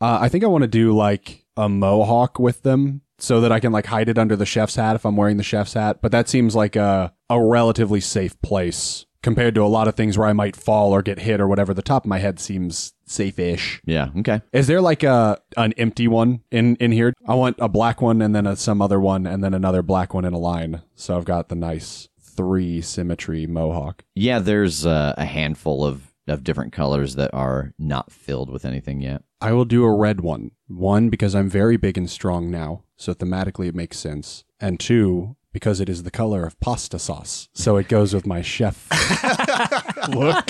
uh, 0.00 0.18
I 0.20 0.28
think 0.28 0.44
I 0.44 0.46
want 0.46 0.62
to 0.62 0.68
do 0.68 0.92
like 0.92 1.44
a 1.56 1.68
mohawk 1.68 2.38
with 2.38 2.62
them 2.62 3.02
so 3.18 3.42
that 3.42 3.52
I 3.52 3.60
can 3.60 3.72
like 3.72 3.86
hide 3.86 4.08
it 4.08 4.18
under 4.18 4.36
the 4.36 4.46
chef's 4.46 4.76
hat 4.76 4.96
if 4.96 5.04
I'm 5.04 5.16
wearing 5.16 5.36
the 5.36 5.42
chef's 5.42 5.74
hat. 5.74 6.00
But 6.00 6.12
that 6.12 6.28
seems 6.28 6.56
like 6.56 6.76
a, 6.76 7.12
a 7.28 7.42
relatively 7.42 8.00
safe 8.00 8.40
place 8.40 9.04
compared 9.22 9.54
to 9.54 9.62
a 9.62 9.66
lot 9.66 9.88
of 9.88 9.94
things 9.94 10.16
where 10.16 10.28
I 10.28 10.32
might 10.32 10.56
fall 10.56 10.92
or 10.92 11.02
get 11.02 11.20
hit 11.20 11.40
or 11.40 11.48
whatever. 11.48 11.74
The 11.74 11.82
top 11.82 12.04
of 12.04 12.08
my 12.08 12.18
head 12.18 12.40
seems 12.40 12.92
safe-ish. 13.04 13.82
Yeah, 13.84 14.08
okay. 14.18 14.42
Is 14.52 14.66
there 14.66 14.80
like 14.80 15.02
a 15.02 15.40
an 15.56 15.72
empty 15.74 16.08
one 16.08 16.40
in 16.50 16.76
in 16.76 16.92
here? 16.92 17.12
I 17.26 17.34
want 17.34 17.56
a 17.60 17.68
black 17.68 18.00
one 18.00 18.22
and 18.22 18.34
then 18.34 18.46
a, 18.46 18.56
some 18.56 18.80
other 18.80 19.00
one 19.00 19.26
and 19.26 19.42
then 19.42 19.54
another 19.54 19.82
black 19.82 20.14
one 20.14 20.24
in 20.24 20.32
a 20.32 20.38
line. 20.38 20.82
So 20.94 21.16
I've 21.16 21.24
got 21.24 21.48
the 21.48 21.54
nice 21.54 22.08
three 22.20 22.80
symmetry 22.80 23.46
mohawk. 23.46 24.04
Yeah, 24.14 24.38
there's 24.38 24.86
uh, 24.86 25.14
a 25.18 25.26
handful 25.26 25.84
of, 25.84 26.14
of 26.26 26.44
different 26.44 26.72
colors 26.72 27.16
that 27.16 27.34
are 27.34 27.74
not 27.78 28.10
filled 28.10 28.50
with 28.50 28.64
anything 28.64 29.02
yet. 29.02 29.22
I 29.40 29.52
will 29.52 29.64
do 29.64 29.84
a 29.84 29.94
red 29.94 30.20
one. 30.20 30.52
One, 30.68 31.10
because 31.10 31.34
I'm 31.34 31.50
very 31.50 31.76
big 31.76 31.98
and 31.98 32.08
strong 32.08 32.50
now, 32.50 32.84
so 32.96 33.12
thematically 33.12 33.68
it 33.68 33.74
makes 33.74 33.98
sense. 33.98 34.44
And 34.60 34.78
two, 34.78 35.36
because 35.52 35.80
it 35.80 35.88
is 35.88 36.02
the 36.02 36.10
color 36.10 36.44
of 36.44 36.58
pasta 36.60 36.98
sauce, 36.98 37.48
so 37.54 37.76
it 37.76 37.88
goes 37.88 38.14
with 38.14 38.26
my 38.26 38.42
chef 38.42 38.88
look. 40.10 40.48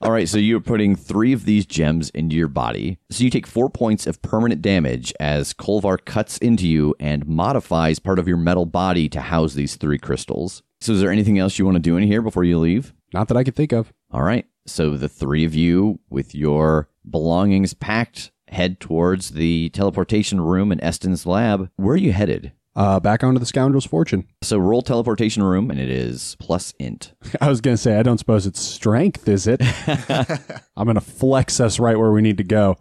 All 0.00 0.10
right, 0.10 0.28
so 0.28 0.38
you're 0.38 0.60
putting 0.60 0.96
three 0.96 1.32
of 1.32 1.44
these 1.44 1.66
gems 1.66 2.10
into 2.10 2.36
your 2.36 2.48
body. 2.48 2.98
So 3.10 3.24
you 3.24 3.30
take 3.30 3.46
four 3.46 3.70
points 3.70 4.06
of 4.06 4.20
permanent 4.22 4.60
damage 4.60 5.12
as 5.20 5.54
Kolvar 5.54 6.02
cuts 6.04 6.36
into 6.38 6.66
you 6.66 6.94
and 7.00 7.26
modifies 7.26 7.98
part 7.98 8.18
of 8.18 8.28
your 8.28 8.36
metal 8.36 8.66
body 8.66 9.08
to 9.10 9.20
house 9.20 9.54
these 9.54 9.76
three 9.76 9.98
crystals. 9.98 10.62
So 10.80 10.92
is 10.92 11.00
there 11.00 11.10
anything 11.10 11.38
else 11.38 11.58
you 11.58 11.64
want 11.64 11.76
to 11.76 11.80
do 11.80 11.96
in 11.96 12.02
here 12.02 12.22
before 12.22 12.44
you 12.44 12.58
leave? 12.58 12.92
Not 13.12 13.28
that 13.28 13.36
I 13.36 13.44
could 13.44 13.56
think 13.56 13.72
of. 13.72 13.92
All 14.10 14.22
right. 14.22 14.46
So 14.66 14.96
the 14.96 15.08
three 15.08 15.44
of 15.44 15.54
you, 15.54 16.00
with 16.10 16.34
your 16.34 16.88
belongings 17.08 17.74
packed, 17.74 18.30
head 18.54 18.80
towards 18.80 19.30
the 19.30 19.68
teleportation 19.70 20.40
room 20.40 20.72
in 20.72 20.82
Eston's 20.82 21.26
lab. 21.26 21.70
Where 21.76 21.94
are 21.94 21.98
you 21.98 22.12
headed? 22.12 22.52
Uh, 22.76 22.98
back 22.98 23.22
onto 23.22 23.38
the 23.38 23.46
scoundrel's 23.46 23.86
fortune. 23.86 24.26
So 24.42 24.58
roll 24.58 24.82
teleportation 24.82 25.42
room, 25.42 25.70
and 25.70 25.78
it 25.78 25.90
is 25.90 26.36
plus 26.40 26.74
int. 26.78 27.12
I 27.40 27.48
was 27.48 27.60
gonna 27.60 27.76
say 27.76 27.98
I 27.98 28.02
don't 28.02 28.18
suppose 28.18 28.46
it's 28.46 28.60
strength, 28.60 29.28
is 29.28 29.46
it? 29.46 29.60
I'm 30.76 30.86
gonna 30.86 31.00
flex 31.00 31.60
us 31.60 31.78
right 31.78 31.98
where 31.98 32.10
we 32.10 32.22
need 32.22 32.38
to 32.38 32.44
go. 32.44 32.76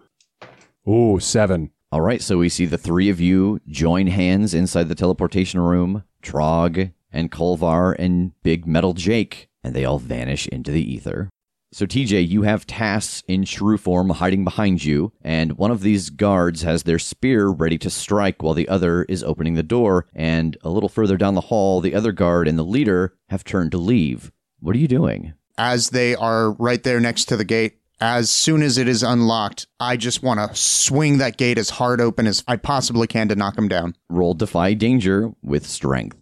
Ooh, 0.88 1.20
seven. 1.20 1.72
All 1.92 2.02
right, 2.02 2.24
so 2.24 2.40
we 2.40 2.50
see 2.50 2.66
the 2.66 2.78
three 2.78 3.10
of 3.10 3.22
you 3.22 3.60
join 3.68 4.08
hands 4.08 4.56
inside 4.56 4.90
the 4.90 4.96
teleportation 4.96 5.60
room 5.60 6.04
Trog 6.24 6.92
and 7.12 7.32
Kolvar 7.32 7.96
and 8.00 8.32
Big 8.42 8.66
Metal 8.66 8.94
Jake, 8.94 9.48
and 9.64 9.76
they 9.76 9.86
all 9.86 10.00
vanish 10.00 10.48
into 10.48 10.72
the 10.72 10.82
ether. 10.82 11.30
So, 11.74 11.88
TJ, 11.88 12.30
you 12.30 12.44
have 12.44 12.68
Tass 12.68 13.24
in 13.28 13.46
shrew 13.46 13.80
form 13.80 14.12
hiding 14.12 14.44
behind 14.44 14.84
you, 14.84 15.12
and 15.24 15.58
one 15.58 15.72
of 15.72 15.82
these 15.82 16.12
guards 16.12 16.62
has 16.62 16.84
their 16.84 17.00
spear 17.00 17.48
ready 17.48 17.80
to 17.80 17.90
strike 17.90 18.44
while 18.44 18.54
the 18.54 18.70
other 18.70 19.06
is 19.06 19.24
opening 19.24 19.56
the 19.56 19.64
door. 19.64 20.06
And 20.14 20.56
a 20.62 20.70
little 20.70 20.88
further 20.88 21.18
down 21.18 21.34
the 21.34 21.42
hall, 21.42 21.82
the 21.82 21.96
other 21.96 22.12
guard 22.12 22.48
and 22.48 22.60
the 22.60 22.64
leader 22.64 23.16
have 23.30 23.44
turned 23.44 23.72
to 23.72 23.80
leave. 23.80 24.32
What 24.60 24.76
are 24.76 24.80
you 24.80 24.88
doing? 24.88 25.34
As 25.58 25.90
they 25.90 26.14
are 26.14 26.52
right 26.52 26.84
there 26.84 27.00
next 27.00 27.26
to 27.26 27.38
the 27.38 27.44
gate, 27.44 27.80
as 28.00 28.30
soon 28.30 28.62
as 28.62 28.78
it 28.78 28.88
is 28.88 29.02
unlocked, 29.02 29.66
I 29.80 29.98
just 29.98 30.22
want 30.22 30.40
to 30.40 30.56
swing 30.56 31.18
that 31.18 31.38
gate 31.38 31.58
as 31.58 31.72
hard 31.72 32.00
open 32.00 32.28
as 32.28 32.44
I 32.48 32.56
possibly 32.56 33.08
can 33.08 33.30
to 33.30 33.36
knock 33.36 33.56
them 33.56 33.68
down. 33.68 33.96
Roll 34.10 34.36
Defy 34.36 34.76
Danger 34.76 35.32
with 35.42 35.66
Strength. 35.66 36.20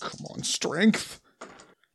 Come 0.00 0.26
on, 0.30 0.42
strength. 0.44 1.20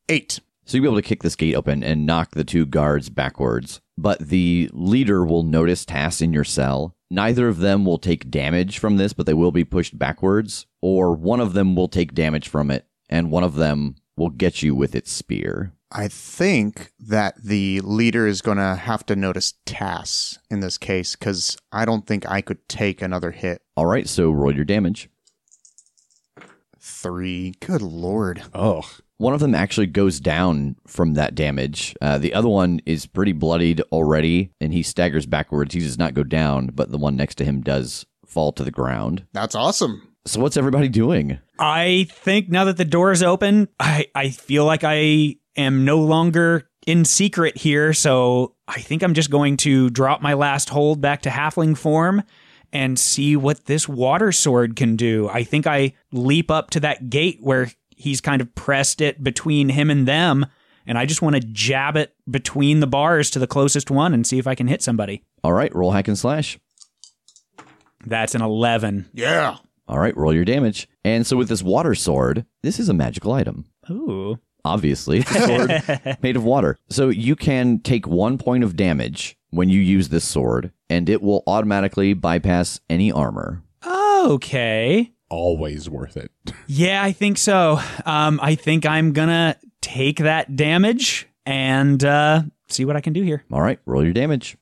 Eight. 0.08 0.40
So 0.72 0.78
you'll 0.78 0.84
be 0.84 0.88
able 0.88 1.02
to 1.02 1.10
kick 1.10 1.22
this 1.22 1.36
gate 1.36 1.54
open 1.54 1.84
and 1.84 2.06
knock 2.06 2.32
the 2.32 2.46
two 2.46 2.66
guards 2.66 3.10
backwards. 3.10 3.82
But 3.98 4.20
the 4.20 4.70
leader 4.72 5.26
will 5.26 5.44
notice 5.44 5.84
Tass 5.84 6.22
in 6.22 6.32
your 6.32 6.46
cell. 6.46 6.96
Neither 7.10 7.50
of 7.50 7.58
them 7.58 7.84
will 7.84 7.98
take 7.98 8.32
damage 8.32 8.80
from 8.80 8.96
this, 8.96 9.12
but 9.12 9.26
they 9.26 9.34
will 9.34 9.52
be 9.52 9.66
pushed 9.66 10.00
backwards. 10.00 10.68
Or 10.82 11.14
one 11.14 11.42
of 11.42 11.52
them 11.52 11.76
will 11.76 11.90
take 11.90 12.14
damage 12.14 12.48
from 12.48 12.72
it, 12.72 12.88
and 13.10 13.30
one 13.30 13.44
of 13.44 13.56
them 13.56 13.96
will 14.16 14.30
get 14.30 14.64
you 14.64 14.74
with 14.74 14.96
its 14.96 15.12
spear. 15.12 15.74
I 15.92 16.08
think 16.08 16.94
that 17.02 17.44
the 17.44 17.82
leader 17.82 18.26
is 18.26 18.42
going 18.42 18.58
to 18.58 18.76
have 18.76 19.06
to 19.08 19.16
notice 19.18 19.56
Tass 19.66 20.40
in 20.50 20.62
this 20.62 20.78
case 20.78 21.18
because 21.18 21.58
I 21.74 21.84
don't 21.84 22.08
think 22.08 22.26
I 22.32 22.40
could 22.40 22.66
take 22.70 23.02
another 23.02 23.32
hit. 23.32 23.62
All 23.76 23.88
right, 23.88 24.08
so 24.08 24.32
roll 24.32 24.56
your 24.56 24.64
damage. 24.64 25.10
Three. 26.80 27.56
Good 27.60 27.82
lord. 27.82 28.44
Ugh. 28.54 28.86
One 29.22 29.36
of 29.36 29.40
them 29.40 29.54
actually 29.54 29.86
goes 29.86 30.20
down 30.20 30.78
from 30.88 31.14
that 31.14 31.36
damage. 31.36 31.96
Uh, 32.02 32.18
the 32.18 32.34
other 32.34 32.50
one 32.50 32.82
is 32.88 33.06
pretty 33.06 33.34
bloodied 33.34 33.80
already, 33.92 34.52
and 34.60 34.74
he 34.74 34.82
staggers 34.82 35.28
backwards. 35.28 35.76
He 35.76 35.80
does 35.80 36.00
not 36.00 36.16
go 36.16 36.24
down, 36.24 36.72
but 36.74 36.90
the 36.90 36.98
one 36.98 37.18
next 37.18 37.36
to 37.36 37.46
him 37.46 37.62
does 37.62 38.04
fall 38.26 38.52
to 38.54 38.64
the 38.64 38.72
ground. 38.72 39.28
That's 39.32 39.54
awesome. 39.54 40.16
So 40.26 40.40
what's 40.40 40.58
everybody 40.58 40.90
doing? 40.90 41.38
I 41.60 42.08
think 42.10 42.50
now 42.50 42.66
that 42.66 42.78
the 42.78 42.84
door 42.84 43.12
is 43.12 43.22
open, 43.22 43.68
I, 43.80 44.08
I 44.16 44.32
feel 44.32 44.66
like 44.66 44.84
I 44.84 45.36
am 45.56 45.86
no 45.86 46.00
longer 46.00 46.68
in 46.88 47.06
secret 47.06 47.56
here. 47.56 47.94
So 47.94 48.56
I 48.68 48.82
think 48.82 49.04
I'm 49.04 49.14
just 49.14 49.30
going 49.30 49.58
to 49.58 49.92
drop 49.92 50.24
my 50.24 50.34
last 50.34 50.70
hold 50.70 51.00
back 51.00 51.22
to 51.22 51.30
halfling 51.30 51.78
form 51.78 52.24
and 52.74 52.98
see 52.98 53.36
what 53.36 53.66
this 53.66 53.88
water 53.88 54.32
sword 54.32 54.76
can 54.76 54.96
do. 54.96 55.30
I 55.30 55.44
think 55.44 55.68
I 55.68 55.94
leap 56.12 56.50
up 56.50 56.72
to 56.72 56.80
that 56.80 57.12
gate 57.12 57.38
where 57.42 57.70
he's 58.02 58.22
kind 58.22 58.42
of 58.42 58.54
pressed 58.56 59.02
it 59.02 59.24
between 59.24 59.70
him 59.70 59.90
and 59.90 60.08
them 60.08 60.46
and 60.86 60.98
I 60.98 61.06
just 61.06 61.22
want 61.22 61.36
to 61.36 61.42
jab 61.42 61.96
it 61.96 62.14
between 62.30 62.80
the 62.80 62.88
bars 62.88 63.30
to 63.32 63.40
the 63.40 63.48
closest 63.48 63.92
one 63.92 64.14
and 64.14 64.26
see 64.26 64.40
if 64.40 64.48
I 64.48 64.56
can 64.56 64.68
hit 64.68 64.82
somebody. 64.82 65.24
All 65.44 65.54
right, 65.54 65.74
roll 65.74 65.92
hack 65.92 66.08
and 66.08 66.18
slash. 66.18 66.60
That's 68.06 68.36
an 68.36 68.42
11. 68.42 69.10
Yeah. 69.14 69.58
All 69.88 70.00
right, 70.00 70.16
roll 70.18 70.34
your 70.34 70.46
damage. 70.46 70.88
And 71.04 71.26
so 71.26 71.38
with 71.38 71.50
this 71.50 71.64
water 71.64 71.96
sword, 71.96 72.46
this 72.64 72.80
is 72.80 72.90
a 72.90 72.94
magical 72.94 73.34
item. 73.34 73.66
Ooh. 73.90 74.40
Obviously, 74.64 75.20
it's 75.28 75.36
a 75.36 75.48
sword 75.48 76.20
made 76.22 76.36
of 76.36 76.44
water. 76.44 76.78
So 76.90 77.10
you 77.10 77.36
can 77.36 77.80
take 77.80 78.08
one 78.08 78.38
point 78.38 78.64
of 78.64 78.76
damage 78.76 79.38
when 79.50 79.70
you 79.70 79.80
use 79.80 80.10
this 80.10 80.24
sword, 80.24 80.72
and 80.90 81.10
it 81.10 81.22
will 81.22 81.44
automatically 81.46 82.14
bypass 82.14 82.80
any 82.90 83.12
armor. 83.12 83.64
Okay. 83.86 85.12
Always 85.32 85.90
worth 85.90 86.18
it. 86.18 86.32
Yeah, 86.68 87.04
I 87.04 87.12
think 87.12 87.38
so. 87.38 87.80
Um, 88.06 88.40
I 88.42 88.56
think 88.56 88.86
I'm 88.86 89.12
gonna 89.12 89.58
take 89.82 90.20
that 90.20 90.56
damage 90.56 91.28
and 91.46 92.02
uh, 92.02 92.44
see 92.70 92.86
what 92.86 92.96
I 92.96 93.02
can 93.02 93.12
do 93.12 93.24
here. 93.24 93.44
All 93.52 93.62
right, 93.62 93.78
roll 93.86 94.04
your 94.06 94.14
damage. 94.14 94.56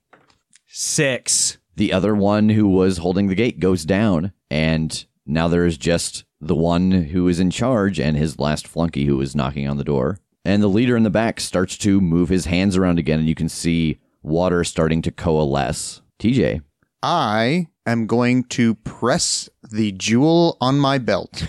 Six. 0.65 1.59
The 1.75 1.93
other 1.93 2.15
one 2.15 2.49
who 2.49 2.67
was 2.67 2.97
holding 2.97 3.27
the 3.27 3.35
gate 3.35 3.59
goes 3.59 3.85
down, 3.85 4.33
and 4.49 5.05
now 5.27 5.47
there 5.47 5.65
is 5.65 5.77
just 5.77 6.25
the 6.41 6.55
one 6.55 6.91
who 6.91 7.27
is 7.27 7.39
in 7.39 7.51
charge 7.51 7.99
and 7.99 8.17
his 8.17 8.39
last 8.39 8.67
flunky 8.67 9.05
who 9.05 9.21
is 9.21 9.35
knocking 9.35 9.67
on 9.67 9.77
the 9.77 9.83
door. 9.83 10.17
And 10.43 10.63
the 10.63 10.67
leader 10.67 10.97
in 10.97 11.03
the 11.03 11.09
back 11.11 11.39
starts 11.39 11.77
to 11.79 12.01
move 12.01 12.29
his 12.29 12.45
hands 12.45 12.75
around 12.75 12.97
again, 12.97 13.19
and 13.19 13.27
you 13.27 13.35
can 13.35 13.49
see 13.49 13.99
water 14.23 14.63
starting 14.63 15.01
to 15.03 15.11
coalesce. 15.11 16.01
TJ. 16.19 16.61
I 17.01 17.67
am 17.85 18.07
going 18.07 18.43
to 18.45 18.75
press 18.75 19.49
the 19.71 19.91
jewel 19.93 20.57
on 20.59 20.79
my 20.79 20.97
belt. 20.97 21.47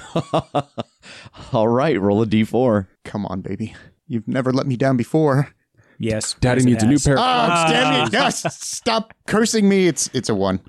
All 1.52 1.68
right, 1.68 2.00
roll 2.00 2.22
a 2.22 2.26
d4. 2.26 2.86
Come 3.04 3.26
on, 3.26 3.40
baby. 3.40 3.74
You've 4.06 4.28
never 4.28 4.52
let 4.52 4.66
me 4.66 4.76
down 4.76 4.96
before. 4.96 5.54
Yes. 5.98 6.34
Daddy 6.40 6.60
yes, 6.60 6.66
needs 6.66 6.82
a 6.82 6.86
new 6.86 6.98
pair 6.98 7.14
of 7.14 7.20
Oh, 7.22 7.70
damn 7.70 8.06
it. 8.06 8.12
Yes, 8.12 8.56
stop 8.64 9.12
cursing 9.26 9.68
me. 9.68 9.86
It's 9.86 10.08
it's 10.14 10.28
a 10.28 10.34
one. 10.34 10.60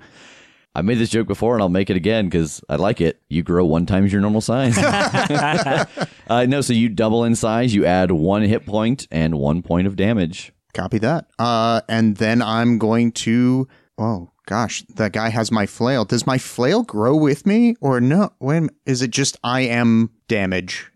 I 0.74 0.82
made 0.82 0.98
this 0.98 1.10
joke 1.10 1.26
before, 1.26 1.54
and 1.54 1.62
I'll 1.62 1.68
make 1.68 1.90
it 1.90 1.96
again 1.96 2.26
because 2.26 2.62
I 2.68 2.76
like 2.76 3.00
it. 3.00 3.20
You 3.28 3.42
grow 3.42 3.64
one 3.64 3.84
times 3.84 4.10
your 4.10 4.22
normal 4.22 4.40
size. 4.40 4.76
uh, 4.78 6.46
no, 6.48 6.62
so 6.62 6.72
you 6.72 6.88
double 6.88 7.24
in 7.24 7.34
size. 7.34 7.74
You 7.74 7.84
add 7.84 8.10
one 8.10 8.42
hit 8.42 8.64
point 8.64 9.06
and 9.10 9.38
one 9.38 9.62
point 9.62 9.86
of 9.86 9.96
damage. 9.96 10.52
Copy 10.72 10.98
that. 10.98 11.26
Uh, 11.38 11.82
and 11.88 12.16
then 12.16 12.40
I'm 12.42 12.78
going 12.78 13.12
to. 13.12 13.68
Oh 13.98 14.31
gosh, 14.46 14.82
that 14.94 15.12
guy 15.12 15.28
has 15.28 15.50
my 15.50 15.66
flail. 15.66 16.04
Does 16.04 16.26
my 16.26 16.38
flail 16.38 16.82
grow 16.82 17.16
with 17.16 17.46
me 17.46 17.76
or 17.80 18.00
no? 18.00 18.32
When 18.38 18.70
is 18.86 19.02
it 19.02 19.10
just 19.10 19.36
I 19.42 19.62
am 19.62 20.10
damage? 20.28 20.90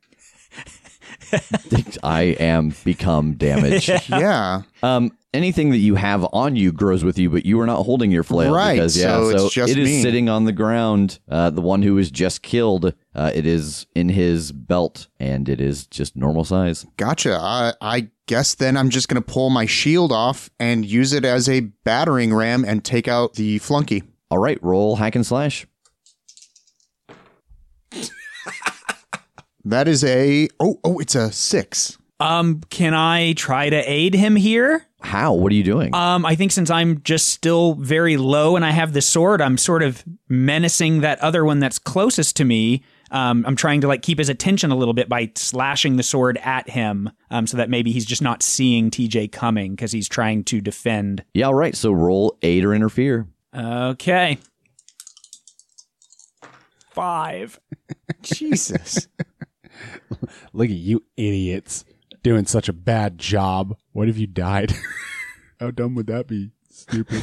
I 2.02 2.36
am 2.38 2.74
become 2.84 3.34
damage. 3.34 3.88
yeah. 4.08 4.62
Um, 4.82 5.16
anything 5.34 5.70
that 5.70 5.78
you 5.78 5.94
have 5.96 6.26
on 6.32 6.56
you 6.56 6.72
grows 6.72 7.04
with 7.04 7.18
you, 7.18 7.30
but 7.30 7.44
you 7.44 7.60
are 7.60 7.66
not 7.66 7.84
holding 7.84 8.10
your 8.10 8.22
flail. 8.22 8.54
Right, 8.54 8.74
Because, 8.74 8.96
yeah, 8.96 9.08
so 9.08 9.28
it's 9.28 9.54
just 9.54 9.72
it 9.72 9.78
is 9.78 10.02
sitting 10.02 10.28
on 10.28 10.44
the 10.44 10.52
ground. 10.52 11.18
Uh, 11.28 11.50
the 11.50 11.60
one 11.60 11.82
who 11.82 11.94
was 11.94 12.10
just 12.10 12.42
killed, 12.42 12.94
uh, 13.14 13.30
it 13.34 13.46
is 13.46 13.86
in 13.94 14.08
his 14.08 14.52
belt, 14.52 15.08
and 15.18 15.48
it 15.48 15.60
is 15.60 15.86
just 15.86 16.16
normal 16.16 16.44
size. 16.44 16.86
Gotcha. 16.96 17.38
I, 17.40 17.72
I 17.80 18.08
guess 18.26 18.54
then 18.54 18.76
I'm 18.76 18.90
just 18.90 19.08
going 19.08 19.22
to 19.22 19.32
pull 19.32 19.50
my 19.50 19.66
shield 19.66 20.12
off 20.12 20.50
and 20.58 20.84
use 20.84 21.12
it 21.12 21.24
as 21.24 21.48
a 21.48 21.60
battering 21.60 22.34
ram 22.34 22.64
and 22.64 22.84
take 22.84 23.08
out 23.08 23.34
the 23.34 23.58
flunky. 23.58 24.02
All 24.30 24.38
right, 24.38 24.62
roll 24.62 24.96
hack 24.96 25.14
and 25.14 25.24
slash. 25.26 25.66
That 29.66 29.88
is 29.88 30.04
a. 30.04 30.48
Oh, 30.60 30.78
oh, 30.84 31.00
it's 31.00 31.16
a 31.16 31.32
six. 31.32 31.98
Um, 32.20 32.60
can 32.70 32.94
I 32.94 33.32
try 33.32 33.68
to 33.68 33.76
aid 33.76 34.14
him 34.14 34.36
here? 34.36 34.86
How? 35.00 35.34
What 35.34 35.50
are 35.50 35.56
you 35.56 35.64
doing? 35.64 35.92
Um, 35.92 36.24
I 36.24 36.36
think 36.36 36.52
since 36.52 36.70
I'm 36.70 37.02
just 37.02 37.28
still 37.30 37.74
very 37.74 38.16
low 38.16 38.54
and 38.54 38.64
I 38.64 38.70
have 38.70 38.92
the 38.92 39.02
sword, 39.02 39.42
I'm 39.42 39.58
sort 39.58 39.82
of 39.82 40.04
menacing 40.28 41.00
that 41.00 41.18
other 41.18 41.44
one 41.44 41.58
that's 41.58 41.80
closest 41.80 42.36
to 42.36 42.44
me. 42.44 42.84
Um, 43.10 43.44
I'm 43.46 43.56
trying 43.56 43.80
to 43.82 43.88
like 43.88 44.02
keep 44.02 44.18
his 44.18 44.28
attention 44.28 44.70
a 44.70 44.76
little 44.76 44.94
bit 44.94 45.08
by 45.08 45.30
slashing 45.34 45.96
the 45.96 46.02
sword 46.02 46.38
at 46.42 46.68
him, 46.68 47.10
um, 47.30 47.46
so 47.46 47.56
that 47.56 47.70
maybe 47.70 47.92
he's 47.92 48.04
just 48.06 48.22
not 48.22 48.42
seeing 48.42 48.90
TJ 48.90 49.30
coming 49.32 49.74
because 49.74 49.92
he's 49.92 50.08
trying 50.08 50.44
to 50.44 50.60
defend. 50.60 51.24
yeah, 51.34 51.46
all 51.46 51.54
right. 51.54 51.76
So 51.76 51.92
roll 51.92 52.36
aid 52.42 52.64
or 52.64 52.74
interfere. 52.74 53.26
Okay. 53.54 54.38
Five. 56.90 57.60
Jesus. 58.22 59.08
Look 60.52 60.70
at 60.70 60.76
you 60.76 61.04
idiots 61.16 61.84
doing 62.22 62.46
such 62.46 62.68
a 62.68 62.72
bad 62.72 63.18
job. 63.18 63.76
What 63.92 64.08
if 64.08 64.18
you 64.18 64.26
died? 64.26 64.72
How 65.60 65.70
dumb 65.70 65.94
would 65.94 66.06
that 66.08 66.26
be? 66.26 66.50
Stupid. 66.70 67.22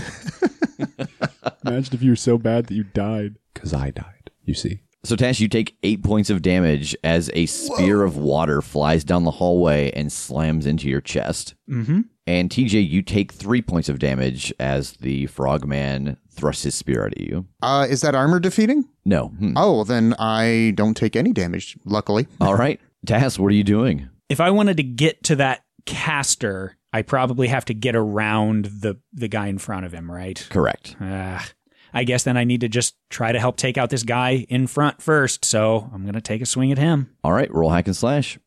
Imagine 1.66 1.94
if 1.94 2.02
you 2.02 2.12
were 2.12 2.16
so 2.16 2.38
bad 2.38 2.68
that 2.68 2.74
you 2.74 2.84
died. 2.84 3.36
Because 3.54 3.74
I 3.74 3.92
died, 3.92 4.32
you 4.44 4.54
see. 4.54 4.82
So 5.06 5.18
Tass, 5.18 5.42
you 5.42 5.50
take 5.50 5.76
eight 5.84 6.02
points 6.02 6.30
of 6.30 6.42
damage 6.42 6.96
as 7.04 7.30
a 7.34 7.46
spear 7.46 8.04
of 8.04 8.16
water 8.16 8.62
flies 8.62 9.04
down 9.04 9.26
the 9.26 9.32
hallway 9.32 9.92
and 9.92 10.12
slams 10.12 10.66
into 10.66 10.88
your 10.88 11.02
chest. 11.02 11.56
Mm-hmm. 11.70 12.02
And 12.26 12.50
TJ, 12.50 12.90
you 12.90 13.02
take 13.02 13.34
three 13.34 13.62
points 13.62 13.90
of 13.90 14.00
damage 14.00 14.54
as 14.62 14.94
the 14.94 15.26
frogman 15.26 16.16
thrusts 16.32 16.64
his 16.64 16.76
spear 16.76 17.06
at 17.06 17.20
you. 17.20 17.46
Uh, 17.62 17.86
is 17.90 18.00
that 18.00 18.16
armor 18.16 18.40
defeating? 18.40 18.86
No. 19.04 19.28
Hmm. 19.28 19.54
Oh, 19.58 19.84
then 19.84 20.16
I 20.18 20.72
don't 20.76 20.96
take 20.96 21.18
any 21.18 21.34
damage, 21.34 21.78
luckily. 21.84 22.28
All 22.42 22.56
right. 22.56 22.80
Tass, 23.06 23.38
what 23.38 23.48
are 23.48 23.56
you 23.56 23.66
doing? 23.66 24.10
If 24.30 24.40
I 24.40 24.52
wanted 24.52 24.78
to 24.78 24.84
get 24.84 25.22
to 25.26 25.36
that 25.36 25.66
caster, 25.86 26.78
I 26.94 27.02
probably 27.02 27.50
have 27.50 27.66
to 27.66 27.74
get 27.74 27.96
around 27.96 28.66
the 28.66 29.00
the 29.12 29.28
guy 29.28 29.48
in 29.48 29.58
front 29.58 29.86
of 29.86 29.92
him, 29.92 30.10
right? 30.10 30.48
Correct. 30.50 30.96
Ah, 31.02 31.46
I 31.94 32.04
guess 32.04 32.24
then 32.24 32.38
I 32.38 32.44
need 32.44 32.62
to 32.62 32.70
just 32.70 32.96
try 33.10 33.32
to 33.32 33.40
help 33.40 33.58
take 33.58 33.78
out 33.78 33.90
this 33.90 34.04
guy 34.04 34.46
in 34.50 34.68
front 34.68 35.02
first. 35.02 35.46
So 35.46 35.90
I'm 35.94 36.04
going 36.04 36.14
to 36.14 36.22
take 36.22 36.42
a 36.42 36.46
swing 36.46 36.72
at 36.72 36.78
him. 36.78 37.16
All 37.24 37.34
right. 37.34 37.54
Roll 37.54 37.70
hack 37.70 37.88
and 37.88 37.96
slash. 37.96 38.40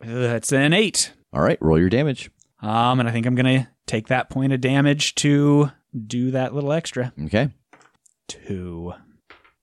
That's 0.00 0.52
an 0.52 0.72
eight. 0.72 1.12
All 1.32 1.42
right. 1.42 1.58
Roll 1.60 1.78
your 1.78 1.88
damage. 1.88 2.30
Um, 2.60 3.00
and 3.00 3.08
I 3.08 3.12
think 3.12 3.26
I'm 3.26 3.34
going 3.34 3.60
to 3.60 3.68
take 3.86 4.08
that 4.08 4.30
point 4.30 4.52
of 4.52 4.60
damage 4.60 5.14
to 5.16 5.70
do 6.06 6.30
that 6.32 6.54
little 6.54 6.72
extra. 6.72 7.12
Okay. 7.24 7.50
Two. 8.28 8.94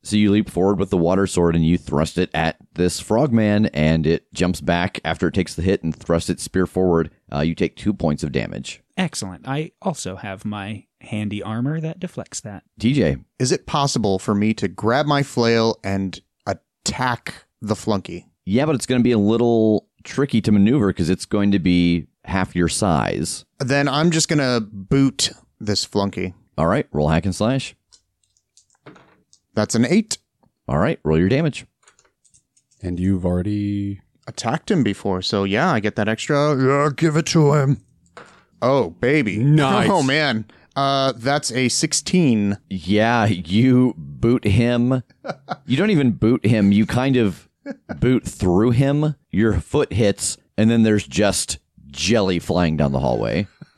So 0.03 0.15
you 0.15 0.31
leap 0.31 0.49
forward 0.49 0.79
with 0.79 0.89
the 0.89 0.97
water 0.97 1.27
sword 1.27 1.55
and 1.55 1.65
you 1.65 1.77
thrust 1.77 2.17
it 2.17 2.31
at 2.33 2.57
this 2.73 2.99
frogman, 2.99 3.67
and 3.67 4.07
it 4.07 4.33
jumps 4.33 4.59
back 4.59 4.99
after 5.05 5.27
it 5.27 5.35
takes 5.35 5.53
the 5.53 5.61
hit 5.61 5.83
and 5.83 5.95
thrusts 5.95 6.29
its 6.29 6.41
spear 6.41 6.65
forward. 6.65 7.11
Uh, 7.31 7.41
you 7.41 7.53
take 7.53 7.75
two 7.75 7.93
points 7.93 8.23
of 8.23 8.31
damage. 8.31 8.81
Excellent. 8.97 9.47
I 9.47 9.71
also 9.79 10.15
have 10.15 10.43
my 10.43 10.85
handy 11.01 11.41
armor 11.43 11.79
that 11.81 11.99
deflects 11.99 12.39
that. 12.41 12.63
TJ, 12.79 13.23
Is 13.39 13.51
it 13.51 13.65
possible 13.65 14.19
for 14.19 14.33
me 14.35 14.53
to 14.55 14.67
grab 14.67 15.05
my 15.05 15.23
flail 15.23 15.79
and 15.83 16.19
attack 16.45 17.45
the 17.61 17.75
flunky? 17.75 18.27
yeah, 18.45 18.65
but 18.65 18.75
it's 18.75 18.85
going 18.85 18.99
to 18.99 19.03
be 19.03 19.11
a 19.11 19.17
little 19.19 19.87
tricky 20.03 20.41
to 20.41 20.51
maneuver 20.51 20.87
because 20.87 21.09
it's 21.09 21.25
going 21.25 21.51
to 21.51 21.59
be 21.59 22.07
half 22.25 22.55
your 22.55 22.67
size. 22.67 23.45
Then 23.59 23.87
I'm 23.87 24.09
just 24.11 24.27
going 24.27 24.39
to 24.39 24.65
boot 24.71 25.31
this 25.59 25.85
flunky. 25.85 26.33
All 26.57 26.67
right, 26.67 26.87
roll 26.91 27.07
hack 27.09 27.25
and 27.25 27.35
slash. 27.35 27.75
That's 29.53 29.75
an 29.75 29.85
eight. 29.85 30.17
All 30.67 30.77
right, 30.77 30.99
roll 31.03 31.19
your 31.19 31.29
damage. 31.29 31.65
And 32.81 32.99
you've 32.99 33.25
already. 33.25 34.01
Attacked 34.27 34.69
him 34.71 34.83
before, 34.83 35.21
so 35.21 35.43
yeah, 35.43 35.71
I 35.71 35.79
get 35.79 35.95
that 35.97 36.07
extra. 36.07 36.55
Yeah, 36.55 36.89
give 36.95 37.15
it 37.17 37.25
to 37.27 37.53
him. 37.55 37.81
Oh, 38.61 38.91
baby. 38.91 39.37
Nice. 39.39 39.89
Oh, 39.89 40.03
man. 40.03 40.45
Uh, 40.75 41.13
that's 41.15 41.51
a 41.51 41.67
16. 41.69 42.57
Yeah, 42.69 43.25
you 43.25 43.93
boot 43.97 44.45
him. 44.45 45.03
You 45.65 45.77
don't 45.77 45.89
even 45.89 46.11
boot 46.11 46.45
him. 46.45 46.71
You 46.71 46.85
kind 46.85 47.17
of 47.17 47.49
boot 47.99 48.25
through 48.25 48.71
him. 48.71 49.15
Your 49.29 49.59
foot 49.59 49.93
hits, 49.93 50.37
and 50.57 50.69
then 50.69 50.83
there's 50.83 51.07
just 51.07 51.59
jelly 51.87 52.39
flying 52.39 52.77
down 52.77 52.91
the 52.93 52.99
hallway. 52.99 53.47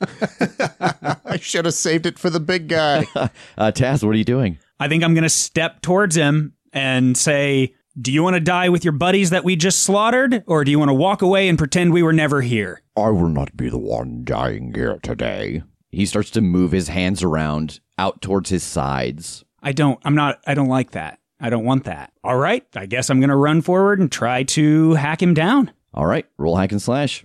I 1.24 1.38
should 1.40 1.64
have 1.64 1.74
saved 1.74 2.06
it 2.06 2.18
for 2.18 2.30
the 2.30 2.40
big 2.40 2.68
guy. 2.68 3.06
Uh, 3.56 3.70
Tass, 3.70 4.02
what 4.02 4.10
are 4.10 4.18
you 4.18 4.24
doing? 4.24 4.58
I 4.80 4.88
think 4.88 5.04
I'm 5.04 5.14
going 5.14 5.22
to 5.22 5.28
step 5.28 5.80
towards 5.80 6.16
him 6.16 6.54
and 6.72 7.16
say, 7.16 7.74
Do 8.00 8.12
you 8.12 8.22
want 8.22 8.34
to 8.34 8.40
die 8.40 8.68
with 8.68 8.84
your 8.84 8.92
buddies 8.92 9.30
that 9.30 9.44
we 9.44 9.54
just 9.56 9.84
slaughtered? 9.84 10.42
Or 10.46 10.64
do 10.64 10.70
you 10.70 10.78
want 10.78 10.88
to 10.88 10.94
walk 10.94 11.22
away 11.22 11.48
and 11.48 11.56
pretend 11.56 11.92
we 11.92 12.02
were 12.02 12.12
never 12.12 12.40
here? 12.40 12.82
I 12.96 13.10
will 13.10 13.28
not 13.28 13.56
be 13.56 13.68
the 13.68 13.78
one 13.78 14.24
dying 14.24 14.74
here 14.74 14.98
today. 15.02 15.62
He 15.94 16.06
starts 16.06 16.30
to 16.30 16.40
move 16.40 16.72
his 16.72 16.88
hands 16.88 17.22
around 17.22 17.80
out 17.98 18.20
towards 18.20 18.50
his 18.50 18.62
sides. 18.62 19.44
I 19.62 19.72
don't, 19.72 19.98
I'm 20.04 20.14
not, 20.14 20.40
I 20.46 20.54
don't 20.54 20.68
like 20.68 20.90
that. 20.92 21.18
I 21.40 21.50
don't 21.50 21.64
want 21.64 21.84
that. 21.84 22.12
All 22.22 22.36
right. 22.36 22.66
I 22.74 22.86
guess 22.86 23.10
I'm 23.10 23.20
going 23.20 23.30
to 23.30 23.36
run 23.36 23.62
forward 23.62 23.98
and 23.98 24.10
try 24.10 24.42
to 24.44 24.94
hack 24.94 25.22
him 25.22 25.34
down. 25.34 25.72
All 25.94 26.06
right, 26.06 26.26
roll 26.38 26.56
hack 26.56 26.72
and 26.72 26.82
slash. 26.82 27.24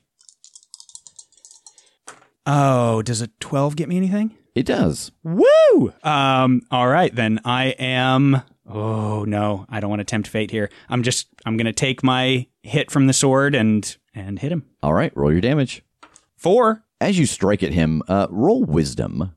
Oh, 2.46 3.02
does 3.02 3.22
a 3.22 3.28
12 3.40 3.76
get 3.76 3.90
me 3.90 3.98
anything? 3.98 4.36
It 4.54 4.66
does. 4.66 5.12
Woo! 5.24 5.94
Um, 6.04 6.62
all 6.70 6.88
right, 6.88 7.14
then 7.14 7.40
I 7.46 7.68
am. 7.80 8.42
Oh 8.68 9.24
no, 9.24 9.66
I 9.70 9.80
don't 9.80 9.90
want 9.90 10.02
to 10.02 10.06
tempt 10.06 10.28
fate 10.28 10.52
here. 10.52 10.70
I'm 10.90 11.02
just 11.02 11.28
I'm 11.46 11.58
gonna 11.58 11.74
take 11.74 12.04
my 12.04 12.46
hit 12.62 12.92
from 12.92 13.08
the 13.08 13.14
sword 13.14 13.56
and 13.56 13.98
and 14.14 14.38
hit 14.38 14.52
him. 14.52 14.66
All 14.84 14.94
right, 14.94 15.16
roll 15.16 15.32
your 15.32 15.42
damage. 15.42 15.84
Four. 16.36 16.84
As 17.02 17.18
you 17.18 17.26
strike 17.26 17.64
at 17.64 17.74
him, 17.74 18.04
uh, 18.08 18.28
roll 18.30 18.64
wisdom. 18.64 19.34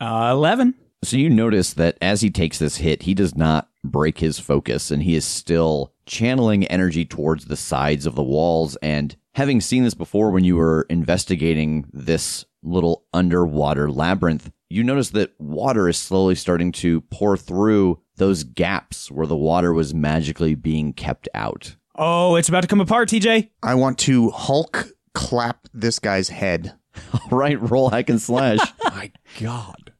Uh, 0.00 0.30
11. 0.32 0.74
So 1.02 1.16
you 1.16 1.30
notice 1.30 1.72
that 1.74 1.96
as 2.02 2.20
he 2.20 2.30
takes 2.30 2.58
this 2.58 2.76
hit, 2.76 3.02
he 3.02 3.14
does 3.14 3.34
not 3.34 3.68
break 3.82 4.18
his 4.18 4.38
focus 4.38 4.90
and 4.90 5.02
he 5.02 5.14
is 5.14 5.24
still 5.24 5.94
channeling 6.04 6.66
energy 6.66 7.06
towards 7.06 7.46
the 7.46 7.56
sides 7.56 8.04
of 8.04 8.14
the 8.14 8.22
walls. 8.22 8.76
And 8.82 9.16
having 9.34 9.62
seen 9.62 9.84
this 9.84 9.94
before 9.94 10.30
when 10.30 10.44
you 10.44 10.56
were 10.56 10.86
investigating 10.90 11.86
this 11.92 12.44
little 12.62 13.06
underwater 13.14 13.90
labyrinth, 13.90 14.50
you 14.68 14.84
notice 14.84 15.10
that 15.10 15.32
water 15.40 15.88
is 15.88 15.96
slowly 15.96 16.34
starting 16.34 16.70
to 16.72 17.00
pour 17.02 17.38
through 17.38 18.00
those 18.16 18.44
gaps 18.44 19.10
where 19.10 19.26
the 19.26 19.36
water 19.36 19.72
was 19.72 19.94
magically 19.94 20.54
being 20.54 20.92
kept 20.92 21.28
out. 21.34 21.76
Oh, 21.96 22.36
it's 22.36 22.48
about 22.48 22.60
to 22.60 22.68
come 22.68 22.80
apart, 22.80 23.08
TJ. 23.08 23.50
I 23.62 23.74
want 23.74 23.98
to 24.00 24.30
Hulk 24.30 24.88
clap 25.14 25.68
this 25.72 25.98
guy's 25.98 26.28
head. 26.28 26.74
All 27.12 27.28
right, 27.38 27.60
roll 27.60 27.90
hack 27.90 28.10
and 28.10 28.20
slash. 28.20 28.58
My 28.84 29.10
God. 29.40 29.92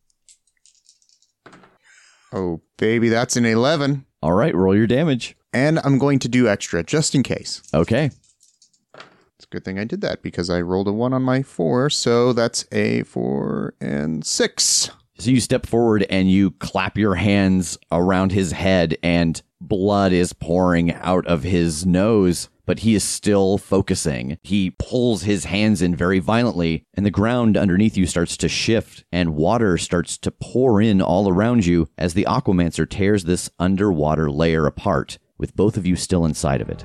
Oh, 2.32 2.60
baby, 2.76 3.08
that's 3.08 3.36
an 3.36 3.44
11. 3.44 4.06
All 4.22 4.32
right, 4.32 4.54
roll 4.54 4.76
your 4.76 4.86
damage. 4.86 5.36
And 5.52 5.80
I'm 5.82 5.98
going 5.98 6.20
to 6.20 6.28
do 6.28 6.48
extra 6.48 6.82
just 6.84 7.14
in 7.14 7.22
case. 7.22 7.62
Okay. 7.74 8.10
It's 8.94 9.46
a 9.46 9.48
good 9.50 9.64
thing 9.64 9.78
I 9.78 9.84
did 9.84 10.00
that 10.02 10.22
because 10.22 10.48
I 10.48 10.60
rolled 10.60 10.86
a 10.86 10.92
1 10.92 11.12
on 11.12 11.22
my 11.22 11.42
4. 11.42 11.90
So 11.90 12.32
that's 12.32 12.64
a 12.70 13.02
4 13.04 13.74
and 13.80 14.24
6. 14.24 14.90
So 15.18 15.30
you 15.30 15.40
step 15.40 15.66
forward 15.66 16.06
and 16.08 16.30
you 16.30 16.52
clap 16.52 16.96
your 16.96 17.14
hands 17.16 17.76
around 17.92 18.32
his 18.32 18.52
head, 18.52 18.96
and 19.02 19.40
blood 19.60 20.12
is 20.12 20.32
pouring 20.32 20.92
out 20.94 21.26
of 21.26 21.42
his 21.42 21.84
nose, 21.84 22.48
but 22.70 22.78
he 22.78 22.94
is 22.94 23.02
still 23.02 23.58
focusing. 23.58 24.38
He 24.44 24.70
pulls 24.70 25.24
his 25.24 25.46
hands 25.46 25.82
in 25.82 25.96
very 25.96 26.20
violently, 26.20 26.84
and 26.94 27.04
the 27.04 27.10
ground 27.10 27.56
underneath 27.56 27.96
you 27.96 28.06
starts 28.06 28.36
to 28.36 28.48
shift, 28.48 29.02
and 29.10 29.34
water 29.34 29.76
starts 29.76 30.16
to 30.18 30.30
pour 30.30 30.80
in 30.80 31.02
all 31.02 31.28
around 31.28 31.66
you 31.66 31.88
as 31.98 32.14
the 32.14 32.26
Aquamancer 32.28 32.88
tears 32.88 33.24
this 33.24 33.50
underwater 33.58 34.30
layer 34.30 34.66
apart, 34.66 35.18
with 35.36 35.56
both 35.56 35.76
of 35.76 35.84
you 35.84 35.96
still 35.96 36.24
inside 36.24 36.60
of 36.60 36.68
it. 36.68 36.84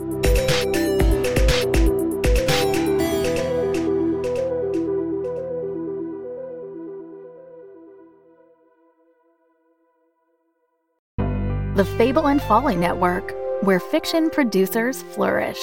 The 11.81 11.97
Fable 11.97 12.27
and 12.27 12.39
Folly 12.43 12.75
Network, 12.75 13.33
where 13.63 13.79
fiction 13.79 14.29
producers 14.29 15.01
flourish. 15.01 15.57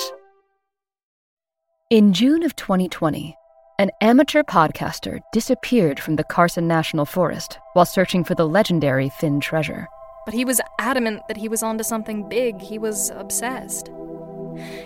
In 1.90 2.12
June 2.12 2.42
of 2.42 2.56
2020, 2.56 3.36
an 3.78 3.92
amateur 4.00 4.42
podcaster 4.42 5.20
disappeared 5.32 6.00
from 6.00 6.16
the 6.16 6.24
Carson 6.24 6.66
National 6.66 7.04
Forest 7.04 7.60
while 7.74 7.84
searching 7.84 8.24
for 8.24 8.34
the 8.34 8.48
legendary 8.48 9.10
Fenn 9.10 9.38
treasure. 9.38 9.86
But 10.24 10.34
he 10.34 10.44
was 10.44 10.60
adamant 10.80 11.22
that 11.28 11.36
he 11.36 11.48
was 11.48 11.62
onto 11.62 11.84
something 11.84 12.28
big. 12.28 12.60
He 12.60 12.80
was 12.80 13.10
obsessed. 13.10 13.92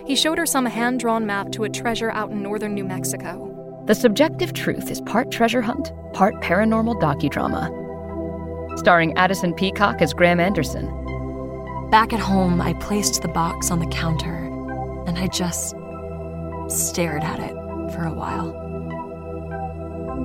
He 0.07 0.17
showed 0.17 0.37
her 0.37 0.45
some 0.45 0.67
hand 0.67 1.01
drawn 1.01 1.25
map 1.25 1.51
to 1.53 1.65
a 1.65 1.71
treasure 1.71 2.11
out 2.11 2.31
in 2.31 2.43
northern 2.43 2.75
New 2.75 2.85
Mexico. 2.85 3.83
The 3.87 3.95
Subjective 3.95 4.53
Truth 4.53 4.91
is 4.91 5.01
part 5.01 5.31
treasure 5.31 5.63
hunt, 5.63 5.93
part 6.13 6.35
paranormal 6.43 7.01
docudrama. 7.01 7.71
Starring 8.79 9.17
Addison 9.17 9.55
Peacock 9.55 10.03
as 10.03 10.13
Graham 10.13 10.39
Anderson, 10.39 10.99
Back 11.93 12.15
at 12.15 12.21
home, 12.21 12.63
I 12.63 12.73
placed 12.73 13.21
the 13.21 13.29
box 13.29 13.71
on 13.71 13.79
the 13.79 13.87
counter 13.87 14.47
and 15.07 15.19
I 15.19 15.27
just 15.27 15.77
stared 16.69 17.23
at 17.23 17.39
it 17.39 17.53
for 17.93 18.07
a 18.07 18.15
while. 18.15 18.49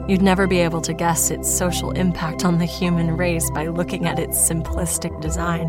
You'd 0.07 0.21
never 0.21 0.47
be 0.47 0.59
able 0.59 0.79
to 0.79 0.93
guess 0.93 1.29
its 1.29 1.53
social 1.53 1.91
impact 1.91 2.45
on 2.45 2.59
the 2.59 2.65
human 2.65 3.17
race 3.17 3.51
by 3.51 3.67
looking 3.67 4.05
at 4.05 4.17
its 4.17 4.37
simplistic 4.37 5.19
design. 5.19 5.67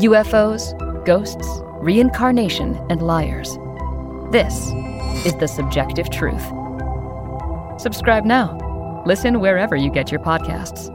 UFOs, 0.00 0.74
ghosts, 1.04 1.46
reincarnation, 1.80 2.74
and 2.90 3.02
liars. 3.02 3.56
This 4.32 4.72
is 5.24 5.36
The 5.36 5.46
Subjective 5.46 6.10
Truth. 6.10 6.42
Subscribe 7.80 8.24
now. 8.24 8.58
Listen 9.06 9.38
wherever 9.38 9.76
you 9.76 9.92
get 9.92 10.10
your 10.10 10.20
podcasts. 10.20 10.90